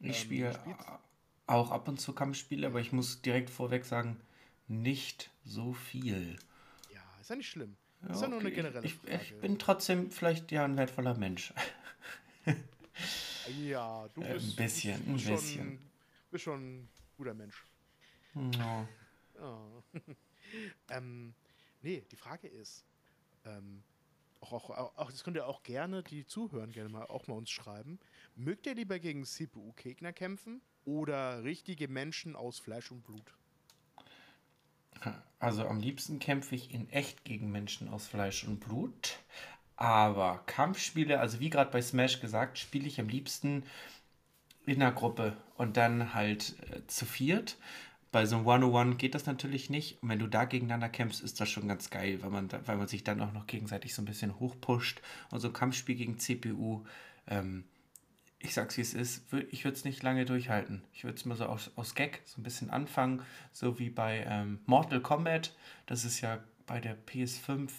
Ich 0.00 0.08
ähm, 0.08 0.14
spiele 0.14 0.80
auch 1.46 1.70
ab 1.70 1.88
und 1.88 2.00
zu 2.00 2.12
Kampfspiele, 2.12 2.66
aber 2.66 2.80
ich 2.80 2.92
muss 2.92 3.22
direkt 3.22 3.50
vorweg 3.50 3.84
sagen, 3.84 4.20
nicht 4.66 5.30
so 5.44 5.72
viel. 5.72 6.36
Ja, 6.92 7.00
ist 7.20 7.30
ja 7.30 7.36
nicht 7.36 7.48
schlimm. 7.48 7.76
Ja, 8.02 8.10
ist 8.10 8.22
ja 8.22 8.28
nur 8.28 8.40
eine 8.40 8.52
generelle 8.52 8.86
ich, 8.86 8.94
Frage. 8.94 9.20
Ich 9.22 9.40
bin 9.40 9.58
trotzdem 9.58 10.10
vielleicht 10.10 10.52
ja 10.52 10.64
ein 10.64 10.76
wertvoller 10.76 11.14
Mensch. 11.14 11.52
Ja, 13.62 14.08
du 14.14 14.20
bist, 14.20 14.30
äh, 14.30 14.34
ein 14.34 14.56
bisschen, 14.56 15.06
du 15.06 15.12
bist 15.12 15.26
ein 15.26 15.34
bisschen. 15.34 15.64
Schon, 15.64 15.78
bist 16.30 16.44
schon 16.44 16.60
ein 16.60 16.88
guter 17.16 17.34
Mensch. 17.34 17.64
No. 18.34 18.88
Oh. 19.40 19.82
ähm, 20.90 21.34
nee, 21.82 22.02
die 22.10 22.16
Frage 22.16 22.48
ist, 22.48 22.84
ähm, 23.44 23.82
auch, 24.40 24.70
auch, 24.70 24.96
auch, 24.96 25.10
das 25.10 25.24
könnt 25.24 25.36
ihr 25.36 25.46
auch 25.46 25.62
gerne, 25.62 26.02
die 26.02 26.26
zuhören, 26.26 26.72
gerne 26.72 26.88
mal 26.88 27.04
auch 27.04 27.26
mal 27.26 27.34
uns 27.34 27.50
schreiben. 27.50 27.98
Mögt 28.36 28.66
ihr 28.66 28.74
lieber 28.74 28.98
gegen 28.98 29.24
CPU-Gegner 29.24 30.12
kämpfen 30.12 30.60
oder 30.84 31.44
richtige 31.44 31.88
Menschen 31.88 32.36
aus 32.36 32.58
Fleisch 32.58 32.90
und 32.90 33.02
Blut? 33.02 33.34
Also 35.38 35.66
am 35.66 35.80
liebsten 35.80 36.18
kämpfe 36.18 36.54
ich 36.54 36.72
in 36.72 36.90
echt 36.90 37.24
gegen 37.24 37.50
Menschen 37.50 37.88
aus 37.88 38.06
Fleisch 38.06 38.44
und 38.44 38.60
Blut. 38.60 39.18
Aber 39.80 40.42
Kampfspiele, 40.44 41.20
also 41.20 41.40
wie 41.40 41.48
gerade 41.48 41.70
bei 41.70 41.80
Smash 41.80 42.20
gesagt, 42.20 42.58
spiele 42.58 42.86
ich 42.86 43.00
am 43.00 43.08
liebsten 43.08 43.64
in 44.66 44.82
einer 44.82 44.92
Gruppe 44.92 45.38
und 45.56 45.78
dann 45.78 46.12
halt 46.12 46.54
äh, 46.70 46.86
zu 46.86 47.06
viert. 47.06 47.56
Bei 48.12 48.26
so 48.26 48.36
einem 48.36 48.46
101 48.46 48.98
geht 48.98 49.14
das 49.14 49.24
natürlich 49.24 49.70
nicht. 49.70 50.02
Und 50.02 50.10
wenn 50.10 50.18
du 50.18 50.26
da 50.26 50.44
gegeneinander 50.44 50.90
kämpfst, 50.90 51.22
ist 51.22 51.40
das 51.40 51.48
schon 51.48 51.66
ganz 51.66 51.88
geil, 51.88 52.18
weil 52.20 52.28
man, 52.28 52.50
weil 52.66 52.76
man 52.76 52.88
sich 52.88 53.04
dann 53.04 53.22
auch 53.22 53.32
noch 53.32 53.46
gegenseitig 53.46 53.94
so 53.94 54.02
ein 54.02 54.04
bisschen 54.04 54.38
hochpusht. 54.38 55.00
Und 55.30 55.40
so 55.40 55.48
ein 55.48 55.54
Kampfspiel 55.54 55.94
gegen 55.94 56.18
CPU, 56.18 56.84
ähm, 57.26 57.64
ich 58.38 58.52
sag's 58.52 58.76
wie 58.76 58.82
es 58.82 58.92
ist, 58.92 59.32
ich 59.50 59.64
würde 59.64 59.78
es 59.78 59.84
nicht 59.86 60.02
lange 60.02 60.26
durchhalten. 60.26 60.82
Ich 60.92 61.04
würde 61.04 61.16
es 61.16 61.24
mal 61.24 61.38
so 61.38 61.46
aus, 61.46 61.70
aus 61.76 61.94
Gag 61.94 62.20
so 62.26 62.38
ein 62.38 62.44
bisschen 62.44 62.68
anfangen, 62.68 63.22
so 63.54 63.78
wie 63.78 63.88
bei 63.88 64.26
ähm, 64.28 64.60
Mortal 64.66 65.00
Kombat. 65.00 65.56
Das 65.86 66.04
ist 66.04 66.20
ja 66.20 66.38
bei 66.66 66.80
der 66.80 66.98
PS5 67.06 67.70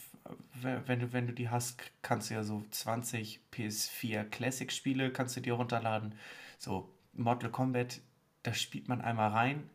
wenn 0.61 0.99
du, 0.99 1.13
wenn 1.13 1.27
du 1.27 1.33
die 1.33 1.49
hast, 1.49 1.81
kannst 2.01 2.29
du 2.29 2.35
ja 2.35 2.43
so 2.43 2.63
20 2.69 3.39
PS4 3.53 4.23
Classic-Spiele 4.25 5.11
kannst 5.11 5.35
du 5.37 5.41
dir 5.41 5.53
runterladen. 5.53 6.15
So, 6.57 6.89
Mortal 7.13 7.51
Kombat, 7.51 8.01
da 8.43 8.53
spielt 8.53 8.87
man 8.87 9.01
einmal 9.01 9.31
rein. 9.31 9.69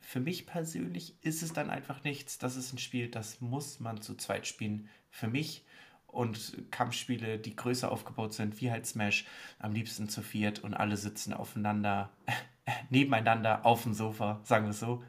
Für 0.00 0.20
mich 0.20 0.46
persönlich 0.46 1.16
ist 1.22 1.42
es 1.42 1.52
dann 1.52 1.70
einfach 1.70 2.04
nichts. 2.04 2.38
Das 2.38 2.56
ist 2.56 2.72
ein 2.72 2.78
Spiel, 2.78 3.08
das 3.08 3.40
muss 3.40 3.80
man 3.80 4.02
zu 4.02 4.14
zweit 4.16 4.46
spielen. 4.46 4.88
Für 5.10 5.28
mich. 5.28 5.64
und 6.06 6.70
Kampfspiele, 6.70 7.38
die 7.38 7.56
größer 7.56 7.90
aufgebaut 7.90 8.34
sind, 8.34 8.60
wie 8.60 8.70
halt 8.70 8.86
Smash, 8.86 9.24
am 9.58 9.72
liebsten 9.72 10.08
zu 10.08 10.22
viert 10.22 10.60
und 10.60 10.74
alle 10.74 10.96
sitzen 10.96 11.32
aufeinander, 11.32 12.10
nebeneinander 12.90 13.66
auf 13.66 13.82
dem 13.82 13.94
Sofa, 13.94 14.40
sagen 14.44 14.66
wir 14.66 14.70
es 14.70 14.80
so. 14.80 15.02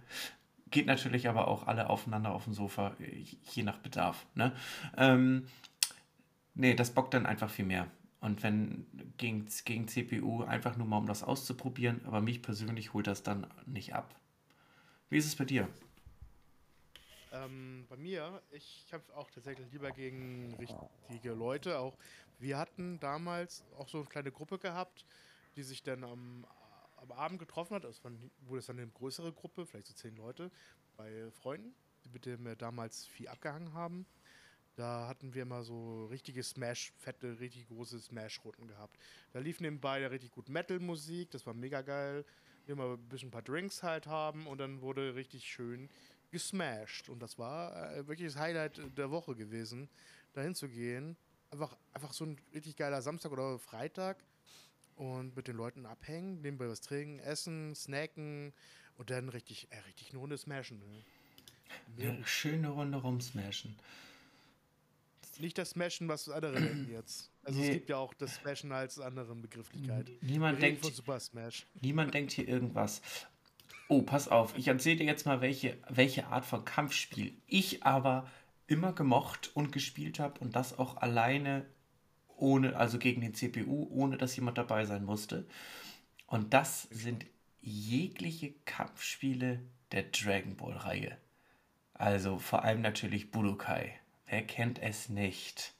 Geht 0.75 0.87
natürlich 0.87 1.29
aber 1.29 1.47
auch 1.47 1.67
alle 1.67 1.89
aufeinander 1.89 2.33
auf 2.33 2.43
dem 2.43 2.53
Sofa, 2.53 2.97
je 2.99 3.63
nach 3.63 3.77
Bedarf. 3.77 4.25
Ne? 4.35 4.53
Ähm, 4.97 5.47
nee, 6.53 6.73
das 6.73 6.93
bockt 6.93 7.13
dann 7.13 7.25
einfach 7.25 7.49
viel 7.49 7.63
mehr. 7.63 7.87
Und 8.19 8.43
wenn 8.43 8.85
gegen, 9.15 9.47
gegen 9.63 9.87
CPU 9.87 10.43
einfach 10.43 10.75
nur 10.75 10.85
mal 10.85 10.97
um 10.97 11.07
das 11.07 11.23
auszuprobieren, 11.23 12.01
aber 12.05 12.19
mich 12.19 12.41
persönlich 12.41 12.91
holt 12.93 13.07
das 13.07 13.23
dann 13.23 13.47
nicht 13.65 13.95
ab. 13.95 14.13
Wie 15.09 15.15
ist 15.17 15.27
es 15.27 15.37
bei 15.37 15.45
dir? 15.45 15.69
Ähm, 17.31 17.85
bei 17.87 17.95
mir, 17.95 18.41
ich 18.51 18.85
habe 18.91 19.03
auch 19.15 19.31
tatsächlich 19.31 19.71
lieber 19.71 19.91
gegen 19.91 20.57
richtige 20.59 21.31
Leute. 21.31 21.79
Auch 21.79 21.95
wir 22.37 22.57
hatten 22.57 22.99
damals 22.99 23.63
auch 23.79 23.87
so 23.87 23.99
eine 23.99 24.07
kleine 24.07 24.31
Gruppe 24.33 24.59
gehabt, 24.59 25.05
die 25.55 25.63
sich 25.63 25.83
dann 25.83 26.03
am, 26.03 26.45
am 27.05 27.17
Abend 27.17 27.39
getroffen 27.39 27.75
hat. 27.75 27.85
Es 27.85 28.01
wurde 28.03 28.59
es 28.59 28.65
dann 28.65 28.77
eine 28.79 28.87
größere 28.87 29.31
Gruppe, 29.31 29.65
vielleicht 29.65 29.87
so 29.87 29.93
zehn 29.93 30.15
Leute, 30.15 30.51
bei 30.97 31.29
Freunden, 31.31 31.73
mit 32.11 32.25
denen 32.25 32.45
wir 32.45 32.55
damals 32.55 33.05
viel 33.05 33.27
abgehangen 33.27 33.73
haben. 33.73 34.05
Da 34.75 35.07
hatten 35.07 35.33
wir 35.33 35.45
mal 35.45 35.63
so 35.63 36.05
richtige 36.07 36.43
Smash, 36.43 36.91
fette, 36.97 37.39
richtig 37.39 37.67
große 37.67 37.99
Smash-Runden 37.99 38.67
gehabt. 38.67 38.97
Da 39.31 39.39
lief 39.39 39.61
nebenbei 39.61 40.05
richtig 40.07 40.31
gut 40.31 40.49
Metal-Musik, 40.49 41.31
das 41.31 41.45
war 41.45 41.53
mega 41.53 41.81
geil. 41.81 42.25
Wir 42.65 42.75
mal 42.75 42.93
ein 42.93 43.09
bisschen 43.09 43.29
ein 43.29 43.31
paar 43.31 43.41
Drinks 43.41 43.83
halt 43.83 44.07
haben 44.07 44.47
und 44.47 44.57
dann 44.57 44.81
wurde 44.81 45.15
richtig 45.15 45.45
schön 45.45 45.89
gesmashed. 46.31 47.09
Und 47.09 47.21
das 47.21 47.37
war 47.37 47.93
äh, 47.93 48.07
wirklich 48.07 48.33
das 48.33 48.41
Highlight 48.41 48.81
der 48.97 49.11
Woche 49.11 49.35
gewesen, 49.35 49.87
dahin 50.33 50.55
zu 50.55 50.67
gehen. 50.67 51.15
Einfach, 51.51 51.77
einfach 51.93 52.11
so 52.11 52.25
ein 52.25 52.37
richtig 52.53 52.75
geiler 52.75 53.01
Samstag 53.01 53.31
oder 53.31 53.57
Freitag 53.59 54.17
und 54.95 55.35
mit 55.35 55.47
den 55.47 55.55
Leuten 55.55 55.85
abhängen, 55.85 56.41
nebenbei 56.41 56.67
was 56.67 56.81
trinken, 56.81 57.19
essen, 57.19 57.75
snacken 57.75 58.53
und 58.97 59.09
dann 59.09 59.29
richtig, 59.29 59.67
äh, 59.71 59.79
richtig 59.79 60.11
eine 60.11 60.19
Runde 60.19 60.37
smashen. 60.37 60.79
Ne? 60.79 61.03
Ja, 61.97 62.25
schöne 62.25 62.69
Runde 62.69 62.97
rumsmashen 62.97 63.75
nicht 65.39 65.57
das 65.57 65.71
Smashen, 65.71 66.07
was 66.07 66.29
andere 66.29 66.59
nennen 66.59 66.89
jetzt. 66.91 67.31
Also 67.43 67.59
nee. 67.59 67.67
es 67.67 67.73
gibt 67.73 67.89
ja 67.89 67.97
auch 67.97 68.13
das 68.13 68.35
Smashen 68.35 68.71
als 68.71 68.99
andere 68.99 69.35
Begrifflichkeit. 69.35 70.11
Niemand 70.21 70.61
denkt, 70.61 70.83
von 70.83 70.93
Super 70.93 71.19
Smash. 71.19 71.65
niemand 71.81 72.13
denkt 72.13 72.31
hier 72.31 72.47
irgendwas. 72.47 73.01
Oh, 73.87 74.01
pass 74.01 74.27
auf, 74.27 74.57
ich 74.57 74.67
erzähle 74.67 74.97
dir 74.97 75.05
jetzt 75.05 75.25
mal, 75.25 75.41
welche, 75.41 75.77
welche 75.89 76.27
Art 76.27 76.45
von 76.45 76.65
Kampfspiel 76.65 77.33
ich 77.45 77.83
aber 77.83 78.29
immer 78.67 78.93
gemocht 78.93 79.51
und 79.53 79.71
gespielt 79.71 80.19
habe 80.19 80.39
und 80.39 80.55
das 80.55 80.77
auch 80.79 80.97
alleine 80.97 81.65
ohne, 82.37 82.75
also 82.75 82.99
gegen 82.99 83.21
den 83.21 83.33
CPU, 83.33 83.87
ohne 83.91 84.17
dass 84.17 84.35
jemand 84.35 84.57
dabei 84.57 84.85
sein 84.85 85.05
musste. 85.05 85.45
Und 86.27 86.53
das 86.53 86.83
sind 86.83 87.25
jegliche 87.61 88.53
Kampfspiele 88.65 89.61
der 89.91 90.03
Dragon 90.03 90.55
Ball 90.55 90.73
Reihe. 90.73 91.17
Also 91.93 92.37
vor 92.37 92.63
allem 92.63 92.81
natürlich 92.81 93.31
Budokai. 93.31 93.93
Wer 94.27 94.43
kennt 94.43 94.81
es 94.81 95.09
nicht? 95.09 95.73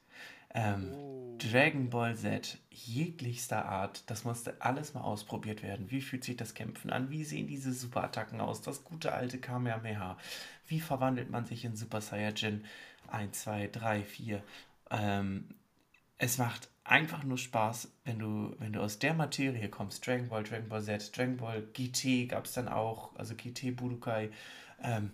Ähm, 0.53 0.93
oh. 0.93 1.37
Dragon 1.37 1.89
Ball 1.89 2.15
Z, 2.15 2.57
jeglichster 2.69 3.65
Art, 3.65 4.09
das 4.09 4.23
musste 4.23 4.61
alles 4.61 4.93
mal 4.93 5.01
ausprobiert 5.01 5.61
werden. 5.61 5.91
Wie 5.91 6.01
fühlt 6.01 6.23
sich 6.23 6.37
das 6.37 6.53
Kämpfen 6.53 6.91
an? 6.91 7.09
Wie 7.09 7.25
sehen 7.25 7.47
diese 7.47 7.73
Superattacken 7.73 8.39
aus? 8.39 8.61
Das 8.61 8.85
gute 8.85 9.11
alte 9.11 9.37
Kamehameha. 9.37 10.17
Wie 10.67 10.79
verwandelt 10.79 11.29
man 11.29 11.45
sich 11.45 11.65
in 11.65 11.75
Super 11.75 11.99
Saiyajin 11.99 12.63
1, 13.09 13.41
2, 13.41 13.67
3, 13.67 14.03
4? 14.03 14.43
Ähm, 14.91 15.49
es 16.17 16.37
macht 16.37 16.69
einfach 16.83 17.23
nur 17.23 17.37
Spaß, 17.37 17.91
wenn 18.05 18.19
du, 18.19 18.55
wenn 18.59 18.73
du 18.73 18.81
aus 18.81 18.99
der 18.99 19.13
Materie 19.13 19.69
kommst. 19.69 20.05
Dragon 20.05 20.29
Ball, 20.29 20.43
Dragon 20.43 20.69
Ball 20.69 20.83
Z, 20.83 21.17
Dragon 21.17 21.37
Ball 21.37 21.61
GT 21.73 22.29
gab 22.29 22.45
es 22.45 22.53
dann 22.53 22.67
auch, 22.67 23.15
also 23.15 23.35
GT 23.35 23.75
Budokai. 23.75 24.29
Ähm, 24.81 25.11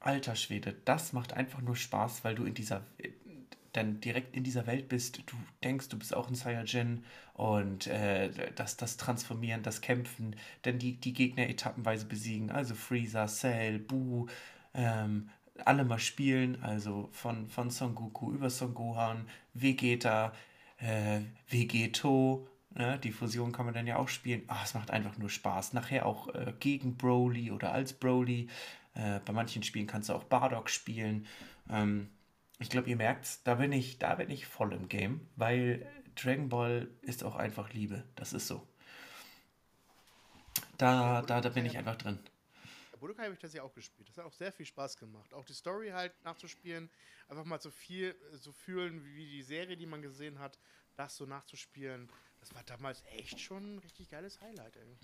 alter 0.00 0.34
Schwede, 0.34 0.74
das 0.84 1.12
macht 1.12 1.34
einfach 1.34 1.60
nur 1.60 1.76
Spaß, 1.76 2.24
weil 2.24 2.34
du 2.34 2.44
in 2.44 2.54
dieser 2.54 2.82
dann 3.72 4.00
direkt 4.00 4.36
in 4.36 4.44
dieser 4.44 4.66
Welt 4.66 4.88
bist, 4.88 5.18
du 5.18 5.36
denkst, 5.64 5.88
du 5.88 5.98
bist 5.98 6.14
auch 6.14 6.28
ein 6.28 6.34
Saiyajin 6.34 7.04
und 7.34 7.86
äh, 7.86 8.30
das, 8.54 8.76
das 8.76 8.96
Transformieren, 8.98 9.62
das 9.62 9.80
Kämpfen, 9.80 10.36
dann 10.62 10.78
die, 10.78 10.96
die 10.96 11.14
Gegner 11.14 11.48
etappenweise 11.48 12.04
besiegen, 12.06 12.50
also 12.50 12.74
Freezer, 12.74 13.26
Cell, 13.28 13.78
Buu, 13.78 14.26
ähm, 14.74 15.30
alle 15.64 15.84
mal 15.84 15.98
spielen, 15.98 16.62
also 16.62 17.08
von, 17.12 17.48
von 17.48 17.70
Son 17.70 17.94
Goku 17.94 18.32
über 18.32 18.50
Son 18.50 18.74
Gohan, 18.74 19.26
Vegeta, 19.54 20.32
äh, 20.78 21.20
Vegeto, 21.48 22.48
ne? 22.74 22.98
die 22.98 23.12
Fusion 23.12 23.52
kann 23.52 23.66
man 23.66 23.74
dann 23.74 23.86
ja 23.86 23.96
auch 23.96 24.08
spielen. 24.08 24.42
Ach, 24.48 24.64
es 24.64 24.74
macht 24.74 24.90
einfach 24.90 25.16
nur 25.18 25.30
Spaß. 25.30 25.72
Nachher 25.72 26.06
auch 26.06 26.28
äh, 26.34 26.52
gegen 26.58 26.96
Broly 26.96 27.50
oder 27.50 27.72
als 27.72 27.92
Broly. 27.92 28.48
Äh, 28.94 29.20
bei 29.24 29.32
manchen 29.32 29.62
Spielen 29.62 29.86
kannst 29.86 30.08
du 30.08 30.14
auch 30.14 30.24
Bardock 30.24 30.70
spielen. 30.70 31.26
Ähm, 31.70 32.10
ich 32.58 32.70
glaube, 32.70 32.88
ihr 32.88 32.96
merkt, 32.96 33.46
da 33.46 33.56
bin 33.56 33.72
ich, 33.72 33.98
da 33.98 34.14
bin 34.14 34.30
ich 34.30 34.46
voll 34.46 34.72
im 34.72 34.88
Game, 34.88 35.26
weil 35.36 35.86
Dragon 36.14 36.48
Ball 36.48 36.88
ist 37.02 37.24
auch 37.24 37.36
einfach 37.36 37.72
Liebe. 37.72 38.04
Das 38.14 38.32
ist 38.32 38.46
so. 38.46 38.66
Da, 40.78 41.22
da, 41.22 41.40
da 41.40 41.48
bin 41.48 41.66
ich 41.66 41.78
einfach 41.78 41.96
drin. 41.96 42.18
Budokai 43.02 43.24
habe 43.24 43.34
ich 43.34 43.40
tatsächlich 43.40 43.68
auch 43.68 43.74
gespielt. 43.74 44.08
Das 44.08 44.16
hat 44.16 44.24
auch 44.24 44.32
sehr 44.32 44.52
viel 44.52 44.64
Spaß 44.64 44.96
gemacht. 44.96 45.34
Auch 45.34 45.44
die 45.44 45.54
Story 45.54 45.88
halt 45.88 46.12
nachzuspielen, 46.22 46.88
einfach 47.28 47.44
mal 47.44 47.60
so 47.60 47.72
viel 47.72 48.14
so 48.34 48.52
fühlen 48.52 49.04
wie 49.16 49.26
die 49.26 49.42
Serie, 49.42 49.76
die 49.76 49.86
man 49.86 50.02
gesehen 50.02 50.38
hat, 50.38 50.56
das 50.94 51.16
so 51.16 51.26
nachzuspielen. 51.26 52.08
Das 52.38 52.54
war 52.54 52.62
damals 52.62 53.02
echt 53.16 53.40
schon 53.40 53.74
ein 53.74 53.78
richtig 53.78 54.08
geiles 54.08 54.40
Highlight, 54.40 54.76
ey. 54.76 54.96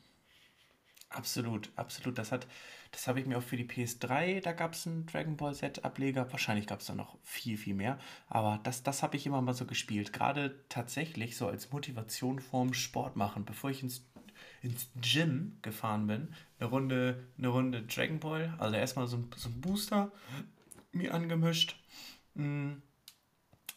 Absolut, 1.10 1.72
absolut. 1.74 2.18
Das 2.18 2.30
hat, 2.30 2.46
das 2.92 3.08
habe 3.08 3.18
ich 3.18 3.26
mir 3.26 3.38
auch 3.38 3.42
für 3.42 3.56
die 3.56 3.64
PS3, 3.64 4.42
da 4.42 4.52
gab 4.52 4.74
es 4.74 4.86
einen 4.86 5.06
Dragon 5.06 5.36
Ball 5.36 5.54
Z-Ableger. 5.54 6.30
Wahrscheinlich 6.30 6.66
gab 6.66 6.80
es 6.80 6.86
da 6.86 6.94
noch 6.94 7.18
viel, 7.24 7.56
viel 7.56 7.74
mehr. 7.74 7.98
Aber 8.28 8.60
das, 8.62 8.82
das 8.82 9.02
habe 9.02 9.16
ich 9.16 9.26
immer 9.26 9.40
mal 9.40 9.54
so 9.54 9.64
gespielt. 9.64 10.12
Gerade 10.12 10.64
tatsächlich 10.68 11.36
so 11.36 11.48
als 11.48 11.72
Motivation 11.72 12.38
vorm 12.38 12.74
Sport 12.74 13.16
machen, 13.16 13.44
bevor 13.44 13.70
ich 13.70 13.82
ins, 13.82 14.06
ins 14.62 14.88
Gym 15.00 15.58
gefahren 15.62 16.06
bin. 16.06 16.34
Eine 16.58 16.68
Runde, 16.68 17.24
eine 17.38 17.48
Runde 17.48 17.82
Dragon 17.82 18.20
Ball. 18.20 18.54
Also 18.58 18.76
erstmal 18.76 19.06
so 19.06 19.16
ein, 19.16 19.30
so 19.36 19.48
ein 19.48 19.60
Booster 19.60 20.12
mir 20.92 21.14
angemischt. 21.14 21.76
Hm. 22.34 22.82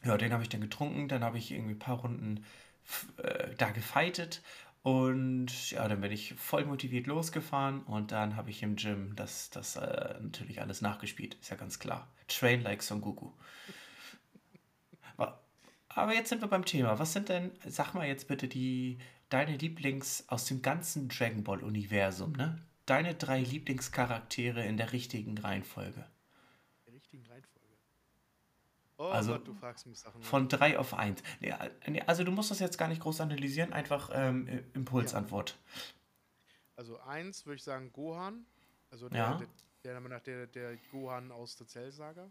Ja, 0.03 0.17
den 0.17 0.33
habe 0.33 0.43
ich 0.43 0.49
dann 0.49 0.61
getrunken. 0.61 1.07
Dann 1.07 1.23
habe 1.23 1.37
ich 1.37 1.51
irgendwie 1.51 1.75
ein 1.75 1.79
paar 1.79 1.99
Runden 1.99 2.43
äh, 3.17 3.55
da 3.57 3.69
gefightet 3.69 4.41
und 4.83 5.69
ja, 5.69 5.87
dann 5.87 6.01
bin 6.01 6.11
ich 6.11 6.33
voll 6.33 6.65
motiviert 6.65 7.05
losgefahren 7.05 7.83
und 7.83 8.11
dann 8.11 8.35
habe 8.35 8.49
ich 8.49 8.63
im 8.63 8.75
Gym 8.75 9.15
das, 9.15 9.51
das 9.51 9.75
äh, 9.75 10.15
natürlich 10.19 10.59
alles 10.59 10.81
nachgespielt, 10.81 11.35
ist 11.35 11.51
ja 11.51 11.55
ganz 11.55 11.77
klar. 11.77 12.07
Train 12.27 12.63
like 12.63 12.81
Son 12.81 12.99
Goku. 12.99 13.31
Aber 15.95 16.13
jetzt 16.13 16.29
sind 16.29 16.41
wir 16.41 16.47
beim 16.47 16.65
Thema. 16.65 16.99
Was 16.99 17.13
sind 17.13 17.29
denn, 17.29 17.51
sag 17.67 17.93
mal 17.93 18.07
jetzt 18.07 18.27
bitte 18.27 18.47
die, 18.47 18.97
deine 19.31 19.57
Lieblings 19.57 20.25
aus 20.27 20.45
dem 20.45 20.61
ganzen 20.61 21.09
Dragon 21.09 21.43
Ball 21.43 21.63
Universum, 21.63 22.33
ne? 22.33 22.61
Deine 22.85 23.15
drei 23.15 23.39
Lieblingscharaktere 23.39 24.65
in 24.65 24.77
der 24.77 24.91
richtigen 24.91 25.37
Reihenfolge. 25.37 26.05
Der 26.85 26.93
richtigen 26.93 27.25
Reihenfolge? 27.25 27.77
Oh 28.97 29.05
also 29.05 29.33
Gott, 29.33 29.47
du 29.47 29.53
fragst 29.53 29.87
mich 29.87 29.99
Sachen. 29.99 30.21
Von 30.21 30.49
3 30.49 30.77
auf 30.77 30.93
1. 30.93 31.23
Nee, 31.39 31.53
also 32.05 32.23
du 32.23 32.31
musst 32.31 32.51
das 32.51 32.59
jetzt 32.59 32.77
gar 32.77 32.87
nicht 32.87 33.01
groß 33.01 33.21
analysieren, 33.21 33.71
einfach 33.73 34.09
ähm, 34.13 34.63
Impulsantwort. 34.73 35.51
Ja. 35.51 35.93
Also 36.75 36.99
1 36.99 37.45
würde 37.45 37.55
ich 37.57 37.63
sagen 37.63 37.91
Gohan. 37.93 38.45
Also 38.89 39.07
der, 39.07 39.19
ja. 39.19 39.41
der, 39.83 39.99
der, 40.01 40.19
der, 40.19 40.47
der 40.47 40.77
Gohan 40.91 41.31
aus 41.31 41.55
der 41.55 41.67
Zellsaga. 41.67 42.29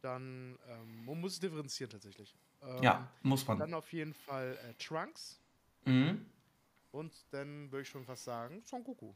Dann, 0.00 0.58
ähm, 0.68 1.04
man 1.04 1.20
muss 1.20 1.34
es 1.34 1.40
differenzieren 1.40 1.90
tatsächlich. 1.90 2.34
Ähm, 2.62 2.82
ja, 2.82 3.08
muss 3.22 3.46
man. 3.46 3.58
Dann 3.58 3.74
auf 3.74 3.92
jeden 3.92 4.14
Fall 4.14 4.58
äh, 4.68 4.74
Trunks. 4.82 5.40
Mhm. 5.84 6.24
Und 6.90 7.12
dann 7.30 7.70
würde 7.72 7.82
ich 7.82 7.88
schon 7.88 8.04
fast 8.04 8.24
sagen 8.24 8.62
Son 8.64 8.84
Goku. 8.84 9.14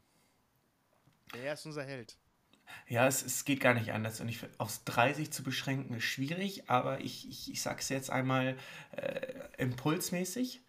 Er 1.33 1.53
ist 1.53 1.65
unser 1.65 1.83
Held. 1.83 2.17
Ja, 2.87 3.07
es, 3.07 3.23
es 3.23 3.45
geht 3.45 3.59
gar 3.59 3.73
nicht 3.73 3.93
anders. 3.93 4.19
Und 4.19 4.29
ich 4.29 4.39
aufs 4.57 4.83
30 4.85 5.31
zu 5.31 5.43
beschränken 5.43 5.95
ist 5.95 6.03
schwierig, 6.03 6.69
aber 6.69 7.01
ich, 7.01 7.27
ich, 7.29 7.51
ich 7.51 7.61
sage 7.61 7.79
es 7.79 7.89
jetzt 7.89 8.09
einmal 8.09 8.57
äh, 8.91 9.21
impulsmäßig. 9.57 10.61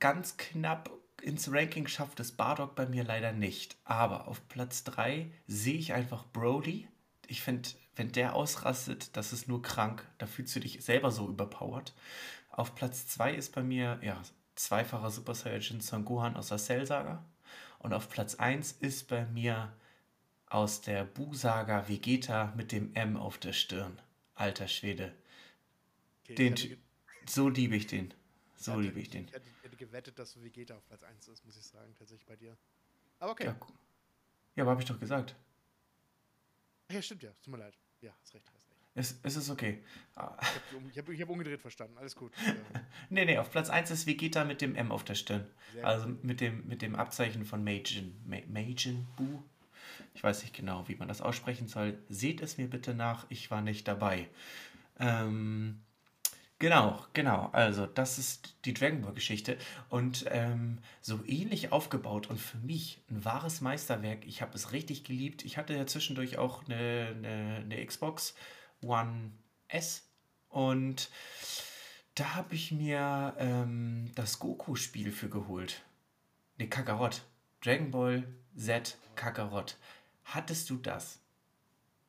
Ganz 0.00 0.36
knapp 0.36 0.90
ins 1.22 1.52
Ranking 1.52 1.86
schafft 1.86 2.18
es 2.20 2.32
Bardock 2.32 2.74
bei 2.74 2.86
mir 2.86 3.04
leider 3.04 3.32
nicht. 3.32 3.76
Aber 3.84 4.26
auf 4.28 4.48
Platz 4.48 4.84
3 4.84 5.30
sehe 5.46 5.78
ich 5.78 5.92
einfach 5.92 6.24
Brody. 6.32 6.88
Ich 7.28 7.42
finde, 7.42 7.68
wenn 7.94 8.10
der 8.10 8.34
ausrastet, 8.34 9.16
das 9.16 9.32
ist 9.32 9.48
nur 9.48 9.62
krank. 9.62 10.06
Da 10.18 10.26
fühlst 10.26 10.54
du 10.56 10.60
dich 10.60 10.82
selber 10.82 11.12
so 11.12 11.28
überpowered. 11.28 11.94
Auf 12.52 12.74
Platz 12.74 13.06
2 13.06 13.34
ist 13.34 13.54
bei 13.54 13.62
mir, 13.62 13.98
ja, 14.02 14.22
zweifacher 14.56 15.10
Super 15.10 15.34
Saiyajin 15.34 15.80
Son 15.80 16.04
Gohan 16.04 16.36
aus 16.36 16.48
der 16.48 16.58
Cell-Saga. 16.58 17.24
Und 17.78 17.94
auf 17.94 18.10
Platz 18.10 18.34
1 18.34 18.72
ist 18.72 19.08
bei 19.08 19.24
mir 19.26 19.72
aus 20.46 20.82
der 20.82 21.04
Bu-Saga 21.04 21.88
Vegeta 21.88 22.52
mit 22.54 22.70
dem 22.70 22.94
M 22.94 23.16
auf 23.16 23.38
der 23.38 23.54
Stirn. 23.54 23.98
Alter 24.34 24.68
Schwede. 24.68 25.14
Okay, 26.24 26.34
Den, 26.34 26.56
hätte, 26.56 26.76
so 27.26 27.48
liebe 27.48 27.74
ich 27.74 27.86
den. 27.86 28.12
So 28.56 28.72
hätte- 28.72 28.82
liebe 28.82 29.00
ich 29.00 29.08
den. 29.08 29.24
Ich 29.24 29.32
hätte, 29.32 29.48
hätte 29.62 29.76
gewettet, 29.76 30.18
dass 30.18 30.40
Vegeta 30.40 30.76
auf 30.76 30.84
Platz 30.86 31.02
1 31.04 31.28
ist, 31.28 31.44
muss 31.46 31.56
ich 31.56 31.64
sagen, 31.64 31.94
tatsächlich 31.98 32.26
bei 32.26 32.36
dir. 32.36 32.54
Aber 33.18 33.32
okay. 33.32 33.46
Ja, 33.46 33.56
ja 34.56 34.64
aber 34.64 34.72
habe 34.72 34.82
ich 34.82 34.88
doch 34.88 35.00
gesagt. 35.00 35.34
Ja, 36.90 37.00
stimmt 37.00 37.22
ja. 37.22 37.30
Tut 37.42 37.48
mir 37.48 37.58
leid. 37.58 37.78
Ja, 38.02 38.12
hast 38.20 38.34
recht. 38.34 38.46
Es, 38.94 39.18
es 39.22 39.36
ist 39.36 39.48
okay. 39.48 39.82
Ah, 40.16 40.36
Ich 40.90 40.98
habe 40.98 41.12
hab, 41.12 41.20
hab 41.20 41.28
umgedreht 41.30 41.60
verstanden. 41.62 41.96
Alles 41.98 42.14
gut. 42.16 42.32
Nee, 43.10 43.24
nee, 43.26 43.36
auf 43.38 43.50
Platz 43.50 43.68
1 43.70 43.90
ist 43.90 44.06
Vegeta 44.06 44.44
mit 44.44 44.60
dem 44.62 44.74
M 44.74 44.90
auf 44.92 45.04
der 45.04 45.14
Stirn. 45.14 45.46
Sehr 45.74 45.86
Also 45.86 46.08
mit 46.22 46.40
dem, 46.40 46.66
mit 46.66 46.80
dem 46.82 46.94
Abzeichen 46.94 47.44
von 47.44 47.62
Majin. 47.64 48.14
Ma- 48.26 48.36
Majin 48.48 49.06
Buu? 49.16 49.42
Ich 50.14 50.22
weiß 50.22 50.42
nicht 50.42 50.54
genau, 50.54 50.88
wie 50.88 50.94
man 50.94 51.08
das 51.08 51.20
aussprechen 51.20 51.68
soll. 51.68 51.98
Seht 52.08 52.40
es 52.42 52.56
mir 52.58 52.68
bitte 52.68 52.94
nach, 52.94 53.26
ich 53.28 53.50
war 53.50 53.60
nicht 53.60 53.86
dabei. 53.88 54.28
Ähm, 54.98 55.80
genau, 56.58 57.04
genau. 57.12 57.48
Also, 57.52 57.86
das 57.86 58.18
ist 58.18 58.56
die 58.64 58.72
Dragon 58.74 59.02
Ball 59.02 59.12
Geschichte. 59.14 59.56
Und 59.88 60.24
ähm, 60.30 60.78
so 61.00 61.20
ähnlich 61.26 61.72
aufgebaut 61.72 62.28
und 62.30 62.38
für 62.40 62.58
mich 62.58 63.00
ein 63.10 63.24
wahres 63.24 63.60
Meisterwerk. 63.60 64.24
Ich 64.26 64.40
habe 64.42 64.54
es 64.54 64.72
richtig 64.72 65.04
geliebt. 65.04 65.44
Ich 65.44 65.56
hatte 65.58 65.74
ja 65.74 65.86
zwischendurch 65.86 66.38
auch 66.38 66.64
eine, 66.64 67.14
eine, 67.16 67.56
eine 67.64 67.84
Xbox 67.86 68.34
One 68.82 69.32
S 69.68 70.06
und 70.48 71.10
da 72.14 72.34
habe 72.34 72.54
ich 72.54 72.72
mir 72.72 73.34
ähm, 73.38 74.10
das 74.14 74.38
Goku-Spiel 74.38 75.12
für 75.12 75.30
geholt. 75.30 75.82
Ne, 76.58 76.68
Kakarot. 76.68 77.22
Dragon 77.62 77.90
Ball 77.90 78.24
Z 78.56 78.98
Kakarot. 79.14 79.76
Hattest 80.24 80.68
du 80.68 80.76
das? 80.76 81.20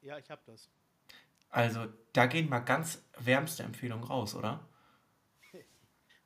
ja, 0.01 0.17
ich 0.17 0.29
habe 0.29 0.41
das. 0.45 0.69
Also, 1.49 1.87
da 2.13 2.25
gehen 2.25 2.49
mal 2.49 2.59
ganz 2.59 3.03
wärmste 3.19 3.63
Empfehlungen 3.63 4.03
raus, 4.03 4.35
oder? 4.35 4.67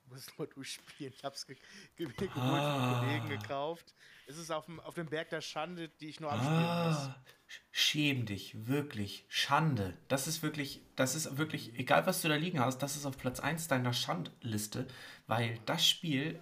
Muss 0.10 0.28
nur 0.38 0.48
durchspielen. 0.48 1.14
Ich 1.16 1.24
habe 1.24 1.36
es 1.36 1.46
ge 1.46 1.58
ge 1.98 2.08
geholt, 2.08 2.32
Ah. 2.36 3.00
von 3.00 3.08
Kollegen 3.08 3.30
gekauft. 3.30 3.94
Es 4.26 4.38
ist 4.38 4.52
auf 4.52 4.66
dem, 4.66 4.80
auf 4.80 4.96
dem 4.96 5.08
Berg 5.08 5.30
der 5.30 5.42
Schande, 5.42 5.90
die 5.90 6.08
ich 6.10 6.20
nur 6.20 6.32
abspielen 6.32 6.60
muss. 6.60 6.98
Ah, 6.98 7.24
schäm 7.72 8.26
dich, 8.26 8.68
wirklich. 8.68 9.26
Schande. 9.30 9.98
Das 10.08 10.28
ist 10.28 10.42
wirklich, 10.44 10.82
das 10.96 11.16
ist 11.16 11.38
wirklich, 11.38 11.78
egal 11.78 12.06
was 12.06 12.22
du 12.22 12.30
da 12.30 12.36
liegen 12.36 12.60
hast, 12.60 12.80
das 12.80 12.96
ist 12.96 13.06
auf 13.06 13.18
Platz 13.18 13.40
1 13.40 13.68
deiner 13.68 13.94
Schandliste, 13.94 14.88
weil 15.28 15.60
das 15.66 15.88
Spiel, 15.88 16.42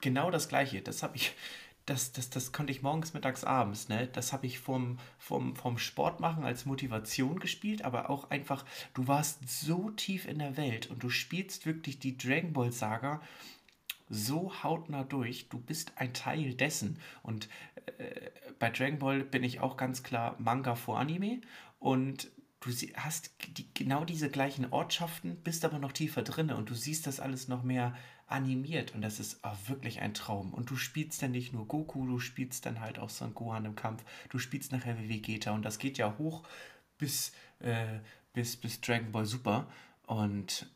genau 0.00 0.30
das 0.30 0.48
gleiche, 0.48 0.80
das 0.82 1.02
habe 1.02 1.16
ich, 1.16 1.32
das, 1.90 2.12
das, 2.12 2.30
das 2.30 2.52
konnte 2.52 2.70
ich 2.70 2.82
morgens, 2.82 3.14
mittags, 3.14 3.42
abends, 3.42 3.88
ne? 3.88 4.08
Das 4.12 4.32
habe 4.32 4.46
ich 4.46 4.60
vom, 4.60 4.98
vom, 5.18 5.56
vom 5.56 5.76
Sport 5.76 6.20
machen 6.20 6.44
als 6.44 6.64
Motivation 6.64 7.40
gespielt, 7.40 7.82
aber 7.82 8.10
auch 8.10 8.30
einfach, 8.30 8.64
du 8.94 9.08
warst 9.08 9.48
so 9.48 9.90
tief 9.90 10.28
in 10.28 10.38
der 10.38 10.56
Welt 10.56 10.88
und 10.88 11.02
du 11.02 11.10
spielst 11.10 11.66
wirklich 11.66 11.98
die 11.98 12.16
Dragon 12.16 12.52
Ball 12.52 12.70
Saga 12.70 13.20
so 14.08 14.52
hautnah 14.62 15.02
durch. 15.02 15.48
Du 15.48 15.58
bist 15.58 15.92
ein 15.96 16.14
Teil 16.14 16.54
dessen. 16.54 17.00
Und 17.24 17.48
äh, 17.98 18.30
bei 18.60 18.70
Dragon 18.70 19.00
Ball 19.00 19.24
bin 19.24 19.42
ich 19.42 19.58
auch 19.58 19.76
ganz 19.76 20.04
klar 20.04 20.36
Manga 20.38 20.76
vor 20.76 20.98
Anime. 21.00 21.40
Und 21.80 22.30
du 22.60 22.70
hast 22.94 23.32
die, 23.56 23.66
genau 23.74 24.04
diese 24.04 24.30
gleichen 24.30 24.72
Ortschaften, 24.72 25.36
bist 25.42 25.64
aber 25.64 25.80
noch 25.80 25.92
tiefer 25.92 26.22
drin 26.22 26.50
und 26.50 26.70
du 26.70 26.74
siehst 26.74 27.06
das 27.06 27.18
alles 27.18 27.48
noch 27.48 27.62
mehr 27.62 27.96
animiert. 28.30 28.94
Und 28.94 29.02
das 29.02 29.20
ist 29.20 29.44
auch 29.44 29.56
wirklich 29.66 30.00
ein 30.00 30.14
Traum. 30.14 30.52
Und 30.54 30.70
du 30.70 30.76
spielst 30.76 31.22
dann 31.22 31.32
nicht 31.32 31.52
nur 31.52 31.66
Goku, 31.66 32.06
du 32.06 32.18
spielst 32.18 32.66
dann 32.66 32.80
halt 32.80 32.98
auch 32.98 33.10
Son 33.10 33.34
Gohan 33.34 33.64
im 33.64 33.74
Kampf. 33.74 34.04
Du 34.28 34.38
spielst 34.38 34.72
nachher 34.72 34.98
wie 34.98 35.08
Vegeta. 35.08 35.52
Und 35.52 35.64
das 35.64 35.78
geht 35.78 35.98
ja 35.98 36.16
hoch 36.18 36.42
bis, 36.98 37.32
äh, 37.60 37.98
bis, 38.32 38.56
bis 38.56 38.80
Dragon 38.80 39.12
Ball 39.12 39.26
Super. 39.26 39.66
Und 40.06 40.70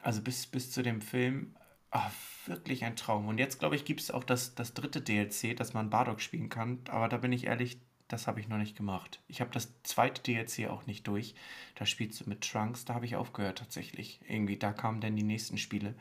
also 0.00 0.22
bis, 0.22 0.46
bis 0.46 0.70
zu 0.70 0.82
dem 0.82 1.00
Film, 1.00 1.54
ah, 1.90 2.10
wirklich 2.46 2.84
ein 2.84 2.96
Traum. 2.96 3.28
Und 3.28 3.38
jetzt, 3.38 3.58
glaube 3.58 3.76
ich, 3.76 3.84
gibt 3.84 4.00
es 4.00 4.10
auch 4.10 4.24
das, 4.24 4.54
das 4.54 4.74
dritte 4.74 5.00
DLC, 5.00 5.56
dass 5.56 5.74
man 5.74 5.90
Bardock 5.90 6.20
spielen 6.20 6.48
kann. 6.48 6.80
Aber 6.88 7.08
da 7.08 7.18
bin 7.18 7.32
ich 7.32 7.46
ehrlich, 7.46 7.78
das 8.08 8.26
habe 8.26 8.40
ich 8.40 8.48
noch 8.48 8.56
nicht 8.56 8.76
gemacht. 8.76 9.20
Ich 9.28 9.40
habe 9.40 9.50
das 9.50 9.70
zweite 9.82 10.22
DLC 10.22 10.68
auch 10.68 10.86
nicht 10.86 11.06
durch. 11.06 11.34
Da 11.74 11.86
spielst 11.86 12.20
du 12.20 12.28
mit 12.28 12.40
Trunks, 12.40 12.84
da 12.84 12.94
habe 12.94 13.04
ich 13.04 13.16
aufgehört 13.16 13.58
tatsächlich. 13.58 14.20
Irgendwie, 14.26 14.56
da 14.56 14.72
kamen 14.72 15.00
dann 15.00 15.14
die 15.14 15.22
nächsten 15.22 15.58
Spiele. 15.58 15.94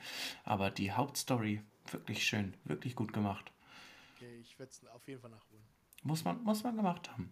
Aber 0.45 0.71
die 0.71 0.93
Hauptstory, 0.93 1.61
wirklich 1.91 2.25
schön, 2.25 2.53
wirklich 2.63 2.95
gut 2.95 3.13
gemacht. 3.13 3.51
Okay, 4.15 4.37
ich 4.39 4.57
werde 4.57 4.71
es 4.71 4.87
auf 4.87 5.07
jeden 5.07 5.21
Fall 5.21 5.31
nachholen. 5.31 5.63
Muss 6.03 6.23
man, 6.23 6.41
muss 6.43 6.63
man 6.63 6.75
gemacht 6.75 7.11
haben. 7.11 7.31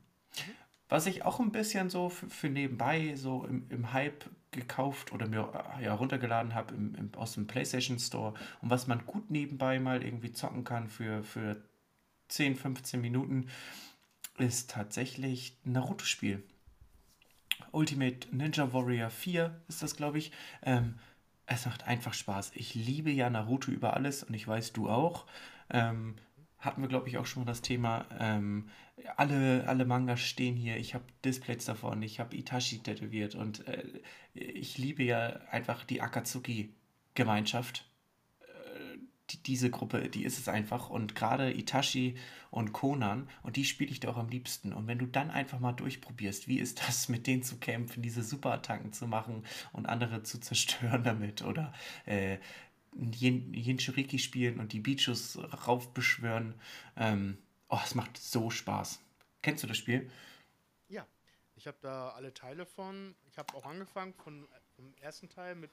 Was 0.89 1.07
ich 1.07 1.23
auch 1.23 1.39
ein 1.39 1.51
bisschen 1.51 1.89
so 1.89 2.09
für, 2.09 2.29
für 2.29 2.49
nebenbei 2.49 3.15
so 3.15 3.45
im, 3.45 3.65
im 3.69 3.93
Hype 3.93 4.29
gekauft 4.51 5.13
oder 5.13 5.27
mir 5.27 5.51
äh, 5.79 5.85
ja, 5.85 5.93
runtergeladen 5.95 6.53
habe 6.53 6.75
aus 7.15 7.33
dem 7.33 7.47
PlayStation 7.47 7.97
Store 7.97 8.33
und 8.61 8.69
was 8.69 8.87
man 8.87 9.05
gut 9.05 9.31
nebenbei 9.31 9.79
mal 9.79 10.03
irgendwie 10.03 10.31
zocken 10.31 10.63
kann 10.63 10.89
für, 10.89 11.23
für 11.23 11.63
10, 12.27 12.55
15 12.55 13.01
Minuten, 13.01 13.47
ist 14.37 14.69
tatsächlich 14.71 15.57
ein 15.65 15.73
Naruto-Spiel. 15.73 16.43
Ultimate 17.71 18.35
Ninja 18.35 18.73
Warrior 18.73 19.09
4 19.09 19.61
ist 19.67 19.81
das, 19.81 19.95
glaube 19.95 20.17
ich. 20.17 20.31
Ähm, 20.61 20.95
es 21.45 21.65
macht 21.65 21.87
einfach 21.87 22.13
Spaß. 22.13 22.51
Ich 22.55 22.73
liebe 22.73 23.11
ja 23.11 23.29
Naruto 23.29 23.71
über 23.71 23.93
alles 23.93 24.23
und 24.23 24.33
ich 24.33 24.47
weiß, 24.47 24.73
du 24.73 24.89
auch. 24.89 25.25
Ähm, 25.69 26.15
hatten 26.59 26.81
wir, 26.81 26.89
glaube 26.89 27.07
ich, 27.07 27.17
auch 27.17 27.25
schon 27.25 27.43
mal 27.43 27.47
das 27.47 27.61
Thema. 27.61 28.05
Ähm, 28.19 28.69
alle, 29.17 29.67
alle 29.67 29.85
Mangas 29.85 30.21
stehen 30.21 30.55
hier. 30.55 30.77
Ich 30.77 30.95
habe 30.95 31.05
Displays 31.23 31.65
davon. 31.65 32.01
Ich 32.01 32.19
habe 32.19 32.35
Itachi 32.35 32.79
tätowiert. 32.79 33.35
Und 33.35 33.67
äh, 33.67 33.83
ich 34.33 34.77
liebe 34.77 35.03
ja 35.03 35.39
einfach 35.51 35.83
die 35.83 36.01
Akatsuki-Gemeinschaft. 36.01 37.85
Äh, 39.25 39.31
die, 39.31 39.43
diese 39.43 39.69
Gruppe, 39.69 40.09
die 40.09 40.23
ist 40.23 40.39
es 40.39 40.47
einfach. 40.47 40.89
Und 40.89 41.15
gerade 41.15 41.51
Itachi 41.51 42.17
und 42.51 42.73
Conan, 42.73 43.29
und 43.43 43.55
die 43.55 43.65
spiele 43.65 43.91
ich 43.91 43.99
dir 43.99 44.09
auch 44.09 44.17
am 44.17 44.29
liebsten. 44.29 44.73
Und 44.73 44.87
wenn 44.87 44.99
du 44.99 45.05
dann 45.05 45.31
einfach 45.31 45.59
mal 45.59 45.73
durchprobierst, 45.73 46.47
wie 46.47 46.59
ist 46.59 46.87
das, 46.87 47.09
mit 47.09 47.27
denen 47.27 47.43
zu 47.43 47.57
kämpfen, 47.57 48.01
diese 48.01 48.23
Superattacken 48.23 48.93
zu 48.93 49.07
machen 49.07 49.45
und 49.73 49.87
andere 49.87 50.23
zu 50.23 50.39
zerstören 50.39 51.03
damit 51.03 51.43
oder 51.43 51.73
äh, 52.05 52.37
spielen 54.17 54.59
und 54.59 54.71
die 54.73 54.79
Bichus 54.79 55.37
raufbeschwören. 55.67 56.59
Ähm, 56.95 57.37
oh, 57.69 57.79
es 57.83 57.95
macht 57.95 58.17
so 58.17 58.49
Spaß. 58.49 59.01
Kennst 59.41 59.63
du 59.63 59.67
das 59.67 59.77
Spiel? 59.77 60.09
Ja, 60.87 61.05
ich 61.55 61.67
habe 61.67 61.77
da 61.81 62.09
alle 62.09 62.33
Teile 62.33 62.65
von. 62.65 63.15
Ich 63.27 63.37
habe 63.37 63.53
auch 63.53 63.65
angefangen 63.65 64.13
von, 64.13 64.47
vom 64.75 64.93
ersten 65.01 65.29
Teil, 65.29 65.55
mit, 65.55 65.71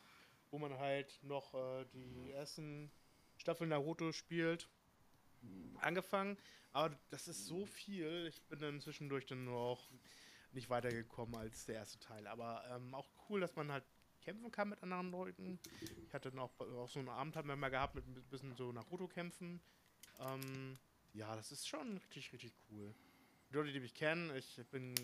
wo 0.50 0.58
man 0.58 0.76
halt 0.78 1.20
noch 1.22 1.54
äh, 1.54 1.84
die 1.92 2.32
ersten 2.32 2.90
Staffeln 3.42 3.70
Naruto 3.70 4.12
spielt. 4.12 4.68
Angefangen, 5.81 6.38
aber 6.70 6.96
das 7.11 7.26
ist 7.26 7.46
so 7.46 7.66
viel. 7.66 8.28
Ich 8.28 8.40
bin 8.42 8.61
dann 8.61 8.81
zwischendurch 8.81 9.26
dann 9.26 9.44
nur 9.44 9.59
auch 9.59 9.90
nicht 10.52 10.70
weitergekommen 10.70 11.35
als 11.35 11.66
der 11.66 11.74
erste 11.76 11.98
Teil. 11.98 12.26
Aber 12.28 12.64
ähm, 12.70 12.94
auch 12.94 13.09
cool, 13.28 13.40
dass 13.40 13.57
man 13.57 13.72
halt 13.72 13.85
kämpfen 14.20 14.52
kann 14.52 14.68
mit 14.68 14.81
anderen 14.83 15.11
Leuten. 15.11 15.59
Ich 16.07 16.14
hatte 16.14 16.31
dann 16.31 16.38
auch, 16.38 16.61
auch 16.61 16.88
so 16.88 17.00
einen 17.00 17.09
Abend 17.09 17.35
haben 17.35 17.48
wir 17.48 17.57
mal 17.57 17.70
gehabt 17.70 17.96
mit 17.96 18.07
ein 18.07 18.14
bisschen 18.31 18.55
so 18.55 18.70
Naruto-Kämpfen. 18.70 19.61
Ähm, 20.20 20.78
ja, 21.12 21.35
das 21.35 21.50
ist 21.50 21.66
schon 21.66 21.96
richtig, 21.96 22.33
richtig 22.33 22.55
cool. 22.70 22.94
Die 23.50 23.55
Leute, 23.55 23.72
die 23.72 23.81
mich 23.81 23.94
kennen, 23.94 24.35
ich 24.37 24.61
bin, 24.70 24.94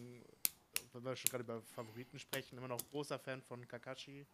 wenn 0.93 1.05
wir 1.05 1.17
schon 1.17 1.31
gerade 1.31 1.43
über 1.43 1.61
Favoriten 1.61 2.21
sprechen, 2.21 2.57
immer 2.57 2.69
noch 2.69 2.81
großer 2.91 3.19
Fan 3.19 3.43
von 3.43 3.67
Kakashi 3.67 4.25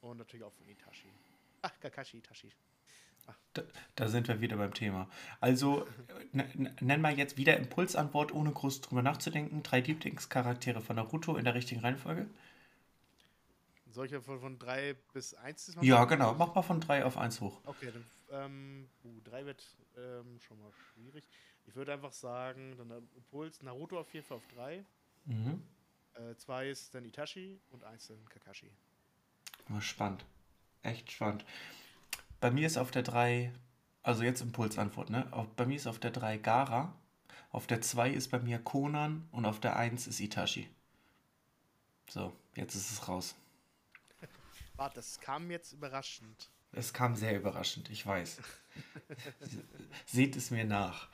und 0.00 0.16
natürlich 0.16 0.44
auch 0.44 0.54
von 0.54 0.66
Itachi. 0.66 1.12
Ach, 1.60 1.78
Kakashi, 1.78 2.18
Itachi. 2.18 2.50
Da, 3.54 3.62
da 3.96 4.08
sind 4.08 4.28
wir 4.28 4.40
wieder 4.40 4.56
beim 4.56 4.74
Thema. 4.74 5.08
Also, 5.40 5.86
nenn 6.32 7.00
mal 7.00 7.16
jetzt 7.16 7.36
wieder 7.36 7.56
Impulsantwort, 7.56 8.32
ohne 8.32 8.52
groß 8.52 8.80
drüber 8.82 9.02
nachzudenken. 9.02 9.62
Drei 9.62 9.80
Lieblingscharaktere 9.80 10.80
von 10.80 10.96
Naruto 10.96 11.36
in 11.36 11.44
der 11.44 11.54
richtigen 11.54 11.80
Reihenfolge? 11.80 12.26
Solche 13.90 14.20
von, 14.20 14.38
von 14.38 14.58
3 14.58 14.94
bis 15.12 15.34
1 15.34 15.68
ist 15.68 15.82
Ja, 15.82 16.04
genau. 16.04 16.34
Mach 16.34 16.54
mal 16.54 16.62
von 16.62 16.80
drei 16.80 17.04
auf 17.04 17.16
eins 17.16 17.40
hoch. 17.40 17.60
Okay, 17.64 17.90
dann, 17.90 18.04
ähm, 18.30 18.88
uh, 19.04 19.20
3 19.24 19.46
wird 19.46 19.64
ähm, 19.96 20.38
schon 20.40 20.60
mal 20.60 20.70
schwierig. 20.92 21.24
Ich 21.66 21.74
würde 21.74 21.92
einfach 21.92 22.12
sagen, 22.12 22.76
dann 22.76 22.88
der 22.88 22.98
Impuls 23.16 23.62
Naruto 23.62 23.98
auf 23.98 24.12
jeden 24.12 24.26
Fall 24.26 24.36
auf 24.36 24.46
3. 24.48 24.84
Mhm. 25.24 25.62
2 26.36 26.68
ist 26.68 26.94
dann 26.94 27.04
Itachi 27.04 27.60
und 27.70 27.84
1 27.84 28.08
dann 28.08 28.24
Kakashi. 28.28 28.70
Oh, 29.70 29.80
spannend. 29.80 30.24
Echt 30.82 31.10
spannend. 31.12 31.44
Bei 32.40 32.50
mir 32.50 32.66
ist 32.66 32.78
auf 32.78 32.90
der 32.90 33.02
3, 33.02 33.52
also 34.02 34.22
jetzt 34.22 34.40
Impulsantwort, 34.40 35.10
ne? 35.10 35.26
Auf, 35.32 35.48
bei 35.56 35.66
mir 35.66 35.76
ist 35.76 35.86
auf 35.86 35.98
der 35.98 36.10
3 36.10 36.38
Gara, 36.38 36.94
auf 37.50 37.66
der 37.66 37.80
2 37.80 38.10
ist 38.10 38.30
bei 38.30 38.38
mir 38.38 38.58
Conan 38.58 39.28
und 39.32 39.44
auf 39.44 39.60
der 39.60 39.76
1 39.76 40.06
ist 40.06 40.20
Itachi. 40.20 40.68
So, 42.08 42.32
jetzt 42.54 42.74
ist 42.74 42.90
es 42.90 43.08
raus. 43.08 43.34
Warte, 44.76 44.96
das 44.96 45.18
kam 45.20 45.50
jetzt 45.50 45.72
überraschend. 45.72 46.50
Es 46.72 46.92
kam 46.92 47.16
sehr 47.16 47.36
überraschend, 47.36 47.90
ich 47.90 48.06
weiß. 48.06 48.40
Seht 50.06 50.36
es 50.36 50.50
mir 50.50 50.64
nach. 50.64 51.08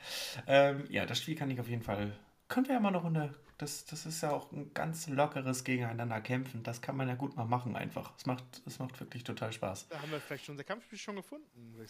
Ähm, 0.45 0.85
ja, 0.89 1.05
das 1.05 1.19
Spiel 1.19 1.35
kann 1.35 1.49
ich 1.49 1.59
auf 1.59 1.67
jeden 1.67 1.81
Fall 1.81 2.15
können 2.47 2.67
wir 2.67 2.75
ja 2.75 2.79
mal 2.79 2.91
noch 2.91 3.05
eine. 3.05 3.33
Das, 3.57 3.85
das 3.85 4.05
ist 4.05 4.19
ja 4.21 4.31
auch 4.31 4.51
ein 4.51 4.73
ganz 4.73 5.07
lockeres 5.07 5.63
Gegeneinander 5.63 6.19
kämpfen. 6.19 6.61
Das 6.63 6.81
kann 6.81 6.97
man 6.97 7.07
ja 7.07 7.15
gut 7.15 7.37
mal 7.37 7.45
machen 7.45 7.77
einfach. 7.77 8.11
Es 8.17 8.25
macht, 8.25 8.43
es 8.65 8.79
macht 8.79 8.99
wirklich 8.99 9.23
total 9.23 9.53
Spaß. 9.53 9.87
Da 9.87 10.01
haben 10.01 10.11
wir 10.11 10.19
vielleicht 10.19 10.45
schon 10.45 10.53
unser 10.53 10.65
Kampfspiel 10.65 10.97
schon 10.99 11.15
gefunden. 11.15 11.45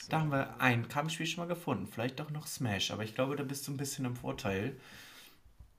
Da 0.09 0.19
haben 0.19 0.29
wir 0.31 0.59
ein 0.61 0.87
Kampfspiel 0.87 1.25
schon 1.25 1.43
mal 1.43 1.47
gefunden. 1.53 1.87
Vielleicht 1.87 2.19
doch 2.19 2.29
noch 2.29 2.45
Smash, 2.45 2.91
aber 2.91 3.03
ich 3.03 3.15
glaube, 3.15 3.35
da 3.35 3.43
bist 3.43 3.67
du 3.67 3.71
ein 3.71 3.77
bisschen 3.77 4.05
im 4.05 4.15
Vorteil. 4.15 4.79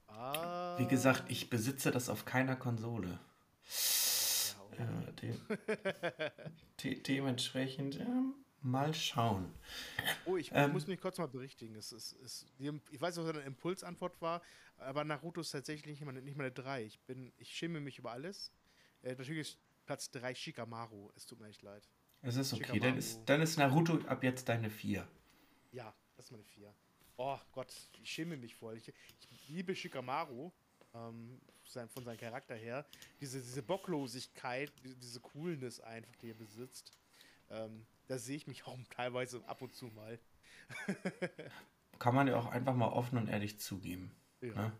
Ah, 0.09 0.77
Wie 0.79 0.87
gesagt, 0.87 1.25
ich 1.29 1.51
besitze 1.51 1.93
das 1.93 2.09
auf 2.09 2.25
keiner 2.25 2.57
Konsole. 2.57 3.21
ja, 4.79 4.85
Äh, 4.85 5.13
de 5.13 5.35
de 6.83 7.01
dementsprechend, 7.03 7.95
ja, 7.97 8.07
mal 8.63 8.93
schauen. 8.95 9.53
Oh, 10.25 10.37
ich 10.37 10.51
Ähm, 10.53 10.73
muss 10.73 10.87
mich 10.87 11.01
kurz 11.01 11.19
mal 11.19 11.27
berichtigen. 11.29 11.75
Es 11.77 11.93
ist, 11.93 12.13
es, 12.25 12.47
ich 12.59 13.01
weiß 13.01 13.17
nicht, 13.17 13.27
was 13.27 13.35
eine 13.37 13.45
Impulsantwort 13.45 14.21
war, 14.21 14.43
aber 14.79 15.05
Naruto 15.05 15.41
ist 15.41 15.51
tatsächlich 15.51 16.01
nicht 16.01 16.05
mal, 16.05 16.13
nicht 16.21 16.37
mal 16.37 16.45
eine 16.45 16.53
3. 16.53 16.85
Ich, 16.85 17.01
bin, 17.01 17.33
ich 17.39 17.55
schäme 17.55 17.81
mich 17.81 17.99
über 17.99 18.13
alles. 18.13 18.53
Äh, 19.03 19.15
natürlich 19.15 19.41
ist 19.53 19.59
Platz 19.85 20.11
3 20.11 20.35
Shikamaru. 20.35 21.11
Es 21.17 21.27
tut 21.27 21.41
mir 21.41 21.49
echt 21.49 21.63
leid. 21.63 21.89
Es 22.23 22.37
ist 22.37 22.53
okay. 22.53 22.65
Shikamaru. 22.65 22.81
Dann 22.91 22.99
ist, 22.99 23.21
dann 23.27 23.41
ist 23.43 23.57
Naruto 23.57 23.99
ab 24.09 24.23
jetzt 24.25 24.49
deine 24.49 24.71
4. 24.71 25.07
Ja, 25.73 25.95
das 26.17 26.27
ist 26.27 26.31
meine 26.33 26.45
4. 26.45 26.75
Oh 27.19 27.39
Gott, 27.53 27.73
ich 28.03 28.11
schäme 28.11 28.37
mich 28.37 28.55
voll. 28.55 28.77
Ich, 28.77 28.89
ich 28.89 29.49
liebe 29.49 29.75
Shikamaru. 29.75 30.51
Ähm, 30.95 31.41
sein, 31.65 31.89
von 31.89 32.05
seinem 32.05 32.17
Charakter 32.19 32.55
her. 32.55 32.87
Diese, 33.21 33.41
diese 33.41 33.61
Bocklosigkeit, 33.63 34.73
die- 34.85 34.95
diese 34.95 35.19
Coolness 35.21 35.81
einfach, 35.81 36.15
die 36.17 36.31
er 36.31 36.35
besitzt. 36.35 36.93
Ähm, 37.51 37.85
da 38.07 38.19
sehe 38.19 38.37
ich 38.37 38.47
mich 38.47 38.67
auch 38.67 38.77
teilweise 38.91 39.43
ab 39.47 39.63
und 39.63 39.75
zu 39.75 39.87
mal. 39.87 40.19
Kann 41.99 42.15
man 42.15 42.29
ja 42.29 42.37
auch 42.37 42.47
einfach 42.47 42.75
mal 42.75 42.89
offen 42.89 43.19
und 43.19 43.29
ehrlich 43.29 43.59
zugeben. 43.59 44.11
Ja. 44.41 44.53
Ne? 44.55 44.73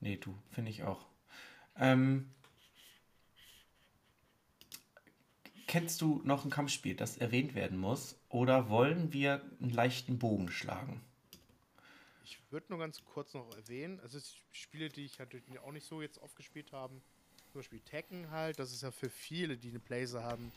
Nee, 0.00 0.16
du, 0.16 0.36
finde 0.50 0.70
ich 0.70 0.82
auch. 0.82 1.06
Ähm, 1.76 2.30
kennst 5.66 6.00
du 6.00 6.20
noch 6.24 6.44
ein 6.44 6.50
Kampfspiel, 6.50 6.94
das 6.94 7.16
erwähnt 7.16 7.54
werden 7.54 7.78
muss? 7.78 8.16
Oder 8.28 8.68
wollen 8.68 9.12
wir 9.12 9.42
einen 9.60 9.70
leichten 9.70 10.18
Bogen 10.18 10.50
schlagen? 10.50 11.00
Ich 12.24 12.38
würde 12.50 12.66
nur 12.70 12.78
ganz 12.78 13.04
kurz 13.04 13.34
noch 13.34 13.54
erwähnen, 13.56 14.00
also 14.00 14.18
Spiele, 14.52 14.88
die 14.88 15.04
ich 15.04 15.18
natürlich 15.18 15.58
auch 15.58 15.72
nicht 15.72 15.86
so 15.86 16.00
jetzt 16.00 16.18
oft 16.18 16.36
gespielt 16.36 16.72
habe. 16.72 16.94
Zum 17.50 17.60
Beispiel 17.60 17.80
Tekken 17.80 18.30
halt, 18.30 18.58
das 18.58 18.72
ist 18.72 18.82
ja 18.82 18.90
für 18.90 19.10
viele, 19.10 19.56
die 19.56 19.68
eine 19.68 19.80
Playse 19.80 20.22
haben, 20.22 20.52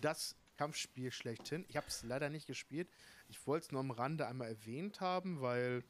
das 0.00 0.36
Kampfspiel 0.62 1.10
schlechthin. 1.10 1.64
Ich 1.68 1.76
habe 1.76 1.88
es 1.88 2.04
leider 2.04 2.30
nicht 2.30 2.46
gespielt. 2.46 2.88
Ich 3.28 3.44
wollte 3.48 3.66
es 3.66 3.72
nur 3.72 3.80
am 3.80 3.90
Rande 3.90 4.28
einmal 4.28 4.46
erwähnt 4.46 5.00
haben, 5.00 5.40
weil 5.40 5.82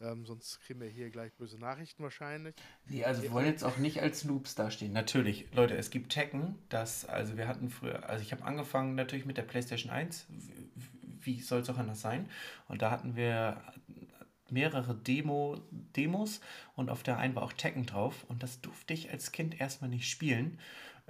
ähm, 0.00 0.26
sonst 0.26 0.60
kriegen 0.60 0.80
wir 0.80 0.88
hier 0.88 1.08
gleich 1.10 1.32
böse 1.34 1.56
Nachrichten 1.56 2.02
wahrscheinlich. 2.02 2.56
Nee, 2.88 3.04
also 3.04 3.22
wir 3.22 3.30
wollen 3.30 3.46
jetzt 3.46 3.62
auch 3.62 3.76
nicht 3.76 4.02
als 4.02 4.24
Noobs 4.24 4.56
dastehen. 4.56 4.92
Natürlich, 4.92 5.46
Leute, 5.52 5.76
es 5.76 5.90
gibt 5.90 6.10
Tekken, 6.10 6.58
das, 6.68 7.04
also 7.04 7.36
wir 7.36 7.46
hatten 7.46 7.70
früher, 7.70 8.08
also 8.08 8.22
ich 8.22 8.32
habe 8.32 8.42
angefangen 8.44 8.96
natürlich 8.96 9.24
mit 9.24 9.36
der 9.36 9.42
PlayStation 9.42 9.92
1, 9.92 10.26
w- 10.28 10.64
wie 11.20 11.40
soll 11.40 11.60
es 11.60 11.70
auch 11.70 11.78
anders 11.78 12.00
sein? 12.00 12.28
Und 12.66 12.82
da 12.82 12.90
hatten 12.90 13.14
wir 13.14 13.62
mehrere 14.50 14.96
Demo, 14.96 15.60
Demos 15.70 16.40
und 16.74 16.90
auf 16.90 17.04
der 17.04 17.18
einen 17.18 17.36
war 17.36 17.44
auch 17.44 17.52
Tekken 17.52 17.86
drauf 17.86 18.24
und 18.24 18.42
das 18.42 18.60
durfte 18.62 18.94
ich 18.94 19.10
als 19.10 19.30
Kind 19.30 19.60
erstmal 19.60 19.90
nicht 19.90 20.10
spielen, 20.10 20.58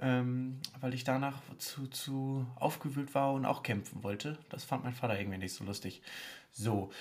ähm, 0.01 0.59
weil 0.79 0.93
ich 0.93 1.03
danach 1.03 1.41
zu, 1.57 1.87
zu 1.87 2.45
aufgewühlt 2.55 3.13
war 3.15 3.33
und 3.33 3.45
auch 3.45 3.63
kämpfen 3.63 4.03
wollte. 4.03 4.37
Das 4.49 4.63
fand 4.63 4.83
mein 4.83 4.93
Vater 4.93 5.19
irgendwie 5.19 5.37
nicht 5.39 5.53
so 5.53 5.63
lustig. 5.63 6.01
So, 6.51 6.91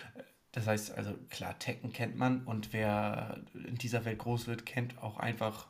das 0.52 0.66
heißt 0.66 0.92
also, 0.92 1.14
klar, 1.30 1.58
Tekken 1.58 1.92
kennt 1.92 2.16
man 2.16 2.44
und 2.44 2.72
wer 2.72 3.40
in 3.54 3.76
dieser 3.76 4.04
Welt 4.04 4.18
groß 4.18 4.46
wird, 4.46 4.66
kennt 4.66 4.98
auch 5.02 5.18
einfach 5.18 5.68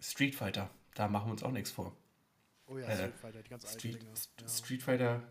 Street 0.00 0.34
Fighter. 0.34 0.70
Da 0.94 1.08
machen 1.08 1.28
wir 1.28 1.32
uns 1.32 1.42
auch 1.42 1.52
nichts 1.52 1.70
vor. 1.70 1.94
Oh 2.66 2.78
ja, 2.78 2.86
Äh, 2.86 2.96
Street 2.96 3.16
Fighter, 3.16 3.42
die 3.42 3.48
ganz 3.50 3.64
alten 3.64 3.78
Street, 3.78 4.02
Dinger. 4.02 4.14
St- 4.14 4.28
Ja, 4.42 4.48
Street 4.48 4.82
Fighter 4.82 5.22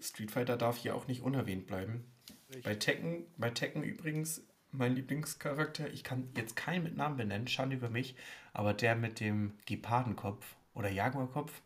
Street 0.00 0.30
Fighter 0.30 0.56
darf 0.56 0.76
hier 0.76 0.94
auch 0.94 1.08
nicht 1.08 1.22
unerwähnt 1.22 1.66
bleiben. 1.66 2.04
richtig. 2.48 2.64
Bei 2.64 2.74
Tekken, 2.76 3.26
bei 3.36 3.50
Tekken 3.50 3.82
übrigens 3.82 4.42
mein 4.70 4.94
Lieblingscharakter, 4.94 5.90
ich 5.92 6.04
kann 6.04 6.28
jetzt 6.36 6.54
keinen 6.54 6.84
mit 6.84 6.96
Namen 6.96 7.16
benennen, 7.16 7.48
Schande 7.48 7.74
über 7.76 7.88
mich, 7.90 8.14
aber 8.52 8.74
der 8.74 8.94
mit 8.94 9.18
dem 9.18 9.54
Gepardenkopf 9.66 10.54
oder 10.74 10.90
Jaguarkopf, 10.90 11.62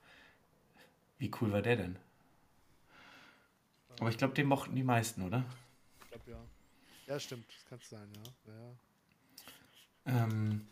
wie 1.18 1.30
cool 1.40 1.52
war 1.52 1.62
der 1.62 1.76
denn? 1.76 1.98
Aber 4.00 4.10
ich 4.10 4.18
glaube, 4.18 4.34
den 4.34 4.46
mochten 4.46 4.74
die 4.74 4.82
meisten, 4.82 5.22
oder? 5.22 5.44
Ich 6.00 6.08
glaube 6.08 6.30
ja. 6.30 6.38
Ja, 7.06 7.20
stimmt, 7.20 7.46
das 7.48 7.64
kann 7.68 7.78
es 7.78 7.90
sein, 7.90 8.08
ja. 8.14 8.52
ja. 8.52 10.24
Ähm, 10.24 10.66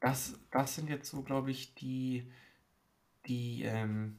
das, 0.00 0.38
das 0.50 0.74
sind 0.74 0.88
jetzt 0.88 1.10
so, 1.10 1.22
glaube 1.22 1.50
ich, 1.50 1.74
die, 1.74 2.30
die 3.26 3.64
ähm, 3.64 4.18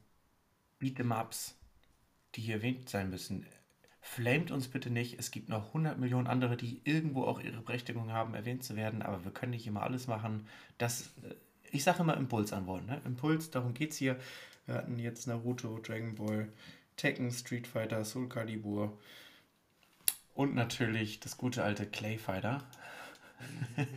Beat'em-Ups, 0.80 1.56
die 2.36 2.42
hier 2.42 2.56
erwähnt 2.56 2.90
sein 2.90 3.10
müssen. 3.10 3.46
Flamet 4.02 4.52
uns 4.52 4.68
bitte 4.68 4.90
nicht. 4.90 5.20
Es 5.20 5.32
gibt 5.32 5.50
noch 5.50 5.68
100 5.68 5.98
Millionen 5.98 6.28
andere, 6.28 6.58
die 6.58 6.82
irgendwo 6.84 7.26
auch 7.26 7.40
ihre 7.40 7.62
Berechtigung 7.62 8.12
haben, 8.12 8.34
erwähnt 8.34 8.64
zu 8.64 8.76
werden, 8.76 9.02
aber 9.02 9.24
wir 9.24 9.32
können 9.32 9.52
nicht 9.52 9.68
immer 9.68 9.84
alles 9.84 10.08
machen. 10.08 10.48
Das, 10.78 11.14
äh, 11.24 11.36
ich 11.72 11.84
sage 11.84 12.02
immer 12.02 12.18
Impulsantworten. 12.18 12.88
Ne? 12.88 13.02
Impuls, 13.06 13.50
darum 13.50 13.74
geht 13.74 13.92
es 13.92 13.98
hier. 13.98 14.18
Wir 14.66 14.76
hatten 14.76 15.00
jetzt 15.00 15.28
Naruto, 15.28 15.80
Dragon 15.80 16.16
Ball, 16.16 16.48
Tekken, 16.98 17.32
Street 17.32 17.68
Fighter, 17.68 18.06
Soul 18.06 18.30
Calibur 18.30 18.98
und 20.34 20.56
natürlich 20.56 21.20
das 21.20 21.38
gute 21.38 21.64
alte 21.64 21.86
Clay 21.88 22.18
Fighter. 22.18 22.64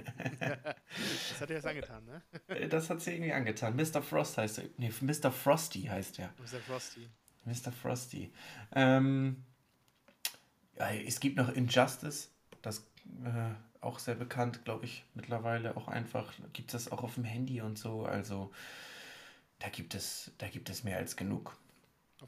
Das 1.31 1.41
hat 1.41 1.51
dir 1.51 1.55
jetzt 1.55 1.67
angetan, 1.67 2.05
ne? 2.07 2.23
Äh, 2.49 2.69
Das 2.69 2.89
hat 2.89 3.01
sie 3.03 3.13
irgendwie 3.13 3.33
angetan. 3.33 3.77
Mr. 3.77 4.03
Frost 4.03 4.39
heißt 4.39 4.59
er. 4.59 4.65
Nee, 4.79 4.91
Mr. 5.01 5.31
Frosty 5.31 5.83
heißt 5.83 6.19
er. 6.19 6.33
Mr. 6.39 6.61
Frosty. 6.61 7.09
Mr. 7.45 7.73
Frosty. 7.73 8.33
Ähm, 8.73 9.45
ja, 10.79 10.91
es 10.93 11.21
gibt 11.21 11.37
noch 11.37 11.51
Injustice. 11.51 12.31
Das 12.63 12.87
äh, 13.25 13.55
auch 13.81 13.99
sehr 13.99 14.15
bekannt, 14.15 14.65
glaube 14.65 14.87
ich, 14.87 15.05
mittlerweile 15.15 15.77
auch 15.77 15.89
einfach. 15.89 16.33
Gibt 16.53 16.75
es 16.75 16.85
das 16.85 16.93
auch 16.93 17.03
auf 17.03 17.15
dem 17.15 17.25
Handy 17.25 17.61
und 17.61 17.79
so. 17.79 18.05
Also 18.05 18.51
da 19.59 19.69
gibt 19.69 19.95
es, 19.95 20.33
da 20.39 20.49
gibt 20.49 20.71
es 20.71 20.85
mehr 20.85 20.99
als 20.99 21.17
genug. 21.17 21.57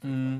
Mm. 0.01 0.39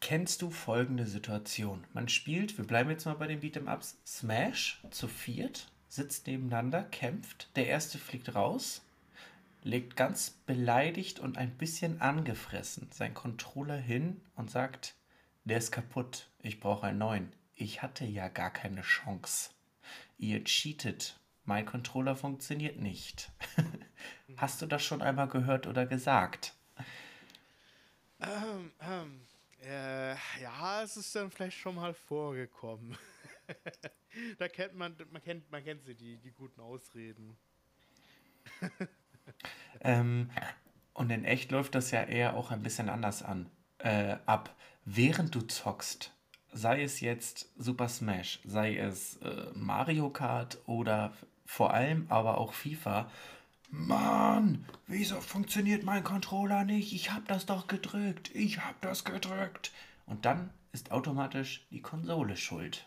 Kennst 0.00 0.42
du 0.42 0.50
folgende 0.50 1.06
Situation? 1.06 1.84
Man 1.92 2.08
spielt, 2.08 2.58
wir 2.58 2.66
bleiben 2.66 2.90
jetzt 2.90 3.06
mal 3.06 3.14
bei 3.14 3.26
den 3.26 3.40
Beat'em-Ups, 3.40 3.98
Smash 4.06 4.80
zu 4.90 5.08
viert, 5.08 5.68
sitzt 5.88 6.26
nebeneinander, 6.26 6.84
kämpft, 6.84 7.48
der 7.56 7.66
erste 7.66 7.98
fliegt 7.98 8.34
raus, 8.34 8.82
legt 9.62 9.96
ganz 9.96 10.30
beleidigt 10.46 11.18
und 11.18 11.38
ein 11.38 11.50
bisschen 11.56 12.00
angefressen 12.00 12.88
seinen 12.92 13.14
Controller 13.14 13.76
hin 13.76 14.20
und 14.36 14.50
sagt, 14.50 14.94
der 15.44 15.58
ist 15.58 15.72
kaputt, 15.72 16.28
ich 16.40 16.60
brauche 16.60 16.86
einen 16.86 16.98
neuen. 16.98 17.32
Ich 17.56 17.82
hatte 17.82 18.04
ja 18.04 18.28
gar 18.28 18.50
keine 18.50 18.82
Chance. 18.82 19.50
Ihr 20.18 20.44
cheatet, 20.44 21.18
mein 21.44 21.64
Controller 21.64 22.14
funktioniert 22.14 22.78
nicht. 22.78 23.32
Hast 24.36 24.60
du 24.60 24.66
das 24.66 24.84
schon 24.84 25.00
einmal 25.00 25.28
gehört 25.28 25.66
oder 25.66 25.86
gesagt? 25.86 26.54
Ähm, 28.20 28.72
ähm, 28.80 29.20
äh, 29.62 30.14
ja, 30.40 30.82
es 30.82 30.98
ist 30.98 31.16
dann 31.16 31.30
vielleicht 31.30 31.56
schon 31.56 31.76
mal 31.76 31.94
vorgekommen. 31.94 32.96
da 34.38 34.48
kennt 34.48 34.74
man, 34.74 34.94
man 35.10 35.22
kennt, 35.22 35.50
man 35.50 35.64
kennt 35.64 35.82
sie, 35.84 35.94
die, 35.94 36.18
die 36.18 36.32
guten 36.32 36.60
Ausreden. 36.60 37.36
Ähm, 39.80 40.30
und 40.94 41.10
in 41.10 41.24
echt 41.24 41.50
läuft 41.50 41.74
das 41.74 41.90
ja 41.90 42.02
eher 42.02 42.34
auch 42.36 42.50
ein 42.50 42.62
bisschen 42.62 42.88
anders 42.88 43.22
an. 43.22 43.50
Äh, 43.78 44.16
ab. 44.24 44.56
Während 44.84 45.34
du 45.34 45.42
zockst, 45.42 46.15
sei 46.52 46.82
es 46.82 47.00
jetzt 47.00 47.50
Super 47.56 47.88
Smash, 47.88 48.40
sei 48.44 48.76
es 48.76 49.16
äh, 49.18 49.50
Mario 49.54 50.10
Kart 50.10 50.58
oder 50.66 51.12
vor 51.44 51.72
allem 51.74 52.06
aber 52.08 52.38
auch 52.38 52.52
FIFA. 52.52 53.10
Mann, 53.70 54.64
wieso 54.86 55.20
funktioniert 55.20 55.82
mein 55.82 56.04
Controller 56.04 56.64
nicht? 56.64 56.92
Ich 56.92 57.12
hab 57.12 57.26
das 57.26 57.46
doch 57.46 57.66
gedrückt. 57.66 58.30
Ich 58.34 58.60
hab 58.60 58.80
das 58.80 59.04
gedrückt. 59.04 59.72
Und 60.06 60.24
dann 60.24 60.50
ist 60.72 60.92
automatisch 60.92 61.66
die 61.70 61.82
Konsole 61.82 62.36
schuld. 62.36 62.86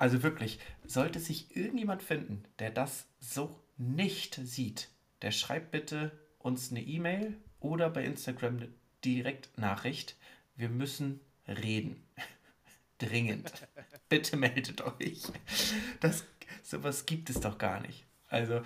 Also 0.00 0.22
wirklich, 0.22 0.58
sollte 0.86 1.20
sich 1.20 1.54
irgendjemand 1.54 2.02
finden, 2.02 2.44
der 2.58 2.70
das 2.70 3.06
so 3.18 3.62
nicht 3.76 4.34
sieht, 4.42 4.88
der 5.20 5.30
schreibt 5.30 5.72
bitte 5.72 6.18
uns 6.38 6.70
eine 6.70 6.80
E-Mail 6.80 7.36
oder 7.58 7.90
bei 7.90 8.04
Instagram 8.04 8.56
eine 8.56 8.72
Direktnachricht. 9.04 10.16
Wir 10.56 10.70
müssen 10.70 11.20
reden. 11.50 12.02
Dringend. 12.98 13.52
bitte 14.08 14.36
meldet 14.36 14.82
euch. 14.82 15.22
Das, 16.00 16.24
sowas 16.62 17.06
gibt 17.06 17.30
es 17.30 17.40
doch 17.40 17.56
gar 17.56 17.80
nicht. 17.80 18.04
Also, 18.28 18.62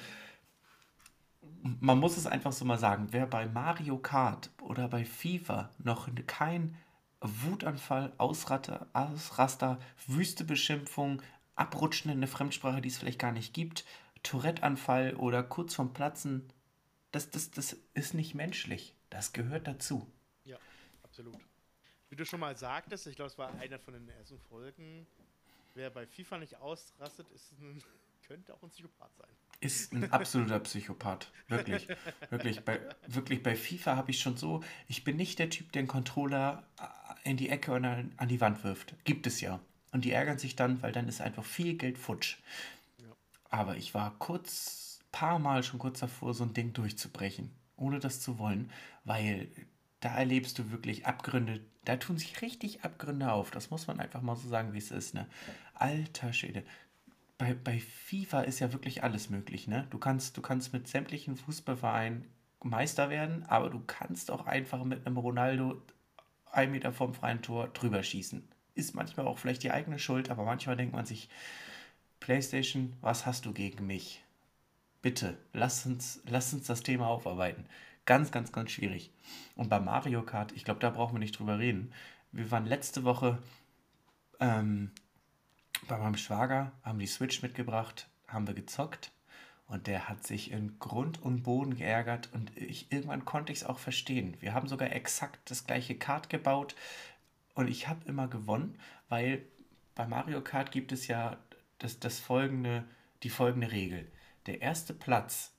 man 1.62 1.98
muss 1.98 2.16
es 2.16 2.26
einfach 2.26 2.52
so 2.52 2.64
mal 2.64 2.78
sagen, 2.78 3.08
wer 3.10 3.26
bei 3.26 3.46
Mario 3.46 3.98
Kart 3.98 4.50
oder 4.60 4.88
bei 4.88 5.04
FIFA 5.04 5.70
noch 5.78 6.08
kein 6.26 6.76
Wutanfall, 7.20 8.12
Ausratter, 8.18 8.86
Ausraster, 8.92 9.78
wüste 10.06 10.44
Beschimpfung, 10.44 11.22
Abrutschen 11.54 12.10
in 12.10 12.18
eine 12.18 12.26
Fremdsprache, 12.26 12.82
die 12.82 12.88
es 12.88 12.98
vielleicht 12.98 13.18
gar 13.18 13.32
nicht 13.32 13.54
gibt, 13.54 13.84
Tourette-Anfall 14.22 15.14
oder 15.14 15.42
kurz 15.42 15.74
vorm 15.74 15.94
Platzen. 15.94 16.52
Das, 17.12 17.30
das, 17.30 17.50
das 17.50 17.76
ist 17.94 18.14
nicht 18.14 18.34
menschlich. 18.34 18.94
Das 19.08 19.32
gehört 19.32 19.66
dazu. 19.68 20.10
Ja, 20.44 20.56
absolut. 21.02 21.38
Wie 22.14 22.16
du 22.16 22.24
schon 22.24 22.38
mal 22.38 22.56
sagtest, 22.56 23.08
ich 23.08 23.16
glaube, 23.16 23.32
es 23.32 23.38
war 23.38 23.52
einer 23.58 23.76
von 23.76 23.92
den 23.92 24.08
ersten 24.08 24.38
Folgen, 24.38 25.04
wer 25.74 25.90
bei 25.90 26.06
FIFA 26.06 26.38
nicht 26.38 26.54
ausrastet, 26.58 27.26
ist 27.34 27.50
ein, 27.58 27.82
könnte 28.28 28.54
auch 28.54 28.62
ein 28.62 28.70
Psychopath 28.70 29.10
sein. 29.16 29.30
Ist 29.58 29.92
ein 29.92 30.12
absoluter 30.12 30.60
Psychopath. 30.60 31.32
Wirklich. 31.48 31.88
Wirklich. 32.30 32.64
Bei, 32.64 32.78
wirklich 33.08 33.42
bei 33.42 33.56
FIFA 33.56 33.96
habe 33.96 34.12
ich 34.12 34.20
schon 34.20 34.36
so, 34.36 34.62
ich 34.86 35.02
bin 35.02 35.16
nicht 35.16 35.40
der 35.40 35.50
Typ, 35.50 35.72
der 35.72 35.82
den 35.82 35.88
Controller 35.88 36.62
äh, 36.78 37.30
in 37.30 37.36
die 37.36 37.48
Ecke 37.48 37.72
und 37.72 37.84
an 37.84 38.28
die 38.28 38.40
Wand 38.40 38.62
wirft. 38.62 38.94
Gibt 39.02 39.26
es 39.26 39.40
ja. 39.40 39.58
Und 39.90 40.04
die 40.04 40.12
ärgern 40.12 40.38
sich 40.38 40.54
dann, 40.54 40.82
weil 40.82 40.92
dann 40.92 41.08
ist 41.08 41.20
einfach 41.20 41.44
viel 41.44 41.76
Geld 41.76 41.98
futsch. 41.98 42.36
Ja. 42.98 43.08
Aber 43.50 43.76
ich 43.76 43.92
war 43.92 44.16
kurz, 44.20 45.00
paar 45.10 45.40
Mal 45.40 45.64
schon 45.64 45.80
kurz 45.80 45.98
davor, 45.98 46.32
so 46.32 46.44
ein 46.44 46.54
Ding 46.54 46.74
durchzubrechen, 46.74 47.50
ohne 47.74 47.98
das 47.98 48.20
zu 48.20 48.38
wollen, 48.38 48.70
weil 49.02 49.48
da 50.04 50.16
erlebst 50.16 50.58
du 50.58 50.70
wirklich 50.70 51.06
Abgründe, 51.06 51.60
da 51.84 51.96
tun 51.96 52.18
sich 52.18 52.42
richtig 52.42 52.84
Abgründe 52.84 53.32
auf. 53.32 53.50
Das 53.50 53.70
muss 53.70 53.86
man 53.86 54.00
einfach 54.00 54.22
mal 54.22 54.36
so 54.36 54.48
sagen, 54.48 54.72
wie 54.72 54.78
es 54.78 54.90
ist. 54.90 55.14
Ne? 55.14 55.26
Alter 55.74 56.32
Schäde 56.32 56.64
bei, 57.38 57.54
bei 57.54 57.80
FIFA 57.80 58.42
ist 58.42 58.60
ja 58.60 58.72
wirklich 58.72 59.02
alles 59.02 59.30
möglich, 59.30 59.66
ne? 59.66 59.86
Du 59.90 59.98
kannst, 59.98 60.36
du 60.36 60.42
kannst 60.42 60.72
mit 60.72 60.88
sämtlichen 60.88 61.36
Fußballvereinen 61.36 62.24
Meister 62.62 63.10
werden, 63.10 63.44
aber 63.44 63.70
du 63.70 63.82
kannst 63.86 64.30
auch 64.30 64.46
einfach 64.46 64.84
mit 64.84 65.06
einem 65.06 65.16
Ronaldo 65.16 65.82
ein 66.50 66.70
Meter 66.70 66.92
vom 66.92 67.12
freien 67.12 67.42
Tor 67.42 67.68
drüber 67.68 68.02
schießen. 68.02 68.48
Ist 68.74 68.94
manchmal 68.94 69.26
auch 69.26 69.38
vielleicht 69.38 69.62
die 69.62 69.70
eigene 69.70 69.98
Schuld, 69.98 70.30
aber 70.30 70.44
manchmal 70.44 70.76
denkt 70.76 70.94
man 70.94 71.04
sich, 71.04 71.28
PlayStation, 72.20 72.94
was 73.00 73.26
hast 73.26 73.44
du 73.44 73.52
gegen 73.52 73.86
mich? 73.86 74.24
Bitte, 75.02 75.36
lass 75.52 75.84
uns, 75.84 76.22
lass 76.26 76.54
uns 76.54 76.66
das 76.66 76.82
Thema 76.82 77.08
aufarbeiten. 77.08 77.66
Ganz, 78.06 78.30
ganz, 78.30 78.52
ganz 78.52 78.70
schwierig. 78.70 79.10
Und 79.56 79.68
bei 79.70 79.80
Mario 79.80 80.22
Kart, 80.22 80.52
ich 80.52 80.64
glaube, 80.64 80.80
da 80.80 80.90
brauchen 80.90 81.14
wir 81.14 81.20
nicht 81.20 81.38
drüber 81.38 81.58
reden. 81.58 81.92
Wir 82.32 82.50
waren 82.50 82.66
letzte 82.66 83.04
Woche 83.04 83.38
ähm, 84.40 84.90
bei 85.88 85.96
meinem 85.98 86.16
Schwager, 86.16 86.72
haben 86.82 86.98
die 86.98 87.06
Switch 87.06 87.42
mitgebracht, 87.42 88.08
haben 88.28 88.46
wir 88.46 88.54
gezockt 88.54 89.12
und 89.66 89.86
der 89.86 90.08
hat 90.08 90.26
sich 90.26 90.50
in 90.50 90.78
Grund 90.78 91.22
und 91.22 91.42
Boden 91.42 91.76
geärgert 91.76 92.28
und 92.32 92.54
ich, 92.56 92.92
irgendwann 92.92 93.24
konnte 93.24 93.52
ich 93.52 93.60
es 93.60 93.64
auch 93.64 93.78
verstehen. 93.78 94.36
Wir 94.40 94.52
haben 94.52 94.68
sogar 94.68 94.92
exakt 94.92 95.50
das 95.50 95.66
gleiche 95.66 95.96
Kart 95.96 96.28
gebaut 96.28 96.74
und 97.54 97.68
ich 97.68 97.88
habe 97.88 98.06
immer 98.06 98.28
gewonnen, 98.28 98.78
weil 99.08 99.46
bei 99.94 100.06
Mario 100.06 100.42
Kart 100.42 100.72
gibt 100.72 100.92
es 100.92 101.06
ja 101.06 101.38
das, 101.78 102.00
das 102.00 102.20
folgende, 102.20 102.84
die 103.22 103.30
folgende 103.30 103.70
Regel. 103.70 104.10
Der 104.46 104.60
erste 104.60 104.92
Platz 104.92 105.53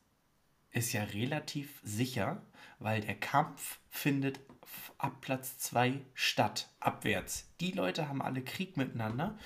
ist 0.76 0.94
ja 0.94 1.04
relativ 1.04 1.80
sicher, 1.84 2.42
weil 2.80 3.02
der 3.02 3.16
Kampf 3.16 3.80
findet 3.90 4.40
ab 4.98 5.22
Platz 5.22 5.58
2 5.60 6.02
statt, 6.14 6.70
abwärts. 6.80 7.50
Die 7.62 7.72
Leute 7.72 8.10
haben 8.10 8.22
alle 8.22 8.42
Krieg 8.42 8.78
miteinander 8.78 9.38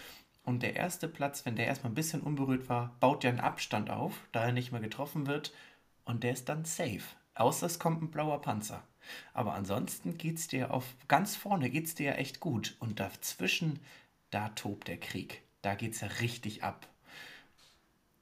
und 0.44 0.64
der 0.64 0.76
erste 0.76 1.08
Platz, 1.08 1.46
wenn 1.46 1.56
der 1.56 1.68
erstmal 1.68 1.92
ein 1.92 1.96
bisschen 1.96 2.22
unberührt 2.22 2.70
war, 2.70 2.96
baut 3.00 3.24
ja 3.24 3.30
einen 3.30 3.40
Abstand 3.40 3.92
auf, 3.92 4.20
da 4.32 4.46
er 4.46 4.52
nicht 4.52 4.72
mehr 4.72 4.82
getroffen 4.82 5.28
wird. 5.28 5.54
Und 6.06 6.24
der 6.24 6.34
ist 6.34 6.50
dann 6.50 6.66
safe. 6.66 7.04
Außer 7.36 7.68
es 7.68 7.78
kommt 7.78 8.02
ein 8.02 8.10
blauer 8.10 8.42
Panzer. 8.42 8.82
Aber 9.34 9.54
ansonsten 9.54 10.18
geht's 10.18 10.48
dir 10.48 10.74
auf 10.74 10.86
ganz 11.08 11.36
vorne 11.36 11.70
geht's 11.70 11.94
dir 11.94 12.08
ja 12.08 12.14
echt 12.14 12.40
gut. 12.40 12.76
Und 12.80 13.00
dazwischen, 13.00 13.80
da 14.32 14.50
tobt 14.50 14.88
der 14.88 15.00
Krieg. 15.00 15.44
Da 15.62 15.76
geht's 15.76 16.02
ja 16.02 16.08
richtig 16.20 16.64
ab. 16.64 16.88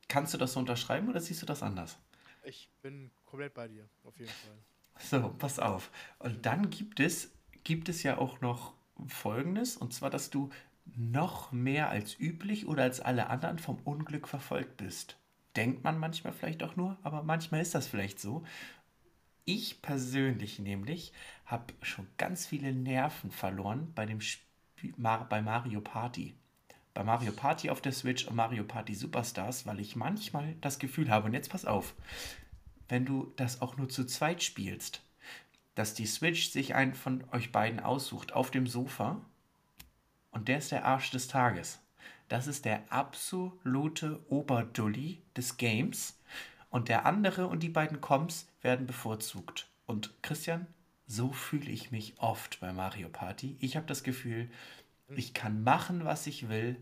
Kannst 0.10 0.34
du 0.34 0.38
das 0.38 0.52
so 0.54 0.60
unterschreiben 0.60 1.08
oder 1.08 1.22
siehst 1.22 1.42
du 1.42 1.46
das 1.46 1.64
anders? 1.64 1.98
Ich 2.48 2.70
bin 2.82 3.12
komplett 3.26 3.54
bei 3.54 3.68
dir, 3.68 3.90
auf 4.06 4.18
jeden 4.18 4.32
Fall. 4.32 4.58
So, 5.00 5.30
pass 5.38 5.60
auf. 5.60 5.92
Und 6.18 6.46
dann 6.46 6.70
gibt 6.70 7.00
es, 7.02 7.32
gibt 7.66 7.90
es 7.90 8.04
ja 8.04 8.18
auch 8.18 8.40
noch 8.40 8.74
Folgendes, 9.08 9.76
und 9.76 9.94
zwar, 9.94 10.10
dass 10.10 10.30
du 10.30 10.50
noch 10.96 11.52
mehr 11.52 11.90
als 11.90 12.18
üblich 12.18 12.66
oder 12.68 12.84
als 12.84 13.02
alle 13.02 13.28
anderen 13.30 13.60
vom 13.60 13.78
Unglück 13.84 14.30
verfolgt 14.30 14.78
bist. 14.78 15.18
Denkt 15.58 15.84
man 15.84 16.00
manchmal 16.00 16.32
vielleicht 16.32 16.64
auch 16.64 16.78
nur, 16.78 16.98
aber 17.04 17.22
manchmal 17.22 17.62
ist 17.62 17.76
das 17.76 17.86
vielleicht 17.86 18.20
so. 18.20 18.46
Ich 19.44 19.82
persönlich 19.82 20.58
nämlich 20.58 21.12
habe 21.46 21.74
schon 21.82 22.08
ganz 22.18 22.46
viele 22.46 22.72
Nerven 22.72 23.30
verloren 23.30 23.92
bei 23.94 24.06
dem 24.06 24.22
Spiel, 24.22 24.94
bei 24.98 25.42
Mario 25.42 25.82
Party. 25.82 26.34
Bei 26.98 27.04
Mario 27.04 27.32
Party 27.32 27.70
auf 27.70 27.80
der 27.80 27.92
Switch 27.92 28.26
und 28.26 28.36
Mario 28.36 28.64
Party 28.64 28.96
Superstars, 28.96 29.68
weil 29.68 29.80
ich 29.80 29.96
manchmal 29.96 30.56
das 30.62 30.80
Gefühl 30.80 31.12
habe, 31.12 31.28
und 31.28 31.34
jetzt 31.34 31.52
pass 31.52 31.64
auf, 31.64 31.94
wenn 32.90 33.06
du 33.06 33.32
das 33.36 33.62
auch 33.62 33.78
nur 33.78 33.88
zu 33.88 34.04
zweit 34.06 34.42
spielst, 34.42 35.04
dass 35.76 35.94
die 35.94 36.08
Switch 36.08 36.50
sich 36.50 36.74
einen 36.74 36.96
von 36.96 37.24
euch 37.32 37.52
beiden 37.52 37.80
aussucht 37.80 38.34
auf 38.34 38.50
dem 38.50 38.66
Sofa 38.66 39.22
und 40.32 40.48
der 40.48 40.58
ist 40.58 40.72
der 40.72 40.86
Arsch 40.86 41.12
des 41.12 41.28
Tages. 41.28 41.80
Das 42.30 42.48
ist 42.48 42.66
der 42.66 42.92
absolute 42.92 44.20
Oberdulli 44.32 45.22
des 45.36 45.58
Games. 45.58 46.20
Und 46.72 46.90
der 46.90 47.06
andere 47.06 47.46
und 47.46 47.62
die 47.62 47.70
beiden 47.70 48.02
Comps 48.02 48.48
werden 48.64 48.88
bevorzugt. 48.88 49.70
Und 49.86 50.16
Christian, 50.24 50.66
so 51.06 51.32
fühle 51.32 51.70
ich 51.70 51.92
mich 51.92 52.16
oft 52.18 52.60
bei 52.60 52.74
Mario 52.74 53.08
Party. 53.08 53.56
Ich 53.60 53.76
habe 53.78 53.86
das 53.86 54.02
Gefühl, 54.02 54.50
ich 55.16 55.34
kann 55.34 55.64
machen, 55.64 56.06
was 56.06 56.28
ich 56.28 56.50
will. 56.50 56.76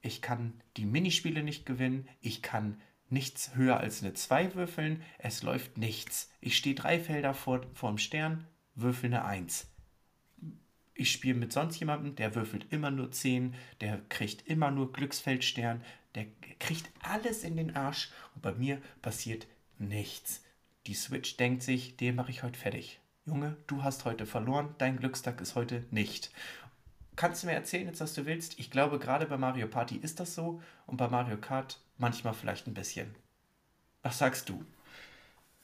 Ich 0.00 0.22
kann 0.22 0.60
die 0.76 0.86
Minispiele 0.86 1.42
nicht 1.42 1.66
gewinnen. 1.66 2.08
Ich 2.20 2.42
kann 2.42 2.80
nichts 3.08 3.54
höher 3.54 3.78
als 3.78 4.02
eine 4.02 4.14
2 4.14 4.54
würfeln. 4.54 5.02
Es 5.18 5.42
läuft 5.42 5.78
nichts. 5.78 6.30
Ich 6.40 6.56
stehe 6.56 6.74
drei 6.74 7.00
Felder 7.00 7.34
vor, 7.34 7.66
vor 7.74 7.90
dem 7.90 7.98
Stern, 7.98 8.46
würfel 8.74 9.06
eine 9.06 9.24
1 9.24 9.68
ich 10.96 11.12
spiele 11.12 11.34
mit 11.34 11.52
sonst 11.52 11.78
jemandem, 11.78 12.16
der 12.16 12.34
würfelt 12.34 12.66
immer 12.70 12.90
nur 12.90 13.12
10, 13.12 13.54
der 13.80 14.00
kriegt 14.08 14.46
immer 14.48 14.70
nur 14.70 14.92
Glücksfeldstern, 14.92 15.82
der 16.14 16.26
kriegt 16.58 16.90
alles 17.02 17.44
in 17.44 17.56
den 17.56 17.76
Arsch 17.76 18.10
und 18.34 18.42
bei 18.42 18.52
mir 18.52 18.80
passiert 19.02 19.46
nichts. 19.78 20.42
Die 20.86 20.94
Switch 20.94 21.36
denkt 21.36 21.62
sich, 21.62 21.96
den 21.96 22.14
mache 22.16 22.30
ich 22.30 22.42
heute 22.42 22.58
fertig. 22.58 23.00
Junge, 23.26 23.56
du 23.66 23.82
hast 23.82 24.04
heute 24.04 24.24
verloren, 24.24 24.74
dein 24.78 24.98
Glückstag 24.98 25.40
ist 25.40 25.54
heute 25.54 25.84
nicht. 25.90 26.30
Kannst 27.16 27.42
du 27.42 27.46
mir 27.46 27.54
erzählen, 27.54 27.86
jetzt 27.86 28.00
was 28.00 28.12
du 28.12 28.26
willst? 28.26 28.58
Ich 28.58 28.70
glaube, 28.70 28.98
gerade 28.98 29.24
bei 29.24 29.38
Mario 29.38 29.68
Party 29.68 29.96
ist 29.96 30.20
das 30.20 30.34
so 30.34 30.62
und 30.86 30.98
bei 30.98 31.08
Mario 31.08 31.38
Kart 31.38 31.80
manchmal 31.96 32.34
vielleicht 32.34 32.66
ein 32.66 32.74
bisschen. 32.74 33.14
Was 34.02 34.18
sagst 34.18 34.50
du? 34.50 34.62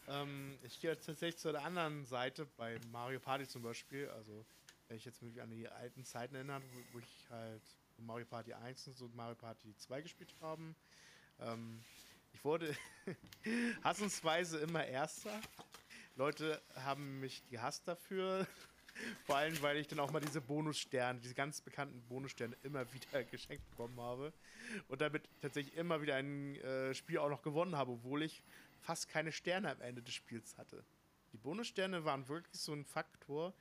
Ähm, 0.09 0.59
ich 0.63 0.81
gehe 0.81 0.95
tatsächlich 0.97 1.37
zu 1.37 1.53
der 1.53 1.63
anderen 1.63 2.07
Seite, 2.07 2.47
bei 2.57 2.81
Mario 2.91 3.21
Party 3.21 3.47
zum 3.47 3.63
Beispiel. 3.63 4.09
Also 4.09 4.47
wenn 4.89 4.97
ich 4.97 5.05
jetzt 5.05 5.23
mich 5.23 5.43
an 5.43 5.51
die 5.51 5.69
alten 5.69 6.05
Zeiten 6.05 6.35
erinnere, 6.35 6.63
wo, 6.73 6.95
wo 6.95 6.99
ich 7.01 7.27
halt 7.29 7.63
Mario 7.99 8.25
Party 8.25 8.55
1 8.55 8.89
und 9.03 9.15
Mario 9.15 9.35
Party 9.35 9.77
2 9.77 10.01
gespielt 10.01 10.35
haben. 10.41 10.75
Ähm, 11.39 11.85
ich 12.33 12.43
wurde 12.45 12.75
hassensweise 13.85 14.59
immer 14.59 14.87
Erster. 14.87 15.39
Leute 16.17 16.63
haben 16.77 17.21
mich 17.21 17.47
gehasst 17.49 17.87
dafür. 17.87 18.47
Vor 19.25 19.37
allem, 19.37 19.61
weil 19.63 19.77
ich 19.79 19.89
dann 19.89 20.01
auch 20.01 20.11
mal 20.11 20.21
diese 20.21 20.41
Bonussterne, 20.41 21.21
diese 21.21 21.35
ganz 21.35 21.61
bekannten 21.61 22.01
Bonussterne 22.09 22.57
immer 22.63 22.85
wieder 22.93 23.25
geschenkt 23.31 23.69
bekommen 23.71 24.01
habe. 24.01 24.33
Und 24.89 25.01
damit 25.01 25.29
tatsächlich 25.41 25.77
immer 25.77 26.03
wieder 26.03 26.17
ein 26.17 26.57
äh, 26.57 26.95
Spiel 26.95 27.19
auch 27.19 27.31
noch 27.31 27.43
gewonnen 27.43 27.77
habe, 27.77 27.93
obwohl 27.93 28.23
ich 28.23 28.43
fast 28.81 29.09
keine 29.09 29.33
Sterne 29.33 29.71
am 29.71 29.81
Ende 29.81 30.03
des 30.03 30.15
Spiels 30.15 30.57
hatte. 30.59 30.85
Die 31.33 31.39
Bonussterne 31.39 32.05
waren 32.05 32.29
wirklich 32.29 32.61
so 32.61 32.73
ein 32.73 32.85
Faktor, 32.85 33.55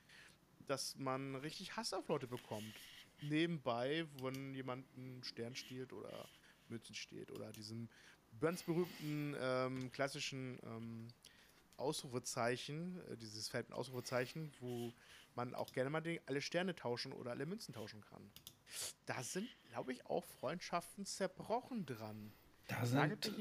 dass 0.66 0.96
man 0.96 1.36
richtig 1.36 1.76
Hass 1.76 1.92
auf 1.94 2.08
Leute 2.08 2.26
bekommt. 2.26 2.74
Nebenbei, 3.22 4.06
wenn 4.20 4.54
jemand 4.54 4.84
einen 4.96 5.22
Stern 5.24 5.54
stiehlt 5.54 5.92
oder 5.92 6.28
Mützen 6.68 6.94
steht 6.94 7.30
oder 7.30 7.52
diesem 7.52 7.88
ganz 8.40 8.62
berühmten 8.62 9.36
ähm, 9.38 9.92
klassischen 9.92 10.58
ähm, 10.64 11.08
Ausrufezeichen, 11.76 13.00
äh, 13.10 13.16
dieses 13.16 13.48
Feld 13.48 13.70
Ausrufezeichen, 13.72 14.52
wo 14.60 14.92
man 15.36 15.54
auch 15.54 15.72
gerne 15.72 15.90
mal 15.90 16.02
alle 16.26 16.40
Sterne 16.40 16.74
tauschen 16.74 17.12
oder 17.12 17.30
alle 17.30 17.46
Münzen 17.46 17.74
tauschen 17.74 18.02
kann. 18.02 18.30
Da 19.06 19.22
sind, 19.22 19.48
glaube 19.68 19.92
ich, 19.92 20.06
auch 20.06 20.24
Freundschaften 20.24 21.04
zerbrochen 21.04 21.86
dran. 21.86 22.32
Da 22.68 22.84
sind. 22.86 23.32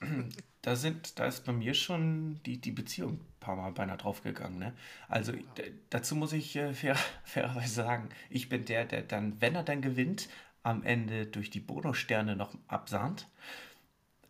Da 0.64 0.76
sind, 0.76 1.18
da 1.18 1.26
ist 1.26 1.44
bei 1.44 1.52
mir 1.52 1.74
schon 1.74 2.40
die, 2.46 2.60
die 2.60 2.70
Beziehung 2.70 3.14
ein 3.14 3.40
paar 3.40 3.56
Mal 3.56 3.72
beinahe 3.72 3.96
draufgegangen. 3.96 4.60
Ne? 4.60 4.72
Also 5.08 5.32
ja. 5.32 5.42
dazu 5.90 6.14
muss 6.14 6.32
ich 6.32 6.54
äh, 6.54 6.72
fair, 6.72 6.94
fairerweise 7.24 7.74
sagen, 7.74 8.10
ich 8.30 8.48
bin 8.48 8.64
der, 8.64 8.84
der 8.84 9.02
dann, 9.02 9.40
wenn 9.40 9.56
er 9.56 9.64
dann 9.64 9.82
gewinnt, 9.82 10.28
am 10.62 10.84
Ende 10.84 11.26
durch 11.26 11.50
die 11.50 11.58
Bonussterne 11.58 12.36
noch 12.36 12.56
absahnt. 12.68 13.26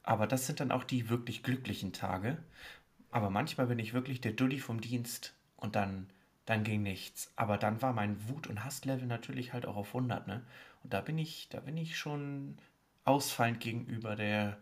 Aber 0.03 0.27
das 0.27 0.47
sind 0.47 0.61
dann 0.61 0.73
auch 0.73 0.85
die 0.85 1.11
wirklich 1.11 1.43
glücklichen 1.43 1.93
Tage. 1.93 2.43
Aber 3.11 3.29
manchmal 3.29 3.67
bin 3.67 3.79
ich 3.79 3.93
wirklich 3.93 4.23
der 4.23 4.33
Dulli 4.33 4.59
vom 4.59 4.81
Dienst 4.81 5.35
und 5.57 5.77
dann 5.77 6.09
dann 6.47 6.65
ging 6.65 6.83
nichts. 6.83 7.31
Aber 7.37 7.59
dann 7.59 7.83
war 7.83 7.93
mein 7.93 8.29
Wut- 8.29 8.47
und 8.47 8.65
Hasslevel 8.65 9.07
natürlich 9.07 9.53
halt 9.53 9.67
auch 9.67 9.77
auf 9.77 9.95
100, 9.95 10.27
ne? 10.27 10.43
Und 10.83 10.93
da 10.93 11.01
bin 11.01 11.19
ich, 11.19 11.49
da 11.51 11.61
bin 11.61 11.77
ich 11.77 11.97
schon 11.97 12.57
ausfallend 13.05 13.61
gegenüber 13.61 14.17
der, 14.17 14.59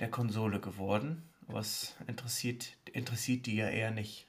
der 0.00 0.10
Konsole 0.10 0.60
geworden. 0.60 1.22
Was 1.46 1.96
interessiert, 2.06 2.76
interessiert 2.92 3.46
die 3.46 3.56
ja 3.56 3.68
eher 3.68 3.90
nicht. 3.90 4.26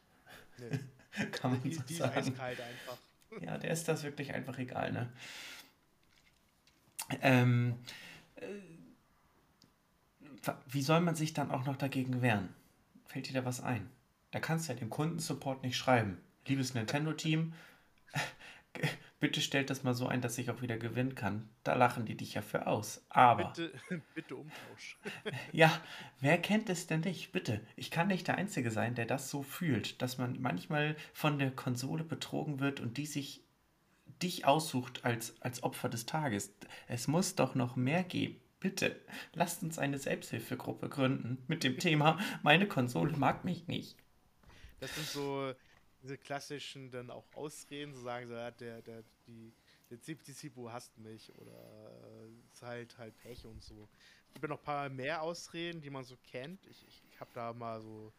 Nee. 0.58 0.80
Kann 1.32 1.52
man 1.52 1.62
die, 1.64 1.74
so 1.74 1.82
die 1.84 1.96
sagen. 1.96 2.20
ist 2.20 2.28
eiskalt 2.30 2.62
einfach. 2.62 2.98
Ja, 3.42 3.58
der 3.58 3.72
ist 3.72 3.88
das 3.88 4.04
wirklich 4.04 4.34
einfach 4.34 4.58
egal, 4.58 4.92
ne? 4.92 5.10
Ähm, 7.22 7.78
äh, 8.36 8.46
wie 10.68 10.82
soll 10.82 11.00
man 11.00 11.16
sich 11.16 11.34
dann 11.34 11.50
auch 11.50 11.66
noch 11.66 11.78
dagegen 11.78 12.22
wehren? 12.22 12.50
Fällt 13.06 13.30
dir 13.30 13.34
da 13.34 13.46
was 13.46 13.62
ein? 13.62 13.90
Da 14.32 14.42
kannst 14.42 14.68
du 14.68 14.74
ja 14.74 14.80
dem 14.80 14.90
Kundensupport 14.90 15.64
nicht 15.64 15.78
schreiben. 15.78 16.18
Liebes 16.48 16.74
Nintendo-Team, 16.74 17.54
bitte 19.20 19.42
stellt 19.42 19.70
das 19.70 19.84
mal 19.84 19.94
so 19.94 20.08
ein, 20.08 20.22
dass 20.22 20.38
ich 20.38 20.50
auch 20.50 20.62
wieder 20.62 20.78
gewinnen 20.78 21.16
kann. 21.16 21.50
Da 21.64 21.76
lachen 21.76 22.06
die 22.06 22.16
dich 22.16 22.34
ja 22.34 22.42
für 22.42 22.68
aus. 22.68 23.06
Aber. 23.10 23.50
Bitte, 23.50 23.72
bitte 24.16 24.36
Umtausch. 24.36 24.98
ja, 25.52 25.80
wer 26.20 26.38
kennt 26.38 26.70
es 26.70 26.88
denn 26.88 27.02
nicht? 27.02 27.32
Bitte. 27.32 27.62
Ich 27.76 27.92
kann 27.92 28.08
nicht 28.08 28.28
der 28.28 28.38
Einzige 28.38 28.72
sein, 28.72 28.96
der 28.96 29.06
das 29.06 29.30
so 29.30 29.44
fühlt, 29.44 30.02
dass 30.02 30.18
man 30.18 30.42
manchmal 30.42 30.96
von 31.14 31.40
der 31.40 31.52
Konsole 31.52 32.04
betrogen 32.04 32.60
wird 32.60 32.80
und 32.80 32.98
die 32.98 33.06
sich 33.06 33.44
dich 34.22 34.46
aussucht 34.46 35.04
als, 35.04 35.42
als 35.42 35.64
Opfer 35.64 35.90
des 35.90 36.06
Tages. 36.06 36.54
Es 36.88 37.08
muss 37.08 37.36
doch 37.36 37.56
noch 37.56 37.76
mehr 37.76 38.04
geben. 38.04 38.40
Bitte, 38.60 38.96
lasst 39.34 39.64
uns 39.64 39.80
eine 39.80 39.98
Selbsthilfegruppe 39.98 40.88
gründen 40.88 41.44
mit 41.48 41.64
dem 41.64 41.80
Thema, 41.80 42.20
meine 42.44 42.68
Konsole 42.68 43.18
mag 43.18 43.44
mich 43.44 43.68
nicht. 43.68 43.98
Das 44.80 44.94
sind 44.94 45.08
so 45.08 45.54
diese 46.02 46.18
klassischen 46.18 46.92
dann 46.92 47.10
auch 47.10 47.26
Ausreden, 47.34 47.94
so 47.94 48.02
sagen 48.02 48.28
so, 48.28 48.34
ja, 48.34 48.52
der, 48.52 48.82
der, 48.82 49.04
die, 49.28 49.54
der 49.90 50.02
Zipu 50.02 50.70
hasst 50.70 50.98
mich 50.98 51.32
oder 51.36 51.52
äh, 51.52 52.54
ist 52.54 52.62
halt 52.62 52.98
halt 52.98 53.18
Pech 53.20 53.46
und 53.46 53.64
so. 53.64 53.88
Es 54.28 54.34
gibt 54.34 54.44
ja 54.44 54.50
noch 54.50 54.60
ein 54.60 54.64
paar 54.64 54.90
mehr 54.90 55.22
Ausreden, 55.22 55.82
die 55.82 55.90
man 55.90 56.04
so 56.04 56.18
kennt. 56.32 56.66
Ich, 56.68 56.88
ich, 56.88 57.04
ich 57.12 57.20
habe 57.20 57.30
da 57.34 57.54
mal 57.54 57.82
so, 57.82 58.12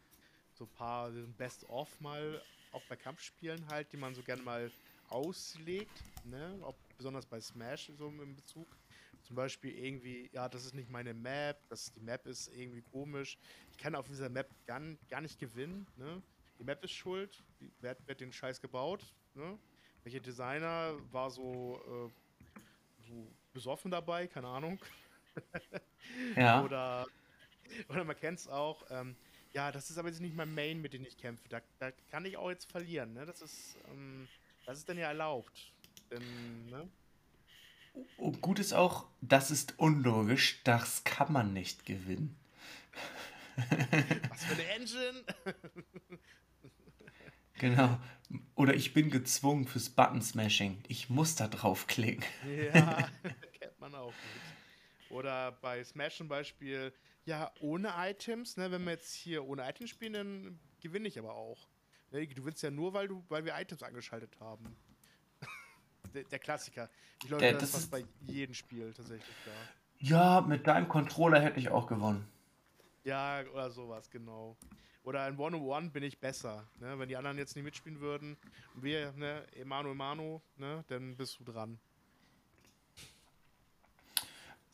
so 0.53 0.65
ein 0.65 0.69
paar 0.71 1.09
Best-of 1.11 1.99
mal, 1.99 2.41
auch 2.71 2.83
bei 2.87 2.95
Kampfspielen 2.95 3.67
halt, 3.67 3.91
die 3.91 3.97
man 3.97 4.15
so 4.15 4.21
gerne 4.21 4.41
mal 4.41 4.71
auslegt, 5.09 6.03
ne? 6.25 6.57
Auch 6.61 6.75
besonders 6.97 7.25
bei 7.25 7.39
Smash 7.39 7.91
so 7.97 8.07
im 8.07 8.35
Bezug. 8.35 8.67
Zum 9.23 9.35
Beispiel 9.35 9.71
irgendwie, 9.77 10.29
ja, 10.33 10.49
das 10.49 10.65
ist 10.65 10.73
nicht 10.73 10.89
meine 10.89 11.13
Map, 11.13 11.57
das, 11.69 11.91
die 11.93 12.01
Map 12.01 12.25
ist 12.27 12.49
irgendwie 12.55 12.81
komisch. 12.81 13.37
Ich 13.71 13.77
kann 13.77 13.95
auf 13.95 14.07
dieser 14.07 14.29
Map 14.29 14.49
gar, 14.65 14.81
gar 15.09 15.21
nicht 15.21 15.39
gewinnen, 15.39 15.87
ne? 15.97 16.21
Die 16.59 16.63
Map 16.63 16.83
ist 16.83 16.91
schuld, 16.91 17.43
wer, 17.81 17.95
wer 18.05 18.13
hat 18.13 18.21
den 18.21 18.31
Scheiß 18.31 18.61
gebaut, 18.61 19.03
ne? 19.33 19.57
Welcher 20.03 20.19
Designer 20.19 20.95
war 21.11 21.29
so, 21.31 21.81
äh, 21.87 23.07
so 23.07 23.31
besoffen 23.53 23.89
dabei, 23.89 24.27
keine 24.27 24.47
Ahnung. 24.47 24.79
ja. 26.35 26.63
Oder, 26.63 27.07
oder 27.87 28.03
man 28.03 28.15
kennt 28.15 28.39
es 28.39 28.47
auch, 28.47 28.83
ähm, 28.89 29.15
ja, 29.53 29.71
das 29.71 29.89
ist 29.89 29.97
aber 29.97 30.09
jetzt 30.09 30.19
nicht 30.19 30.35
mein 30.35 30.53
Main, 30.53 30.81
mit 30.81 30.93
dem 30.93 31.05
ich 31.05 31.17
kämpfe. 31.17 31.47
Da, 31.47 31.61
da 31.79 31.91
kann 32.11 32.25
ich 32.25 32.37
auch 32.37 32.49
jetzt 32.49 32.69
verlieren, 32.69 33.13
ne? 33.13 33.25
Das 33.25 33.41
ist, 33.41 33.77
ähm, 33.89 34.27
das 34.65 34.79
ist 34.79 34.89
dann 34.89 34.97
ja 34.97 35.07
erlaubt. 35.07 35.71
Denn, 36.11 36.65
ne? 36.65 36.89
Und 38.17 38.41
gut 38.41 38.59
ist 38.59 38.73
auch, 38.73 39.07
das 39.21 39.51
ist 39.51 39.77
unlogisch, 39.77 40.61
das 40.63 41.03
kann 41.03 41.31
man 41.31 41.53
nicht 41.53 41.85
gewinnen. 41.85 42.35
Was 44.29 44.45
für 44.45 44.53
eine 44.53 44.65
Engine! 44.69 45.23
genau. 47.63 47.97
Oder 48.55 48.73
ich 48.73 48.93
bin 48.93 49.09
gezwungen 49.09 49.65
fürs 49.65 49.89
Button-Smashing. 49.89 50.83
Ich 50.87 51.09
muss 51.09 51.35
da 51.35 51.47
draufklicken. 51.47 52.23
ja, 52.73 53.09
kennt 53.59 53.79
man 53.79 53.95
auch 53.95 54.07
gut. 54.07 55.17
Oder 55.17 55.51
bei 55.53 55.83
Smash 55.83 56.17
zum 56.17 56.27
Beispiel, 56.27 56.93
ja, 57.25 57.51
ohne 57.59 57.93
Items, 57.95 58.57
ne, 58.57 58.71
wenn 58.71 58.83
wir 58.83 58.91
jetzt 58.91 59.13
hier 59.13 59.45
ohne 59.45 59.67
Items 59.69 59.91
spielen, 59.91 60.13
dann 60.13 60.59
gewinne 60.81 61.07
ich 61.07 61.17
aber 61.19 61.35
auch. 61.35 61.67
Ne, 62.11 62.27
du 62.27 62.43
willst 62.43 62.63
ja 62.63 62.71
nur, 62.71 62.93
weil, 62.93 63.07
du, 63.07 63.23
weil 63.29 63.45
wir 63.45 63.53
Items 63.55 63.83
angeschaltet 63.83 64.37
haben. 64.39 64.75
der, 66.13 66.23
der, 66.23 66.39
Klassiker. 66.39 66.89
Ich 67.21 67.27
glaube, 67.27 67.51
das, 67.51 67.71
das 67.71 67.81
ist 67.81 67.91
bei 67.91 68.03
jedem 68.27 68.55
Spiel 68.55 68.91
tatsächlich 68.93 69.35
da. 69.45 69.51
Ja, 69.99 70.41
mit 70.41 70.67
deinem 70.67 70.87
Controller 70.87 71.39
hätte 71.39 71.59
ich 71.59 71.69
auch 71.69 71.87
gewonnen. 71.87 72.27
Ja, 73.03 73.43
oder 73.53 73.69
sowas, 73.69 74.09
genau. 74.09 74.57
Oder 75.03 75.27
in 75.27 75.37
One-on-One 75.37 75.89
bin 75.89 76.03
ich 76.03 76.19
besser. 76.19 76.65
Ne? 76.79 76.97
Wenn 76.97 77.09
die 77.09 77.17
anderen 77.17 77.37
jetzt 77.37 77.55
nicht 77.55 77.65
mitspielen 77.65 77.99
würden, 77.99 78.37
wir, 78.75 79.11
ne, 79.13 79.45
Emano, 79.55 79.91
Emano, 79.91 80.41
ne, 80.57 80.83
dann 80.87 81.15
bist 81.17 81.39
du 81.39 81.43
dran. 81.43 81.77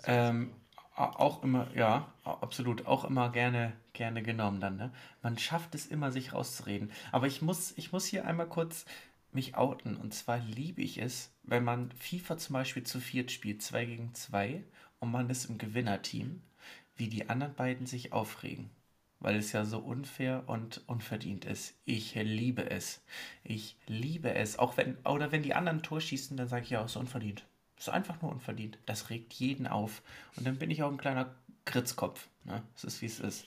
Ähm, 0.04 0.54
auch 0.96 1.44
immer, 1.44 1.68
ja, 1.76 2.14
absolut, 2.24 2.86
auch 2.86 3.06
immer 3.06 3.32
gerne, 3.32 3.74
gerne 3.94 4.22
genommen 4.22 4.60
dann, 4.60 4.76
ne? 4.76 4.94
Man 5.22 5.38
schafft 5.38 5.74
es 5.76 5.88
immer, 5.88 6.12
sich 6.12 6.34
rauszureden. 6.34 6.92
Aber 7.12 7.28
ich 7.28 7.42
muss, 7.42 7.74
ich 7.78 7.92
muss 7.92 8.06
hier 8.06 8.26
einmal 8.26 8.48
kurz 8.48 8.86
mich 9.32 9.56
outen. 9.56 9.96
Und 9.96 10.14
zwar 10.14 10.40
liebe 10.40 10.82
ich 10.82 11.02
es, 11.02 11.32
wenn 11.44 11.64
man 11.64 11.92
FIFA 11.94 12.38
zum 12.38 12.54
Beispiel 12.54 12.84
zu 12.84 13.00
viert 13.00 13.32
spielt, 13.32 13.62
zwei 13.62 13.86
gegen 13.86 14.14
zwei, 14.14 14.64
und 15.00 15.12
man 15.12 15.30
ist 15.30 15.46
im 15.46 15.58
Gewinnerteam, 15.58 16.42
wie 16.96 17.08
die 17.08 17.30
anderen 17.30 17.56
beiden 17.56 17.86
sich 17.86 18.12
aufregen. 18.12 18.70
Weil 19.20 19.36
es 19.36 19.52
ja 19.52 19.66
so 19.66 19.80
unfair 19.80 20.44
und 20.48 20.82
unverdient 20.88 21.44
ist. 21.44 21.76
Ich 21.86 22.16
liebe 22.16 22.70
es. 22.70 23.02
Ich 23.44 23.76
liebe 23.86 24.34
es. 24.34 24.58
Auch 24.58 24.78
wenn, 24.78 24.96
oder 25.06 25.32
wenn 25.32 25.44
die 25.44 25.54
anderen 25.54 25.84
Tor 25.84 26.00
schießen, 26.00 26.38
dann 26.38 26.48
sage 26.48 26.64
ich 26.64 26.70
ja, 26.70 26.84
es 26.84 26.92
ist 26.92 26.98
unverdient. 26.98 27.46
Es 27.76 27.88
ist 27.88 27.94
einfach 27.94 28.22
nur 28.22 28.32
unverdient. 28.32 28.78
Das 28.86 29.10
regt 29.10 29.34
jeden 29.34 29.68
auf. 29.68 30.02
Und 30.38 30.48
dann 30.48 30.58
bin 30.58 30.72
ich 30.72 30.84
auch 30.84 30.92
ein 30.92 30.98
kleiner 30.98 31.36
Kritzkopf. 31.66 32.28
Ne? 32.46 32.64
Es 32.76 32.84
ist, 32.84 33.02
wie 33.02 33.08
es 33.08 33.20
ist. 33.20 33.46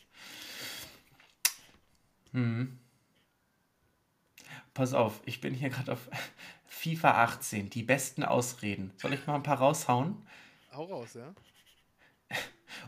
Hm. 2.33 2.79
Pass 4.75 4.95
auf, 4.95 5.21
ich 5.27 5.41
bin 5.41 5.55
hier 5.55 5.69
gerade 5.71 5.93
auf 5.93 6.09
FIFA 6.67 7.23
18. 7.25 7.71
Die 7.71 7.83
besten 7.83 8.25
Ausreden. 8.25 8.93
Soll 8.97 9.13
ich 9.13 9.27
mal 9.27 9.35
ein 9.37 9.43
paar 9.43 9.59
raushauen? 9.59 10.17
Hau 10.73 10.85
raus, 10.85 11.15
ja. 11.15 11.35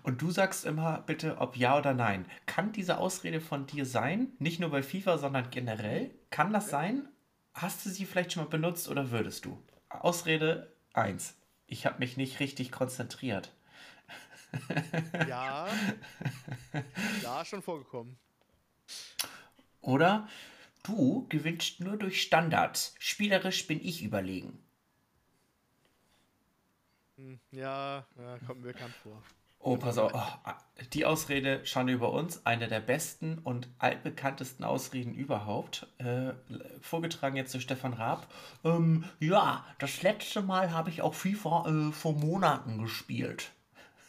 Und 0.03 0.22
du 0.22 0.30
sagst 0.30 0.64
immer 0.64 1.03
bitte, 1.03 1.39
ob 1.39 1.57
ja 1.57 1.76
oder 1.78 1.95
nein. 1.95 2.26
Kann 2.47 2.72
diese 2.72 2.99
Ausrede 2.99 3.41
von 3.41 3.66
dir 3.66 3.87
sein? 3.87 4.32
Nicht 4.39 4.61
nur 4.61 4.70
bei 4.70 4.82
FIFA, 4.82 5.18
sondern 5.18 5.51
generell? 5.51 6.11
Kann 6.30 6.53
das 6.53 6.68
sein? 6.70 7.09
Hast 7.55 7.85
du 7.87 7.91
sie 7.91 8.05
vielleicht 8.05 8.32
schon 8.32 8.45
mal 8.45 8.51
benutzt 8.51 8.89
oder 8.89 9.11
würdest 9.11 9.45
du? 9.45 9.62
Ausrede 9.89 10.72
1. 10.93 11.35
Ich 11.66 11.87
habe 11.87 11.99
mich 11.99 12.16
nicht 12.16 12.41
richtig 12.41 12.72
konzentriert. 12.72 13.53
Ja. 15.28 15.66
Ja, 17.22 17.45
schon 17.45 17.61
vorgekommen. 17.61 18.16
Oder 19.80 20.28
du 20.85 21.26
gewinnst 21.28 21.80
nur 21.80 21.97
durch 21.97 22.22
Standards. 22.22 22.95
Spielerisch 23.01 23.66
bin 23.66 23.85
ich 23.85 24.03
überlegen. 24.05 24.59
Hm, 27.16 27.39
ja, 27.51 28.07
ja 28.16 28.39
kommt 28.47 28.61
mir 28.61 28.72
bekannt 28.72 28.95
vor. 29.03 29.22
Oh, 29.64 29.78
pass 29.78 29.96
auf. 29.96 30.12
Oh, 30.14 30.50
die 30.92 31.06
Ausrede, 31.06 31.64
Schande 31.64 31.94
über 31.94 32.12
uns, 32.12 32.44
eine 32.44 32.68
der 32.68 32.80
besten 32.80 33.38
und 33.38 33.70
altbekanntesten 33.78 34.62
Ausreden 34.62 35.14
überhaupt. 35.14 35.86
Äh, 35.96 36.34
vorgetragen 36.82 37.36
jetzt 37.36 37.54
durch 37.54 37.62
Stefan 37.62 37.94
Raab. 37.94 38.30
Ähm, 38.62 39.04
ja, 39.20 39.64
das 39.78 40.02
letzte 40.02 40.42
Mal 40.42 40.70
habe 40.72 40.90
ich 40.90 41.00
auch 41.00 41.14
FIFA 41.14 41.88
äh, 41.88 41.92
vor 41.92 42.12
Monaten 42.12 42.82
gespielt. 42.82 43.52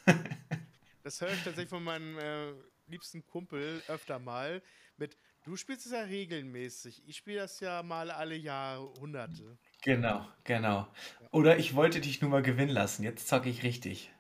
das 1.04 1.22
höre 1.22 1.30
ich 1.30 1.42
tatsächlich 1.42 1.70
von 1.70 1.86
meinem 1.86 2.20
äh, 2.20 2.52
liebsten 2.88 3.26
Kumpel 3.26 3.82
öfter 3.88 4.20
mal. 4.20 4.62
Mit, 4.98 5.18
du 5.46 5.56
spielst 5.56 5.86
es 5.86 5.94
ja 5.94 6.02
regelmäßig. 6.02 7.02
Ich 7.08 7.16
spiele 7.16 7.40
das 7.40 7.62
ja 7.62 7.82
mal 7.82 8.12
alle 8.12 8.36
Jahrhunderte. 8.36 9.58
Genau, 9.84 10.28
genau. 10.44 10.90
Oder 11.32 11.60
ich 11.60 11.76
wollte 11.76 12.02
dich 12.02 12.20
nur 12.20 12.30
mal 12.30 12.44
gewinnen 12.44 12.74
lassen. 12.74 13.04
Jetzt 13.04 13.30
zocke 13.30 13.50
ich 13.50 13.64
richtig. 13.64 14.12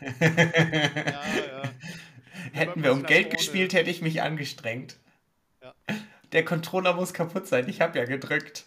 Ja, 0.00 0.08
ja. 0.20 1.62
Hätten 2.52 2.82
wir 2.82 2.92
um 2.92 3.02
Geld 3.02 3.30
gespielt, 3.30 3.74
hätte 3.74 3.90
ich 3.90 4.00
mich 4.00 4.22
angestrengt. 4.22 4.98
Ja. 5.62 5.74
Der 6.32 6.44
Controller 6.44 6.94
muss 6.94 7.12
kaputt 7.12 7.46
sein. 7.46 7.68
Ich 7.68 7.80
habe 7.80 7.98
ja 7.98 8.04
gedrückt. 8.04 8.64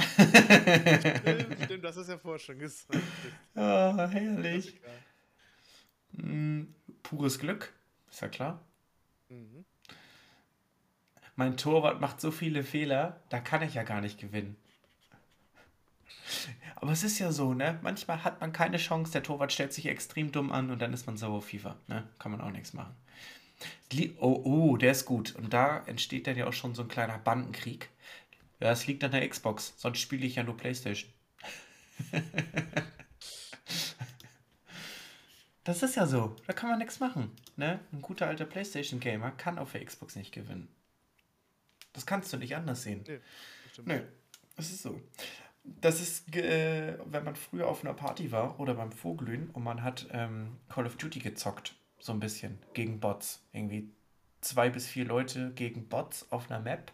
Stimmt, 0.00 1.56
stimmt, 1.64 1.84
das 1.84 1.96
ist 1.96 2.08
ja 2.08 2.18
vorher 2.18 2.38
schon 2.38 2.58
gesagt. 2.58 3.02
Oh, 3.54 3.60
herrlich. 3.60 4.80
Mm, 6.12 6.64
pures 7.02 7.38
Glück, 7.38 7.72
ist 8.10 8.22
ja 8.22 8.28
klar. 8.28 8.64
Mhm. 9.28 9.64
Mein 11.36 11.56
Torwart 11.56 12.00
macht 12.00 12.20
so 12.20 12.30
viele 12.30 12.62
Fehler, 12.62 13.22
da 13.28 13.40
kann 13.40 13.62
ich 13.62 13.74
ja 13.74 13.82
gar 13.82 14.00
nicht 14.00 14.18
gewinnen. 14.18 14.56
Aber 16.76 16.92
es 16.92 17.04
ist 17.04 17.18
ja 17.18 17.32
so, 17.32 17.54
ne? 17.54 17.78
Manchmal 17.82 18.24
hat 18.24 18.40
man 18.40 18.52
keine 18.52 18.76
Chance, 18.76 19.12
der 19.12 19.22
Torwart 19.22 19.52
stellt 19.52 19.72
sich 19.72 19.86
extrem 19.86 20.32
dumm 20.32 20.50
an 20.52 20.70
und 20.70 20.80
dann 20.80 20.92
ist 20.92 21.06
man 21.06 21.16
sauer 21.16 21.38
auf 21.38 21.46
FIFA. 21.46 21.76
Ne? 21.86 22.08
Kann 22.18 22.32
man 22.32 22.40
auch 22.40 22.50
nichts 22.50 22.72
machen. 22.72 22.94
Oh, 24.18 24.40
oh, 24.44 24.76
der 24.76 24.92
ist 24.92 25.04
gut. 25.04 25.34
Und 25.36 25.52
da 25.52 25.84
entsteht 25.86 26.26
dann 26.26 26.36
ja 26.36 26.46
auch 26.46 26.52
schon 26.52 26.74
so 26.74 26.82
ein 26.82 26.88
kleiner 26.88 27.18
Bandenkrieg. 27.18 27.88
Ja, 28.60 28.70
es 28.72 28.86
liegt 28.86 29.02
an 29.04 29.10
der 29.10 29.28
Xbox, 29.28 29.74
sonst 29.76 29.98
spiele 29.98 30.24
ich 30.26 30.36
ja 30.36 30.44
nur 30.44 30.56
Playstation. 30.56 31.10
das 35.64 35.82
ist 35.82 35.96
ja 35.96 36.06
so, 36.06 36.36
da 36.46 36.52
kann 36.52 36.70
man 36.70 36.78
nichts 36.78 37.00
machen. 37.00 37.32
Ne? 37.56 37.80
Ein 37.92 38.02
guter 38.02 38.28
alter 38.28 38.44
Playstation-Gamer 38.44 39.32
kann 39.32 39.58
auf 39.58 39.72
der 39.72 39.84
Xbox 39.84 40.14
nicht 40.16 40.32
gewinnen. 40.32 40.68
Das 41.92 42.06
kannst 42.06 42.32
du 42.32 42.36
nicht 42.36 42.56
anders 42.56 42.82
sehen. 42.84 43.04
Nee, 43.06 43.20
stimmt. 43.72 43.88
Nee, 43.88 44.02
das 44.56 44.70
ist 44.70 44.82
so. 44.82 45.00
Das 45.64 46.00
ist, 46.00 46.34
äh, 46.36 46.98
wenn 47.06 47.24
man 47.24 47.36
früher 47.36 47.68
auf 47.68 47.84
einer 47.84 47.94
Party 47.94 48.32
war 48.32 48.58
oder 48.58 48.74
beim 48.74 48.92
Vorglühen 48.92 49.50
und 49.50 49.62
man 49.62 49.82
hat 49.82 50.08
ähm, 50.10 50.58
Call 50.68 50.86
of 50.86 50.96
Duty 50.96 51.20
gezockt, 51.20 51.74
so 51.98 52.12
ein 52.12 52.20
bisschen, 52.20 52.58
gegen 52.74 52.98
Bots. 52.98 53.44
Irgendwie 53.52 53.90
zwei 54.40 54.70
bis 54.70 54.88
vier 54.88 55.04
Leute 55.04 55.52
gegen 55.54 55.88
Bots 55.88 56.26
auf 56.30 56.50
einer 56.50 56.60
Map. 56.60 56.92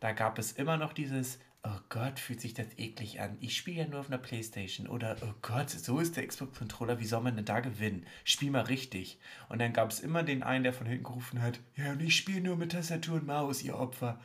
Da 0.00 0.12
gab 0.12 0.38
es 0.38 0.52
immer 0.52 0.76
noch 0.76 0.92
dieses, 0.92 1.38
oh 1.64 1.78
Gott, 1.88 2.18
fühlt 2.18 2.40
sich 2.40 2.54
das 2.54 2.66
eklig 2.76 3.20
an. 3.20 3.36
Ich 3.40 3.56
spiele 3.56 3.82
ja 3.82 3.88
nur 3.88 4.00
auf 4.00 4.08
einer 4.08 4.18
Playstation. 4.18 4.86
Oder, 4.86 5.16
oh 5.22 5.34
Gott, 5.42 5.70
so 5.70 5.98
ist 5.98 6.16
der 6.16 6.26
Xbox-Controller, 6.26 6.98
wie 7.00 7.06
soll 7.06 7.22
man 7.22 7.36
denn 7.36 7.44
da 7.44 7.60
gewinnen? 7.60 8.06
Spiel 8.24 8.50
mal 8.50 8.62
richtig. 8.62 9.18
Und 9.48 9.60
dann 9.60 9.72
gab 9.72 9.90
es 9.90 10.00
immer 10.00 10.22
den 10.22 10.42
einen, 10.42 10.64
der 10.64 10.72
von 10.72 10.86
hinten 10.86 11.04
gerufen 11.04 11.40
hat, 11.40 11.60
ja, 11.76 11.92
und 11.92 12.02
ich 12.02 12.16
spiele 12.16 12.40
nur 12.40 12.56
mit 12.56 12.72
Tastatur 12.72 13.16
und 13.16 13.26
Maus, 13.26 13.62
ihr 13.62 13.78
Opfer. 13.78 14.20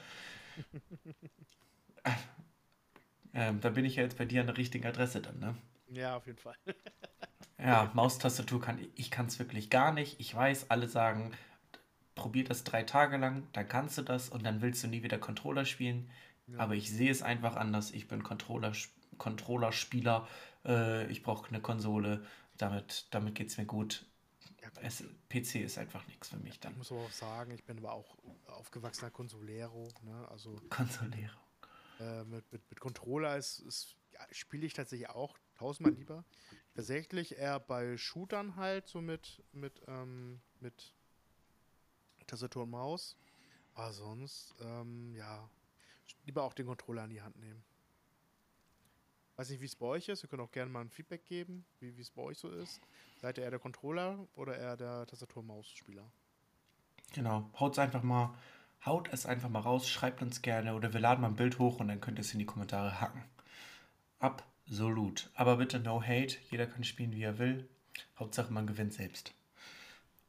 Ähm, 3.33 3.59
da 3.61 3.69
bin 3.69 3.85
ich 3.85 3.95
ja 3.95 4.03
jetzt 4.03 4.17
bei 4.17 4.25
dir 4.25 4.41
an 4.41 4.47
der 4.47 4.57
richtigen 4.57 4.85
Adresse 4.85 5.21
dann, 5.21 5.39
ne? 5.39 5.55
Ja, 5.89 6.17
auf 6.17 6.25
jeden 6.27 6.39
Fall. 6.39 6.55
ja, 7.57 7.91
Maustastatur 7.93 8.61
kann 8.61 8.79
ich 8.95 9.11
kann 9.11 9.27
es 9.27 9.39
wirklich 9.39 9.69
gar 9.69 9.91
nicht. 9.93 10.19
Ich 10.19 10.33
weiß, 10.33 10.69
alle 10.69 10.87
sagen, 10.87 11.31
probier 12.15 12.43
das 12.43 12.63
drei 12.63 12.83
Tage 12.83 13.17
lang, 13.17 13.47
dann 13.53 13.67
kannst 13.67 13.97
du 13.97 14.01
das 14.01 14.29
und 14.29 14.43
dann 14.43 14.61
willst 14.61 14.83
du 14.83 14.87
nie 14.87 15.03
wieder 15.03 15.17
Controller 15.17 15.65
spielen. 15.65 16.09
Ja. 16.47 16.59
Aber 16.59 16.75
ich 16.75 16.91
sehe 16.91 17.11
es 17.11 17.21
einfach 17.21 17.55
anders. 17.55 17.91
Ich 17.91 18.07
bin 18.07 18.23
Controller, 18.23 18.73
Controller-Spieler. 19.17 20.27
Äh, 20.65 21.09
ich 21.11 21.23
brauche 21.23 21.47
eine 21.49 21.61
Konsole. 21.61 22.25
Damit, 22.57 23.07
damit 23.11 23.35
geht 23.35 23.49
es 23.49 23.57
mir 23.57 23.65
gut. 23.65 24.05
Es, 24.81 25.03
PC 25.29 25.55
ist 25.55 25.77
einfach 25.77 26.05
nichts 26.07 26.29
für 26.29 26.37
mich 26.37 26.59
dann. 26.59 26.73
Ich 26.73 26.77
muss 26.77 26.91
aber 26.91 27.01
auch 27.01 27.11
sagen, 27.11 27.51
ich 27.51 27.63
bin 27.63 27.77
aber 27.79 27.93
auch 27.93 28.17
aufgewachsener 28.47 29.11
Consolero. 29.11 29.87
Ne? 30.03 30.27
Also, 30.29 30.55
Consolero. 30.69 31.46
Äh, 31.99 32.23
mit, 32.25 32.51
mit, 32.51 32.61
mit 32.69 32.79
Controller 32.79 33.37
ist, 33.37 33.59
ist 33.59 33.95
ja, 34.13 34.19
spiele 34.31 34.65
ich 34.65 34.73
tatsächlich 34.73 35.09
auch 35.09 35.37
tausendmal 35.55 35.93
lieber. 35.93 36.23
Tatsächlich 36.75 37.37
eher 37.37 37.59
bei 37.59 37.97
Shootern 37.97 38.55
halt, 38.55 38.87
so 38.87 39.01
mit, 39.01 39.43
mit, 39.51 39.81
ähm, 39.87 40.39
mit 40.59 40.93
Tastatur 42.27 42.63
und 42.63 42.71
Maus. 42.71 43.15
Aber 43.73 43.93
sonst, 43.93 44.55
ähm, 44.61 45.15
ja, 45.15 45.49
lieber 46.25 46.43
auch 46.43 46.53
den 46.53 46.67
Controller 46.67 47.03
in 47.05 47.09
die 47.09 47.21
Hand 47.21 47.37
nehmen. 47.37 47.63
Weiß 49.35 49.49
nicht, 49.49 49.61
wie 49.61 49.65
es 49.65 49.75
bei 49.75 49.85
euch 49.85 50.09
ist. 50.09 50.23
Ihr 50.23 50.29
könnt 50.29 50.41
auch 50.41 50.51
gerne 50.51 50.71
mal 50.71 50.81
ein 50.81 50.89
Feedback 50.89 51.23
geben, 51.25 51.63
wie 51.79 52.01
es 52.01 52.09
bei 52.09 52.23
euch 52.23 52.39
so 52.39 52.49
ist. 52.49 52.81
Seid 53.21 53.37
ihr 53.37 53.43
eher 53.43 53.51
der 53.51 53.59
Controller 53.59 54.27
oder 54.35 54.57
eher 54.57 54.75
der 54.75 55.05
Tastatur-Maus-Spieler? 55.05 56.11
Genau, 57.13 57.49
haut's 57.59 57.79
einfach 57.79 58.03
mal 58.03 58.35
Haut 58.85 59.09
es 59.11 59.25
einfach 59.25 59.49
mal 59.49 59.59
raus, 59.59 59.89
schreibt 59.89 60.21
uns 60.21 60.41
gerne 60.41 60.73
oder 60.75 60.93
wir 60.93 60.99
laden 60.99 61.21
mal 61.21 61.27
ein 61.27 61.35
Bild 61.35 61.59
hoch 61.59 61.79
und 61.79 61.87
dann 61.87 61.99
könnt 61.99 62.19
ihr 62.19 62.21
es 62.21 62.33
in 62.33 62.39
die 62.39 62.45
Kommentare 62.45 63.01
hacken. 63.01 63.23
Absolut. 64.19 65.29
Aber 65.33 65.57
bitte 65.57 65.79
no 65.79 66.01
hate. 66.01 66.37
Jeder 66.49 66.67
kann 66.67 66.83
spielen, 66.83 67.13
wie 67.13 67.23
er 67.23 67.37
will. 67.37 67.67
Hauptsache, 68.17 68.51
man 68.51 68.67
gewinnt 68.67 68.93
selbst. 68.93 69.33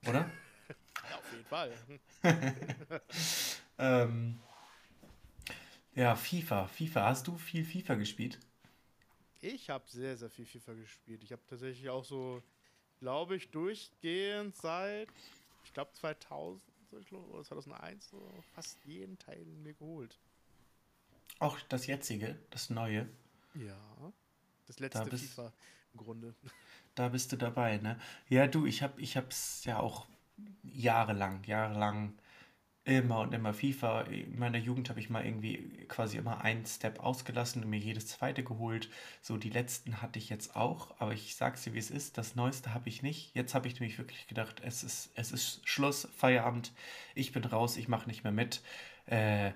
Oder? 0.06 0.30
Ja, 1.10 1.16
auf 1.18 1.32
jeden 1.32 1.44
Fall. 1.44 1.72
ähm, 3.78 4.40
ja, 5.94 6.14
FIFA. 6.14 6.66
FIFA. 6.66 7.04
Hast 7.04 7.26
du 7.26 7.36
viel 7.36 7.64
FIFA 7.64 7.94
gespielt? 7.94 8.38
Ich 9.40 9.70
habe 9.70 9.84
sehr, 9.88 10.16
sehr 10.16 10.30
viel 10.30 10.46
FIFA 10.46 10.74
gespielt. 10.74 11.22
Ich 11.22 11.32
habe 11.32 11.42
tatsächlich 11.48 11.88
auch 11.90 12.04
so, 12.04 12.42
glaube 12.98 13.36
ich, 13.36 13.50
durchgehend 13.50 14.56
seit, 14.56 15.08
ich 15.64 15.72
glaube, 15.72 15.92
2000 15.92 16.60
oder 16.92 17.44
2001 17.44 18.08
so 18.08 18.42
fast 18.54 18.84
jeden 18.84 19.18
Teil 19.18 19.44
mir 19.44 19.74
geholt. 19.74 20.18
Auch 21.38 21.58
das 21.68 21.86
jetzige, 21.86 22.38
das 22.50 22.70
neue? 22.70 23.08
Ja, 23.54 24.12
das 24.66 24.80
letzte 24.80 25.00
da 25.00 25.04
bist, 25.04 25.24
FIFA 25.26 25.52
im 25.94 25.98
Grunde. 25.98 26.34
Da 26.94 27.08
bist 27.08 27.30
du 27.30 27.36
dabei, 27.36 27.78
ne? 27.78 27.98
Ja, 28.28 28.46
du, 28.46 28.66
ich 28.66 28.82
habe 28.82 29.00
ich 29.00 29.16
hab's 29.16 29.64
ja 29.64 29.78
auch 29.78 30.06
jahrelang, 30.64 31.44
jahrelang 31.44 32.18
immer 32.88 33.20
und 33.20 33.34
immer 33.34 33.52
FIFA. 33.52 34.02
In 34.02 34.38
meiner 34.38 34.58
Jugend 34.58 34.88
habe 34.88 34.98
ich 34.98 35.10
mal 35.10 35.24
irgendwie 35.24 35.58
quasi 35.88 36.16
immer 36.16 36.42
einen 36.42 36.64
Step 36.64 37.00
ausgelassen 37.00 37.62
und 37.62 37.70
mir 37.70 37.78
jedes 37.78 38.06
zweite 38.08 38.42
geholt. 38.42 38.88
So 39.20 39.36
die 39.36 39.50
letzten 39.50 40.00
hatte 40.00 40.18
ich 40.18 40.30
jetzt 40.30 40.56
auch, 40.56 40.94
aber 40.98 41.12
ich 41.12 41.36
sag's 41.36 41.62
dir, 41.62 41.74
wie 41.74 41.78
es 41.78 41.90
ist. 41.90 42.18
Das 42.18 42.34
Neueste 42.34 42.72
habe 42.72 42.88
ich 42.88 43.02
nicht. 43.02 43.34
Jetzt 43.34 43.54
habe 43.54 43.68
ich 43.68 43.78
nämlich 43.78 43.98
wirklich 43.98 44.26
gedacht, 44.26 44.62
es 44.64 44.82
ist, 44.82 45.10
es 45.14 45.32
ist 45.32 45.60
Schluss, 45.68 46.08
Feierabend. 46.16 46.72
Ich 47.14 47.32
bin 47.32 47.44
raus, 47.44 47.76
ich 47.76 47.88
mache 47.88 48.08
nicht 48.08 48.24
mehr 48.24 48.32
mit. 48.32 48.62
Äh, 49.06 49.52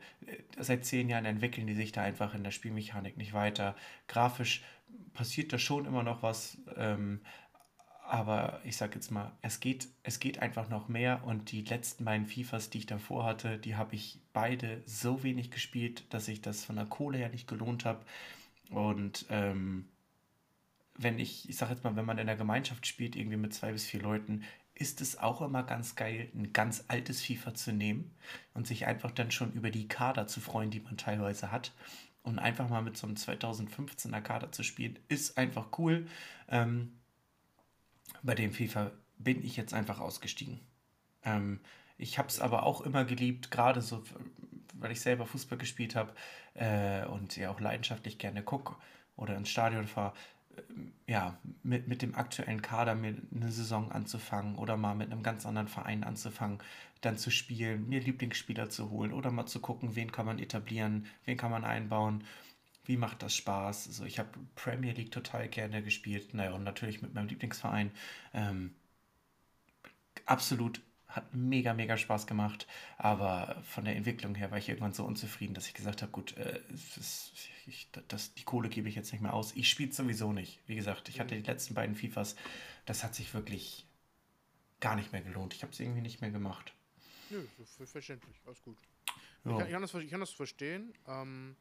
seit 0.58 0.84
zehn 0.84 1.08
Jahren 1.08 1.24
entwickeln 1.24 1.66
die 1.66 1.74
sich 1.74 1.92
da 1.92 2.02
einfach 2.02 2.34
in 2.34 2.44
der 2.44 2.52
Spielmechanik 2.52 3.16
nicht 3.16 3.32
weiter. 3.32 3.74
Grafisch 4.08 4.62
passiert 5.14 5.52
da 5.52 5.58
schon 5.58 5.86
immer 5.86 6.02
noch 6.02 6.22
was, 6.22 6.58
ähm, 6.76 7.20
aber 8.12 8.60
ich 8.64 8.76
sag 8.76 8.94
jetzt 8.94 9.10
mal, 9.10 9.32
es 9.40 9.58
geht, 9.58 9.88
es 10.02 10.20
geht 10.20 10.40
einfach 10.40 10.68
noch 10.68 10.86
mehr 10.86 11.24
und 11.24 11.50
die 11.50 11.62
letzten 11.62 12.04
beiden 12.04 12.26
FIFAs, 12.26 12.68
die 12.68 12.76
ich 12.76 12.86
davor 12.86 13.24
hatte, 13.24 13.56
die 13.56 13.74
habe 13.74 13.94
ich 13.94 14.20
beide 14.34 14.82
so 14.84 15.22
wenig 15.22 15.50
gespielt, 15.50 16.04
dass 16.10 16.28
ich 16.28 16.42
das 16.42 16.62
von 16.62 16.76
der 16.76 16.84
Kohle 16.84 17.16
her 17.16 17.30
nicht 17.30 17.48
gelohnt 17.48 17.86
habe. 17.86 18.04
Und 18.68 19.24
ähm, 19.30 19.88
wenn 20.94 21.18
ich, 21.18 21.48
ich 21.48 21.56
sag 21.56 21.70
jetzt 21.70 21.84
mal, 21.84 21.96
wenn 21.96 22.04
man 22.04 22.18
in 22.18 22.26
der 22.26 22.36
Gemeinschaft 22.36 22.86
spielt, 22.86 23.16
irgendwie 23.16 23.38
mit 23.38 23.54
zwei 23.54 23.72
bis 23.72 23.86
vier 23.86 24.02
Leuten, 24.02 24.44
ist 24.74 25.00
es 25.00 25.16
auch 25.16 25.40
immer 25.40 25.62
ganz 25.62 25.96
geil, 25.96 26.28
ein 26.34 26.52
ganz 26.52 26.84
altes 26.88 27.22
FIFA 27.22 27.54
zu 27.54 27.72
nehmen 27.72 28.14
und 28.52 28.66
sich 28.66 28.84
einfach 28.84 29.12
dann 29.12 29.30
schon 29.30 29.54
über 29.54 29.70
die 29.70 29.88
Kader 29.88 30.26
zu 30.26 30.40
freuen, 30.40 30.70
die 30.70 30.80
man 30.80 30.98
teilweise 30.98 31.50
hat. 31.50 31.72
Und 32.22 32.38
einfach 32.38 32.68
mal 32.68 32.82
mit 32.82 32.98
so 32.98 33.06
einem 33.06 33.16
2015er 33.16 34.20
Kader 34.20 34.52
zu 34.52 34.62
spielen, 34.64 34.98
ist 35.08 35.38
einfach 35.38 35.78
cool. 35.78 36.06
Ähm, 36.48 36.92
bei 38.22 38.34
dem 38.34 38.52
FIFA 38.52 38.92
bin 39.18 39.44
ich 39.44 39.56
jetzt 39.56 39.74
einfach 39.74 40.00
ausgestiegen. 40.00 40.60
Ähm, 41.24 41.60
ich 41.96 42.18
habe 42.18 42.28
es 42.28 42.40
aber 42.40 42.64
auch 42.64 42.80
immer 42.80 43.04
geliebt, 43.04 43.50
gerade 43.50 43.80
so, 43.80 44.02
weil 44.74 44.92
ich 44.92 45.00
selber 45.00 45.26
Fußball 45.26 45.58
gespielt 45.58 45.94
habe 45.94 46.12
äh, 46.54 47.04
und 47.06 47.36
ja 47.36 47.50
auch 47.50 47.60
leidenschaftlich 47.60 48.18
gerne 48.18 48.42
gucke 48.42 48.76
oder 49.16 49.36
ins 49.36 49.50
Stadion 49.50 49.86
fahre. 49.86 50.14
Äh, 50.56 50.62
ja, 51.12 51.38
mit, 51.62 51.88
mit 51.88 52.02
dem 52.02 52.14
aktuellen 52.14 52.62
Kader 52.62 52.94
mir 52.94 53.16
eine 53.34 53.52
Saison 53.52 53.92
anzufangen 53.92 54.56
oder 54.56 54.76
mal 54.76 54.94
mit 54.94 55.12
einem 55.12 55.22
ganz 55.22 55.46
anderen 55.46 55.68
Verein 55.68 56.04
anzufangen, 56.04 56.58
dann 57.00 57.18
zu 57.18 57.30
spielen, 57.30 57.88
mir 57.88 58.00
Lieblingsspieler 58.00 58.70
zu 58.70 58.90
holen 58.90 59.12
oder 59.12 59.30
mal 59.30 59.46
zu 59.46 59.60
gucken, 59.60 59.94
wen 59.96 60.12
kann 60.12 60.26
man 60.26 60.38
etablieren, 60.38 61.06
wen 61.24 61.36
kann 61.36 61.50
man 61.50 61.64
einbauen 61.64 62.24
wie 62.84 62.96
macht 62.96 63.22
das 63.22 63.36
Spaß? 63.36 63.86
Also 63.88 64.04
ich 64.04 64.18
habe 64.18 64.30
Premier 64.54 64.92
League 64.92 65.12
total 65.12 65.48
gerne 65.48 65.82
gespielt, 65.82 66.34
naja, 66.34 66.52
und 66.52 66.64
natürlich 66.64 67.02
mit 67.02 67.14
meinem 67.14 67.28
Lieblingsverein. 67.28 67.92
Ähm, 68.34 68.74
absolut 70.26 70.80
hat 71.06 71.34
mega, 71.34 71.74
mega 71.74 71.96
Spaß 71.98 72.26
gemacht, 72.26 72.66
aber 72.96 73.62
von 73.62 73.84
der 73.84 73.96
Entwicklung 73.96 74.34
her 74.34 74.50
war 74.50 74.58
ich 74.58 74.68
irgendwann 74.68 74.94
so 74.94 75.04
unzufrieden, 75.04 75.52
dass 75.52 75.66
ich 75.66 75.74
gesagt 75.74 76.00
habe, 76.00 76.10
gut, 76.10 76.36
äh, 76.38 76.60
das, 76.96 77.32
ich, 77.66 77.88
das, 78.08 78.34
die 78.34 78.44
Kohle 78.44 78.68
gebe 78.68 78.88
ich 78.88 78.94
jetzt 78.94 79.12
nicht 79.12 79.20
mehr 79.20 79.34
aus. 79.34 79.54
Ich 79.54 79.68
spiele 79.68 79.92
sowieso 79.92 80.32
nicht. 80.32 80.60
Wie 80.66 80.74
gesagt, 80.74 81.08
ich 81.08 81.20
hatte 81.20 81.36
die 81.36 81.46
letzten 81.46 81.74
beiden 81.74 81.94
FIFAs, 81.94 82.34
das 82.86 83.04
hat 83.04 83.14
sich 83.14 83.34
wirklich 83.34 83.86
gar 84.80 84.96
nicht 84.96 85.12
mehr 85.12 85.20
gelohnt. 85.20 85.54
Ich 85.54 85.62
habe 85.62 85.72
es 85.72 85.80
irgendwie 85.80 86.00
nicht 86.00 86.22
mehr 86.22 86.30
gemacht. 86.30 86.72
Nö, 87.30 87.46
verständlich, 87.86 88.36
alles 88.46 88.62
gut. 88.62 88.78
Ja. 89.44 89.52
Ich, 89.52 89.58
kann, 89.58 89.66
ich, 89.66 89.72
kann 89.72 89.82
das, 89.82 89.94
ich, 89.94 90.10
kann, 90.10 90.20
das, 90.20 90.30
verstehen. 90.30 90.94
Ähm, 91.06 91.56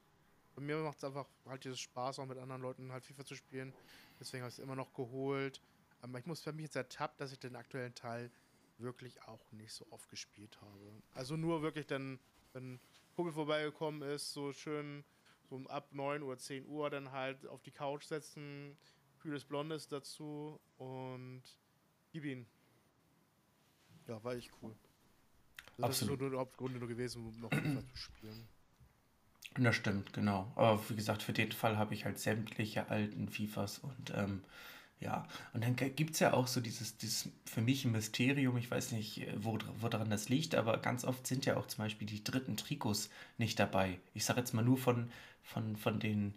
bei 0.55 0.61
mir 0.61 0.77
macht 0.77 0.97
es 0.97 1.03
einfach 1.03 1.27
halt 1.45 1.63
dieses 1.63 1.79
Spaß, 1.79 2.19
auch 2.19 2.25
mit 2.25 2.37
anderen 2.37 2.61
Leuten 2.61 2.91
halt 2.91 3.05
FIFA 3.05 3.25
zu 3.25 3.35
spielen. 3.35 3.73
Deswegen 4.19 4.43
habe 4.43 4.49
ich 4.49 4.57
es 4.57 4.63
immer 4.63 4.75
noch 4.75 4.93
geholt. 4.93 5.61
Aber 6.01 6.19
ich 6.19 6.25
muss 6.25 6.41
für 6.41 6.51
mich 6.51 6.63
jetzt 6.63 6.75
ertappt, 6.75 7.21
dass 7.21 7.31
ich 7.31 7.39
den 7.39 7.55
aktuellen 7.55 7.95
Teil 7.95 8.31
wirklich 8.77 9.21
auch 9.23 9.51
nicht 9.51 9.73
so 9.73 9.85
oft 9.91 10.09
gespielt 10.09 10.59
habe. 10.61 11.01
Also 11.13 11.37
nur 11.37 11.61
wirklich 11.61 11.85
dann, 11.85 12.19
wenn 12.53 12.79
Kumpel 13.15 13.33
vorbeigekommen 13.33 14.01
ist, 14.01 14.33
so 14.33 14.51
schön 14.51 15.03
so 15.49 15.57
ab 15.67 15.89
9 15.91 16.23
Uhr, 16.23 16.37
10 16.37 16.65
Uhr 16.65 16.89
dann 16.89 17.11
halt 17.11 17.45
auf 17.47 17.61
die 17.61 17.71
Couch 17.71 18.05
setzen, 18.05 18.77
kühles 19.19 19.43
Blondes 19.43 19.87
dazu 19.87 20.59
und 20.77 21.43
gib 22.11 22.23
ihn. 22.25 22.47
Ja, 24.07 24.23
war 24.23 24.33
echt 24.33 24.51
cool. 24.61 24.75
Also 25.77 25.87
das 25.87 26.01
ist 26.01 26.07
so 26.07 26.15
der 26.15 26.39
Hauptgrund 26.39 26.79
nur 26.79 26.87
gewesen, 26.87 27.25
um 27.27 27.39
noch 27.39 27.51
FIFA 27.51 27.85
zu 27.85 27.97
spielen. 27.97 28.47
Das 29.57 29.75
stimmt, 29.75 30.13
genau. 30.13 30.51
Aber 30.55 30.81
wie 30.89 30.95
gesagt, 30.95 31.23
für 31.23 31.33
den 31.33 31.51
Fall 31.51 31.77
habe 31.77 31.93
ich 31.93 32.05
halt 32.05 32.17
sämtliche 32.19 32.89
alten 32.89 33.27
FIFAs 33.27 33.79
und 33.79 34.11
ähm, 34.15 34.43
Ja, 34.99 35.27
und 35.53 35.63
dann 35.65 35.75
gibt 35.77 36.15
es 36.15 36.21
ja 36.21 36.33
auch 36.33 36.47
so 36.47 36.61
dieses, 36.61 36.97
dieses 36.97 37.29
für 37.45 37.61
mich 37.61 37.85
ein 37.85 37.91
Mysterium, 37.93 38.57
ich 38.57 38.71
weiß 38.71 38.93
nicht, 38.93 39.19
äh, 39.27 39.33
wo, 39.37 39.59
woran 39.81 40.09
das 40.11 40.29
liegt, 40.29 40.55
aber 40.55 40.79
ganz 40.79 41.05
oft 41.05 41.27
sind 41.27 41.45
ja 41.45 41.57
auch 41.57 41.67
zum 41.67 41.85
Beispiel 41.85 42.07
die 42.07 42.23
dritten 42.23 42.57
Trikots 42.57 43.09
nicht 43.39 43.59
dabei. 43.59 43.99
Ich 44.15 44.25
sage 44.25 44.41
jetzt 44.41 44.53
mal 44.53 44.63
nur 44.63 44.77
von, 44.79 45.11
von, 45.43 45.77
von 45.77 45.99
den 45.99 46.35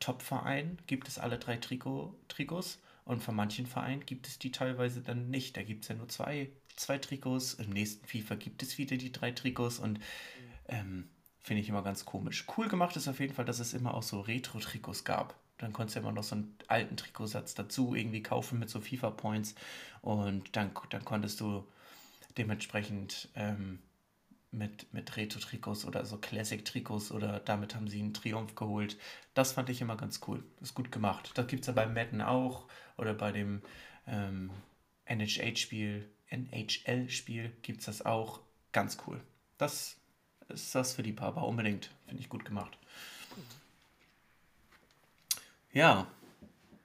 Top-Vereinen 0.00 0.78
gibt 0.86 1.08
es 1.08 1.18
alle 1.18 1.38
drei 1.38 1.56
Trikot, 1.56 2.14
Trikots 2.28 2.80
und 3.04 3.22
von 3.22 3.34
manchen 3.36 3.66
Vereinen 3.66 4.06
gibt 4.06 4.26
es 4.28 4.38
die 4.38 4.52
teilweise 4.52 5.02
dann 5.02 5.30
nicht. 5.30 5.56
Da 5.56 5.62
gibt 5.62 5.84
es 5.84 5.88
ja 5.88 5.94
nur 5.96 6.08
zwei, 6.08 6.50
zwei 6.76 6.98
Trikots, 6.98 7.54
im 7.54 7.70
nächsten 7.70 8.06
FIFA 8.06 8.36
gibt 8.36 8.62
es 8.62 8.78
wieder 8.78 8.96
die 8.96 9.12
drei 9.12 9.30
Trikots 9.32 9.78
und 9.78 10.00
ähm, 10.68 11.08
finde 11.48 11.62
ich 11.62 11.68
immer 11.68 11.82
ganz 11.82 12.04
komisch. 12.04 12.44
Cool 12.56 12.68
gemacht 12.68 12.94
ist 12.96 13.08
auf 13.08 13.18
jeden 13.20 13.34
Fall, 13.34 13.46
dass 13.46 13.58
es 13.58 13.74
immer 13.74 13.94
auch 13.94 14.02
so 14.02 14.20
Retro-Trikots 14.20 15.04
gab. 15.04 15.34
Dann 15.56 15.72
konntest 15.72 15.96
du 15.96 16.00
immer 16.00 16.12
noch 16.12 16.22
so 16.22 16.36
einen 16.36 16.54
alten 16.68 16.96
Trikotsatz 16.96 17.54
dazu 17.54 17.94
irgendwie 17.94 18.22
kaufen 18.22 18.58
mit 18.58 18.70
so 18.70 18.80
FIFA-Points. 18.80 19.54
Und 20.02 20.54
dann, 20.54 20.70
dann 20.90 21.04
konntest 21.04 21.40
du 21.40 21.66
dementsprechend 22.36 23.30
ähm, 23.34 23.80
mit, 24.50 24.92
mit 24.92 25.16
Retro-Trikots 25.16 25.84
oder 25.84 26.04
so 26.04 26.18
Classic-Trikots 26.18 27.10
oder 27.12 27.40
damit 27.40 27.74
haben 27.74 27.88
sie 27.88 28.00
einen 28.00 28.14
Triumph 28.14 28.54
geholt. 28.54 28.98
Das 29.34 29.52
fand 29.52 29.70
ich 29.70 29.80
immer 29.80 29.96
ganz 29.96 30.20
cool. 30.28 30.44
Ist 30.60 30.74
gut 30.74 30.92
gemacht. 30.92 31.32
Das 31.34 31.48
gibt 31.48 31.62
es 31.62 31.66
ja 31.66 31.72
bei 31.72 31.86
Madden 31.86 32.22
auch 32.22 32.68
oder 32.96 33.14
bei 33.14 33.32
dem 33.32 33.62
ähm, 34.06 34.50
NHL-Spiel, 35.06 36.08
NHL-Spiel 36.28 37.56
gibt 37.62 37.80
es 37.80 37.86
das 37.86 38.06
auch. 38.06 38.40
Ganz 38.72 38.98
cool. 39.06 39.20
Das 39.56 39.97
ist 40.48 40.74
das 40.74 40.94
für 40.94 41.02
die 41.02 41.12
Papa 41.12 41.40
unbedingt. 41.42 41.90
Finde 42.06 42.22
ich 42.22 42.28
gut 42.28 42.44
gemacht. 42.44 42.78
Ja, 45.72 46.06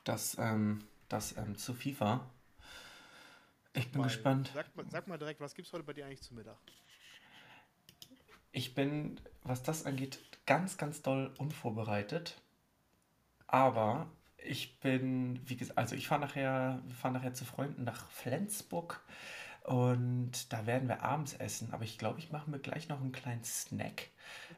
das, 0.03 0.38
ähm, 0.38 0.84
das 1.09 1.38
ähm, 1.38 1.57
zu 1.57 1.74
FIFA. 1.74 2.30
Ich 3.74 3.91
bin 3.91 4.01
Mal, 4.01 4.07
gespannt. 4.07 4.51
Sag, 4.53 4.68
sag 4.89 5.07
mal 5.07 5.18
direkt, 5.18 5.39
was 5.39 5.55
gibt 5.55 5.68
es 5.68 5.74
heute 5.74 5.84
bei 5.84 5.93
dir 5.93 6.05
eigentlich 6.05 6.22
zu 6.22 6.36
Mittag? 6.36 6.57
Ich 8.51 8.76
bin, 8.76 9.20
was 9.43 9.64
das 9.64 9.86
angeht, 9.86 10.20
ganz, 10.45 10.78
ganz 10.78 11.01
doll 11.01 11.34
unvorbereitet. 11.38 12.39
Aber 13.47 14.11
ich 14.38 14.80
bin, 14.80 15.39
wie 15.47 15.55
gesagt, 15.55 15.78
also 15.78 15.95
ich 15.95 16.07
fahre 16.07 16.22
nachher, 16.22 16.82
wir 16.86 16.95
fahren 16.95 17.14
nachher 17.14 17.34
zu 17.34 17.45
Freunden 17.45 17.84
nach 17.84 18.09
Flensburg 18.11 19.03
und 19.64 20.51
da 20.51 20.66
werden 20.66 20.89
wir 20.89 21.03
abends 21.03 21.34
essen. 21.34 21.70
Aber 21.72 21.84
ich 21.84 21.97
glaube, 21.97 22.20
ich 22.20 22.32
mache 22.32 22.49
mir 22.49 22.59
gleich 22.59 22.89
noch 22.89 22.99
einen 22.99 23.14
kleinen 23.14 23.43
Snack. 23.43 24.09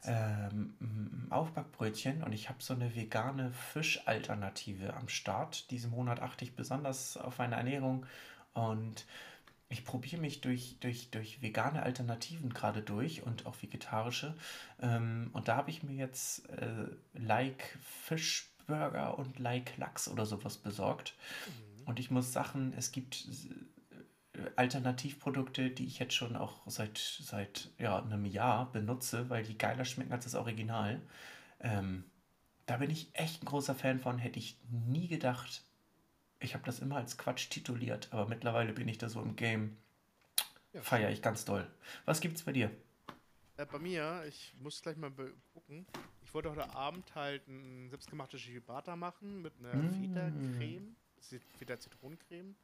Ähm, 0.04 1.28
Aufbackbrötchen 1.30 2.22
und 2.22 2.32
ich 2.32 2.48
habe 2.48 2.62
so 2.62 2.74
eine 2.74 2.94
vegane 2.94 3.52
Fischalternative 3.52 4.94
am 4.94 5.08
Start. 5.08 5.70
Diesen 5.70 5.90
Monat 5.90 6.20
achte 6.20 6.44
ich 6.44 6.54
besonders 6.54 7.16
auf 7.16 7.38
meine 7.38 7.56
Ernährung 7.56 8.06
und 8.52 9.06
ich 9.68 9.84
probiere 9.84 10.20
mich 10.20 10.40
durch, 10.40 10.76
durch, 10.80 11.10
durch 11.10 11.42
vegane 11.42 11.82
Alternativen 11.82 12.52
gerade 12.52 12.82
durch 12.82 13.22
und 13.22 13.46
auch 13.46 13.60
vegetarische. 13.62 14.34
Ähm, 14.80 15.30
und 15.32 15.48
da 15.48 15.56
habe 15.56 15.70
ich 15.70 15.82
mir 15.82 15.94
jetzt 15.94 16.48
äh, 16.50 16.86
Like 17.14 17.78
Fischburger 18.04 19.18
und 19.18 19.38
Like 19.38 19.76
Lachs 19.76 20.08
oder 20.08 20.26
sowas 20.26 20.56
besorgt. 20.58 21.14
Und 21.84 22.00
ich 22.00 22.10
muss 22.10 22.32
Sachen, 22.32 22.74
es 22.76 22.90
gibt 22.90 23.26
Alternativprodukte, 24.56 25.70
die 25.70 25.86
ich 25.86 25.98
jetzt 25.98 26.14
schon 26.14 26.36
auch 26.36 26.60
seit, 26.66 26.98
seit 26.98 27.70
ja, 27.78 28.02
einem 28.02 28.24
Jahr 28.24 28.70
benutze, 28.72 29.28
weil 29.30 29.44
die 29.44 29.56
geiler 29.58 29.84
schmecken 29.84 30.12
als 30.12 30.24
das 30.24 30.34
Original. 30.34 31.00
Ähm, 31.60 32.04
da 32.66 32.76
bin 32.78 32.90
ich 32.90 33.08
echt 33.12 33.42
ein 33.42 33.46
großer 33.46 33.74
Fan 33.74 34.00
von, 34.00 34.18
hätte 34.18 34.38
ich 34.38 34.58
nie 34.70 35.08
gedacht. 35.08 35.62
Ich 36.40 36.54
habe 36.54 36.64
das 36.64 36.80
immer 36.80 36.96
als 36.96 37.16
Quatsch 37.16 37.48
tituliert, 37.48 38.08
aber 38.10 38.26
mittlerweile 38.28 38.72
bin 38.72 38.88
ich 38.88 38.98
da 38.98 39.08
so 39.08 39.22
im 39.22 39.36
Game. 39.36 39.76
Ja. 40.72 40.82
Feiere 40.82 41.10
ich 41.10 41.22
ganz 41.22 41.44
doll. 41.44 41.66
Was 42.04 42.20
gibt's 42.20 42.42
bei 42.42 42.52
dir? 42.52 42.70
Äh, 43.56 43.64
bei 43.66 43.78
mir, 43.78 44.24
ich 44.28 44.54
muss 44.60 44.82
gleich 44.82 44.96
mal 44.96 45.10
gucken. 45.54 45.86
Ich 46.24 46.34
wollte 46.34 46.50
heute 46.50 46.74
Abend 46.74 47.14
halt 47.14 47.46
ein 47.48 47.88
selbstgemachtes 47.88 48.42
Ciabatta 48.42 48.96
machen 48.96 49.40
mit 49.40 49.54
einer 49.60 49.74
Mm. 49.74 49.88
Feta-Creme, 49.88 50.96
Zit- 51.20 51.42
Feta-Zitronencreme. 51.56 52.54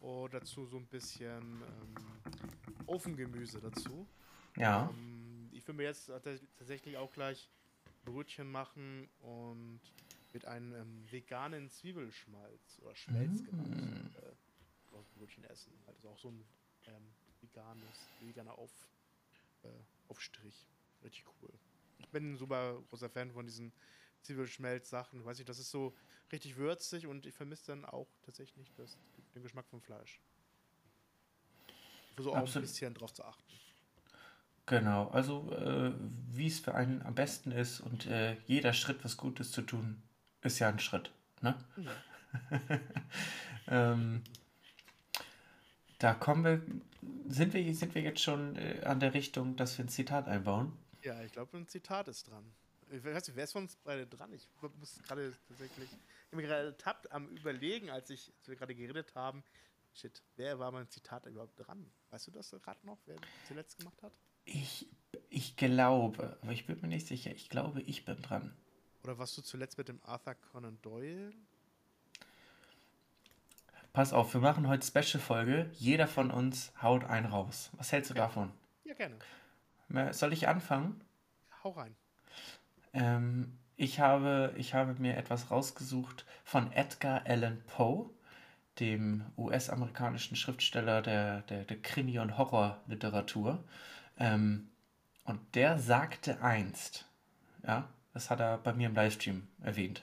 Und 0.00 0.32
dazu 0.32 0.64
so 0.66 0.76
ein 0.76 0.86
bisschen 0.86 1.62
ähm, 1.62 2.86
Ofengemüse 2.86 3.60
dazu. 3.60 4.06
Ja. 4.56 4.88
Ähm, 4.90 5.48
ich 5.52 5.66
will 5.66 5.74
mir 5.74 5.84
jetzt 5.84 6.08
tats- 6.10 6.46
tatsächlich 6.56 6.96
auch 6.96 7.12
gleich 7.12 7.50
Brötchen 8.04 8.50
machen 8.50 9.08
und 9.20 9.80
mit 10.32 10.44
einem 10.44 10.74
ähm, 10.74 11.04
veganen 11.10 11.68
Zwiebelschmalz 11.68 12.78
oder 12.82 12.94
Schmelz 12.94 13.44
genannt 13.44 13.68
Mm. 13.70 14.06
äh, 14.16 14.96
aus 14.96 15.06
Brötchen 15.16 15.44
essen. 15.44 15.72
Also 15.86 16.08
auch 16.10 16.18
so 16.18 16.28
ein 16.28 16.44
ähm, 16.86 17.14
veganes, 17.40 18.08
veganer 18.20 18.56
Auf, 18.56 18.70
äh, 19.64 19.68
Aufstrich. 20.08 20.66
Richtig 21.02 21.24
cool. 21.42 21.50
Ich 21.98 22.08
bin 22.10 22.32
ein 22.32 22.36
super 22.36 22.80
großer 22.88 23.10
Fan 23.10 23.30
von 23.32 23.46
diesen 23.46 23.72
Zwiebelschmelz-Sachen. 24.22 25.20
Ich 25.20 25.26
weiß 25.26 25.38
nicht, 25.38 25.48
das 25.48 25.58
ist 25.58 25.70
so 25.70 25.94
richtig 26.32 26.56
würzig 26.56 27.06
und 27.06 27.26
ich 27.26 27.34
vermisse 27.34 27.66
dann 27.66 27.84
auch 27.84 28.08
tatsächlich 28.22 28.72
das, 28.76 28.98
den 29.34 29.42
Geschmack 29.42 29.66
vom 29.68 29.80
Fleisch. 29.80 30.20
Ich 32.10 32.14
versuche 32.14 32.32
auch 32.32 32.38
ein 32.38 32.42
Absolut. 32.42 32.68
bisschen 32.68 32.94
drauf 32.94 33.12
zu 33.12 33.24
achten. 33.24 33.44
Genau, 34.66 35.08
also 35.08 35.50
äh, 35.52 35.92
wie 36.30 36.46
es 36.46 36.60
für 36.60 36.74
einen 36.74 37.00
am 37.02 37.14
besten 37.14 37.52
ist 37.52 37.80
und 37.80 38.06
äh, 38.06 38.36
jeder 38.46 38.74
Schritt, 38.74 39.02
was 39.02 39.16
Gutes 39.16 39.50
zu 39.50 39.62
tun, 39.62 40.02
ist 40.42 40.58
ja 40.58 40.68
ein 40.68 40.78
Schritt. 40.78 41.10
Ne? 41.40 41.54
Ja. 41.76 41.92
Ähm, 43.70 44.22
da 45.98 46.14
kommen 46.14 46.44
wir, 46.44 46.62
sind 47.28 47.52
wir, 47.52 47.74
sind 47.74 47.94
wir 47.94 48.02
jetzt 48.02 48.22
schon 48.22 48.56
äh, 48.56 48.82
an 48.84 49.00
der 49.00 49.14
Richtung, 49.14 49.56
dass 49.56 49.76
wir 49.78 49.84
ein 49.84 49.88
Zitat 49.88 50.28
einbauen? 50.28 50.72
Ja, 51.02 51.22
ich 51.22 51.32
glaube, 51.32 51.56
ein 51.56 51.66
Zitat 51.66 52.08
ist 52.08 52.30
dran. 52.30 52.44
Ich 52.90 53.04
weiß 53.04 53.26
nicht, 53.26 53.36
wer 53.36 53.44
ist 53.44 53.52
von 53.52 53.62
uns 53.64 53.76
beide 53.76 54.06
dran? 54.06 54.32
Ich 54.32 54.48
muss 54.78 55.02
gerade 55.02 55.34
tatsächlich. 55.46 55.90
Ich 55.90 56.26
habe 56.28 56.36
mich 56.36 56.46
gerade 56.46 56.66
ertappt 56.68 57.10
am 57.12 57.28
Überlegen, 57.28 57.90
als, 57.90 58.10
ich, 58.10 58.32
als 58.38 58.48
wir 58.48 58.56
gerade 58.56 58.74
geredet 58.74 59.14
haben. 59.14 59.42
Shit, 59.94 60.22
wer 60.36 60.58
war 60.58 60.70
mein 60.70 60.88
Zitat 60.88 61.26
überhaupt 61.26 61.58
dran? 61.58 61.90
Weißt 62.10 62.26
du 62.26 62.30
das 62.30 62.50
gerade 62.50 62.86
noch, 62.86 62.98
wer 63.06 63.16
zuletzt 63.46 63.78
gemacht 63.78 64.02
hat? 64.02 64.12
Ich, 64.44 64.86
ich 65.28 65.56
glaube, 65.56 66.38
aber 66.40 66.52
ich 66.52 66.66
bin 66.66 66.80
mir 66.80 66.88
nicht 66.88 67.06
sicher, 67.06 67.30
ich 67.30 67.48
glaube, 67.48 67.82
ich 67.82 68.04
bin 68.04 68.20
dran. 68.22 68.56
Oder 69.02 69.18
warst 69.18 69.36
du 69.36 69.42
zuletzt 69.42 69.76
mit 69.78 69.88
dem 69.88 70.00
Arthur 70.04 70.34
Conan 70.34 70.80
Doyle? 70.82 71.32
Pass 73.92 74.12
auf, 74.12 74.32
wir 74.32 74.40
machen 74.40 74.68
heute 74.68 74.86
Special-Folge. 74.86 75.70
Jeder 75.74 76.06
von 76.06 76.30
uns 76.30 76.72
haut 76.82 77.04
einen 77.04 77.26
raus. 77.26 77.70
Was 77.72 77.90
hältst 77.92 78.10
du 78.10 78.14
Okay. 78.14 78.20
davon? 78.20 78.52
Ja, 78.84 78.94
gerne. 78.94 79.18
Soll 80.12 80.32
ich 80.32 80.46
anfangen? 80.46 81.02
Hau 81.64 81.70
rein. 81.70 81.96
Ähm, 82.98 83.56
ich 83.76 84.00
habe, 84.00 84.52
ich 84.56 84.74
habe 84.74 85.00
mir 85.00 85.16
etwas 85.16 85.52
rausgesucht 85.52 86.26
von 86.42 86.72
Edgar 86.72 87.22
Allan 87.26 87.62
Poe, 87.68 88.10
dem 88.80 89.24
US-amerikanischen 89.36 90.36
Schriftsteller 90.36 91.00
der, 91.00 91.42
der, 91.42 91.64
der 91.64 91.80
Krimi- 91.80 92.18
und 92.18 92.36
Horrorliteratur. 92.36 93.62
Ähm, 94.18 94.68
und 95.24 95.40
der 95.54 95.78
sagte 95.78 96.42
einst, 96.42 97.06
ja, 97.64 97.88
das 98.14 98.30
hat 98.30 98.40
er 98.40 98.58
bei 98.58 98.72
mir 98.72 98.88
im 98.88 98.96
Livestream 98.96 99.46
erwähnt, 99.62 100.02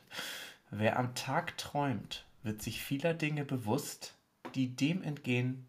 wer 0.70 0.98
am 0.98 1.16
Tag 1.16 1.58
träumt, 1.58 2.26
wird 2.44 2.62
sich 2.62 2.82
vieler 2.82 3.14
Dinge 3.14 3.44
bewusst, 3.44 4.16
die 4.54 4.74
dem 4.74 5.04
entgehen, 5.04 5.68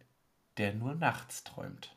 der 0.59 0.75
nur 0.75 0.95
nachts 0.95 1.43
träumt. 1.43 1.97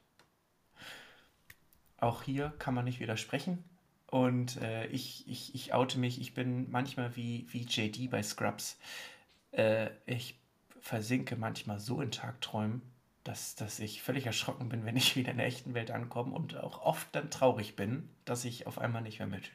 Auch 1.98 2.24
hier 2.24 2.52
kann 2.58 2.74
man 2.74 2.86
nicht 2.86 3.00
widersprechen. 3.00 3.64
Und 4.12 4.58
äh, 4.58 4.88
ich, 4.88 5.28
ich, 5.28 5.54
ich 5.54 5.74
oute 5.74 6.00
mich, 6.00 6.20
ich 6.20 6.34
bin 6.34 6.70
manchmal 6.72 7.16
wie, 7.16 7.46
wie 7.52 7.62
JD 7.62 8.10
bei 8.10 8.24
Scrubs. 8.24 8.78
Äh, 9.52 9.90
ich 10.06 10.40
versinke 10.82 11.36
manchmal 11.36 11.80
so 11.80 12.02
in 12.02 12.12
Tagträumen, 12.12 12.82
dass, 13.24 13.56
dass 13.56 13.80
ich 13.80 14.02
völlig 14.02 14.26
erschrocken 14.26 14.70
bin, 14.70 14.86
wenn 14.86 14.96
ich 14.98 15.16
wieder 15.16 15.32
in 15.32 15.38
der 15.38 15.46
echten 15.46 15.74
Welt 15.76 15.92
ankomme 15.92 16.34
und 16.34 16.56
auch 16.58 16.82
oft 16.82 17.08
dann 17.14 17.30
traurig 17.30 17.76
bin, 17.76 18.10
dass 18.26 18.46
ich 18.46 18.66
auf 18.66 18.80
einmal 18.80 19.04
nicht 19.04 19.20
mehr 19.20 19.28
mit 19.28 19.52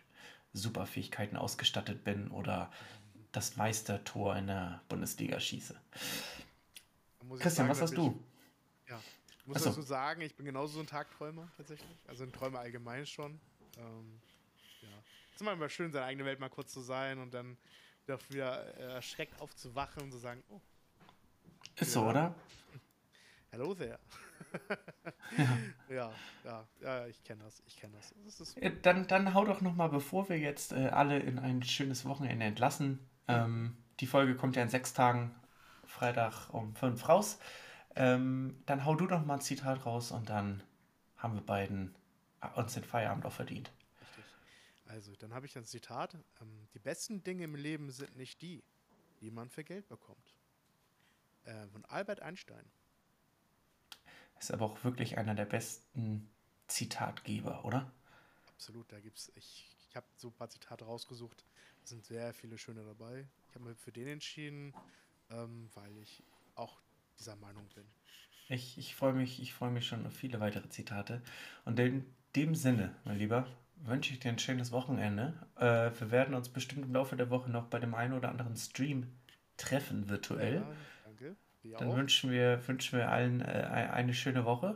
Superfähigkeiten 0.53 1.37
ausgestattet 1.37 2.05
bin 2.05 2.29
oder 2.31 2.71
das 3.33 3.57
Meistertor 3.57 4.37
in 4.37 4.47
der 4.47 4.81
Bundesliga 4.89 5.41
schieße. 5.41 5.75
Christian, 7.41 7.67
sagen, 7.67 7.71
was 7.71 7.81
hast 7.83 7.91
ich- 7.91 7.97
du? 7.97 8.23
Ja, 8.89 9.01
ich 9.41 9.47
muss 9.47 9.57
Ach 9.57 9.61
so. 9.63 9.71
dazu 9.71 9.83
sagen, 9.83 10.21
ich 10.21 10.37
bin 10.37 10.47
genauso 10.47 10.75
so 10.75 10.81
ein 10.81 10.87
Tagträumer 10.87 11.51
tatsächlich. 11.57 11.89
Also 12.07 12.23
ein 12.23 12.33
Träumer 12.33 12.61
allgemein 12.61 13.05
schon. 13.07 13.41
Ähm, 13.79 14.21
ist 15.35 15.41
immer 15.41 15.53
immer 15.53 15.69
schön, 15.69 15.93
seine 15.93 16.07
eigene 16.07 16.25
Welt 16.25 16.41
mal 16.41 16.49
kurz 16.49 16.73
zu 16.73 16.81
sein 16.81 17.19
und 17.19 17.35
dann 17.35 17.57
wieder, 18.05 18.19
wieder 18.29 18.79
äh, 18.79 18.95
erschreckt 18.95 19.41
aufzuwachen 19.41 20.03
und 20.03 20.13
zu 20.13 20.19
sagen, 20.19 20.43
oh, 20.49 20.61
Ist 21.77 21.93
so, 21.93 22.07
oder? 22.07 22.35
hello 23.51 23.75
there. 23.75 23.99
ja, 25.89 26.13
ja, 26.45 26.69
ja, 26.81 27.07
ich 27.07 27.23
kenne 27.25 27.45
das, 27.45 27.63
ich 27.67 27.77
kenne 27.77 27.95
das. 27.97 28.15
das 28.39 28.55
Ja, 28.57 28.71
Dann, 28.71 29.07
dann 29.07 29.35
hau 29.35 29.45
doch 29.45 29.61
noch 29.61 29.75
mal, 29.75 29.89
bevor 29.89 30.29
wir 30.29 30.39
jetzt 30.39 30.73
äh, 30.73 30.89
alle 30.89 31.19
in 31.19 31.39
ein 31.39 31.63
schönes 31.63 32.05
Wochenende 32.05 32.45
entlassen. 32.45 32.99
Ähm, 33.29 33.77
die 34.01 34.07
Folge 34.07 34.37
kommt 34.37 34.57
ja 34.57 34.63
in 34.63 34.69
sechs 34.69 34.93
Tagen 34.93 35.35
Freitag 35.87 36.53
um 36.53 36.75
5 36.75 37.09
raus. 37.09 37.39
Ähm, 37.97 38.63
dann 38.67 38.85
hau 38.85 38.95
du 38.97 39.05
noch 39.05 39.25
mal 39.25 39.35
ein 39.35 39.41
Zitat 39.41 39.87
raus 39.87 40.11
und 40.11 40.29
dann 40.29 40.63
haben 41.17 41.35
wir 41.35 41.43
beiden 41.43 41.95
uns 42.57 42.75
den 42.75 42.85
Feierabend 42.85 43.25
auch 43.25 43.33
verdient. 43.33 43.71
Also, 44.87 45.15
dann 45.17 45.33
habe 45.33 45.47
ich 45.47 45.57
ein 45.57 45.65
Zitat. 45.65 46.15
Ähm, 46.41 46.69
die 46.75 46.79
besten 46.79 47.23
Dinge 47.23 47.45
im 47.45 47.55
Leben 47.55 47.91
sind 47.91 48.17
nicht 48.17 48.43
die, 48.43 48.63
die 49.21 49.31
man 49.31 49.49
für 49.49 49.65
Geld 49.65 49.89
bekommt. 49.89 50.35
Äh, 51.45 51.67
von 51.69 51.85
Albert 51.87 52.21
Einstein. 52.21 52.65
Ist 54.39 54.51
aber 54.51 54.67
auch 54.67 54.85
wirklich 54.85 55.17
einer 55.17 55.35
der 55.35 55.47
besten 55.47 56.31
Zitatgeber, 56.69 57.65
oder? 57.65 57.93
Absolut, 58.49 58.91
da 58.93 59.01
gibt's. 59.01 59.33
Ich, 59.37 59.71
ich 59.89 59.97
habe 59.97 60.07
so 60.17 60.29
ein 60.29 60.35
paar 60.35 60.51
Zitate 60.51 60.85
rausgesucht. 60.85 61.45
Es 61.83 61.91
sind 61.91 62.05
sehr 62.05 62.33
viele 62.35 62.59
schöne 62.59 62.85
dabei. 62.85 63.29
Ich 63.49 63.55
habe 63.55 63.67
mir 63.67 63.75
für 63.75 63.93
den 63.93 64.09
entschieden, 64.09 64.75
ähm, 65.31 65.71
weil 65.75 65.97
ich 65.99 66.23
auch 66.55 66.81
dieser 67.19 67.37
Meinung 67.37 67.69
bin. 67.75 67.87
Ich, 68.49 68.77
ich 68.77 68.95
freue 68.95 69.13
mich, 69.13 69.41
ich 69.41 69.55
freue 69.55 69.71
mich 69.71 69.87
schon 69.87 70.07
auf 70.07 70.15
viele 70.15 70.41
weitere 70.41 70.69
Zitate. 70.69 71.23
Und 71.65 71.79
in 71.79 72.05
dem 72.37 72.55
Sinne, 72.55 72.95
mein 73.05 73.19
Lieber, 73.19 73.47
wünsche 73.87 74.13
ich 74.13 74.21
dir 74.21 74.31
ein 74.31 74.39
schönes 74.39 74.73
Wochenende. 74.73 75.35
Äh, 75.57 75.91
wir 75.99 76.11
werden 76.11 76.35
uns 76.35 76.49
bestimmt 76.49 76.87
im 76.87 76.93
Laufe 76.93 77.17
der 77.17 77.31
Woche 77.31 77.51
noch 77.51 77.67
bei 77.67 77.79
dem 77.79 77.95
einen 77.95 78.15
oder 78.15 78.29
anderen 78.29 78.57
Stream 78.57 79.13
treffen, 79.57 80.09
virtuell. 80.09 80.57
Ja, 80.57 80.73
danke. 81.05 81.37
Wir 81.63 81.79
Dann 81.79 81.91
auch. 81.91 81.97
wünschen 81.97 82.31
wir, 82.31 82.67
wünschen 82.67 82.99
wir 82.99 83.11
allen 83.11 83.41
äh, 83.41 83.45
eine 83.45 84.15
schöne 84.15 84.45
Woche. 84.45 84.75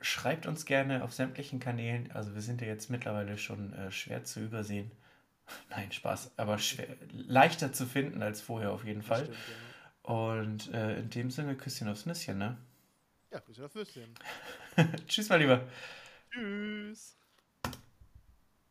Schreibt 0.00 0.46
uns 0.46 0.64
gerne 0.64 1.04
auf 1.04 1.12
sämtlichen 1.12 1.60
Kanälen. 1.60 2.10
Also 2.12 2.34
wir 2.34 2.40
sind 2.42 2.60
ja 2.60 2.66
jetzt 2.66 2.90
mittlerweile 2.90 3.36
schon 3.36 3.74
äh, 3.74 3.90
schwer 3.90 4.24
zu 4.24 4.40
übersehen. 4.40 4.90
Nein, 5.70 5.92
Spaß, 5.92 6.32
aber 6.38 6.58
schwer, 6.58 6.86
leichter 7.12 7.72
zu 7.72 7.86
finden 7.86 8.22
als 8.22 8.40
vorher 8.40 8.72
auf 8.72 8.84
jeden 8.84 9.02
Fall. 9.02 9.24
stimmt, 9.24 9.38
ja. 9.48 10.12
Und 10.14 10.72
äh, 10.72 10.98
in 10.98 11.10
dem 11.10 11.30
Sinne, 11.30 11.56
Küsschen 11.56 11.88
aufs 11.88 12.06
Nüsschen, 12.06 12.38
ne? 12.38 12.56
Ja, 13.30 13.38
grüße 13.38 13.60
das 13.60 13.74
Würstchen. 13.74 14.14
Tschüss, 15.06 15.28
mein 15.28 15.40
Lieber. 15.40 15.68
Tschüss. 16.32 17.19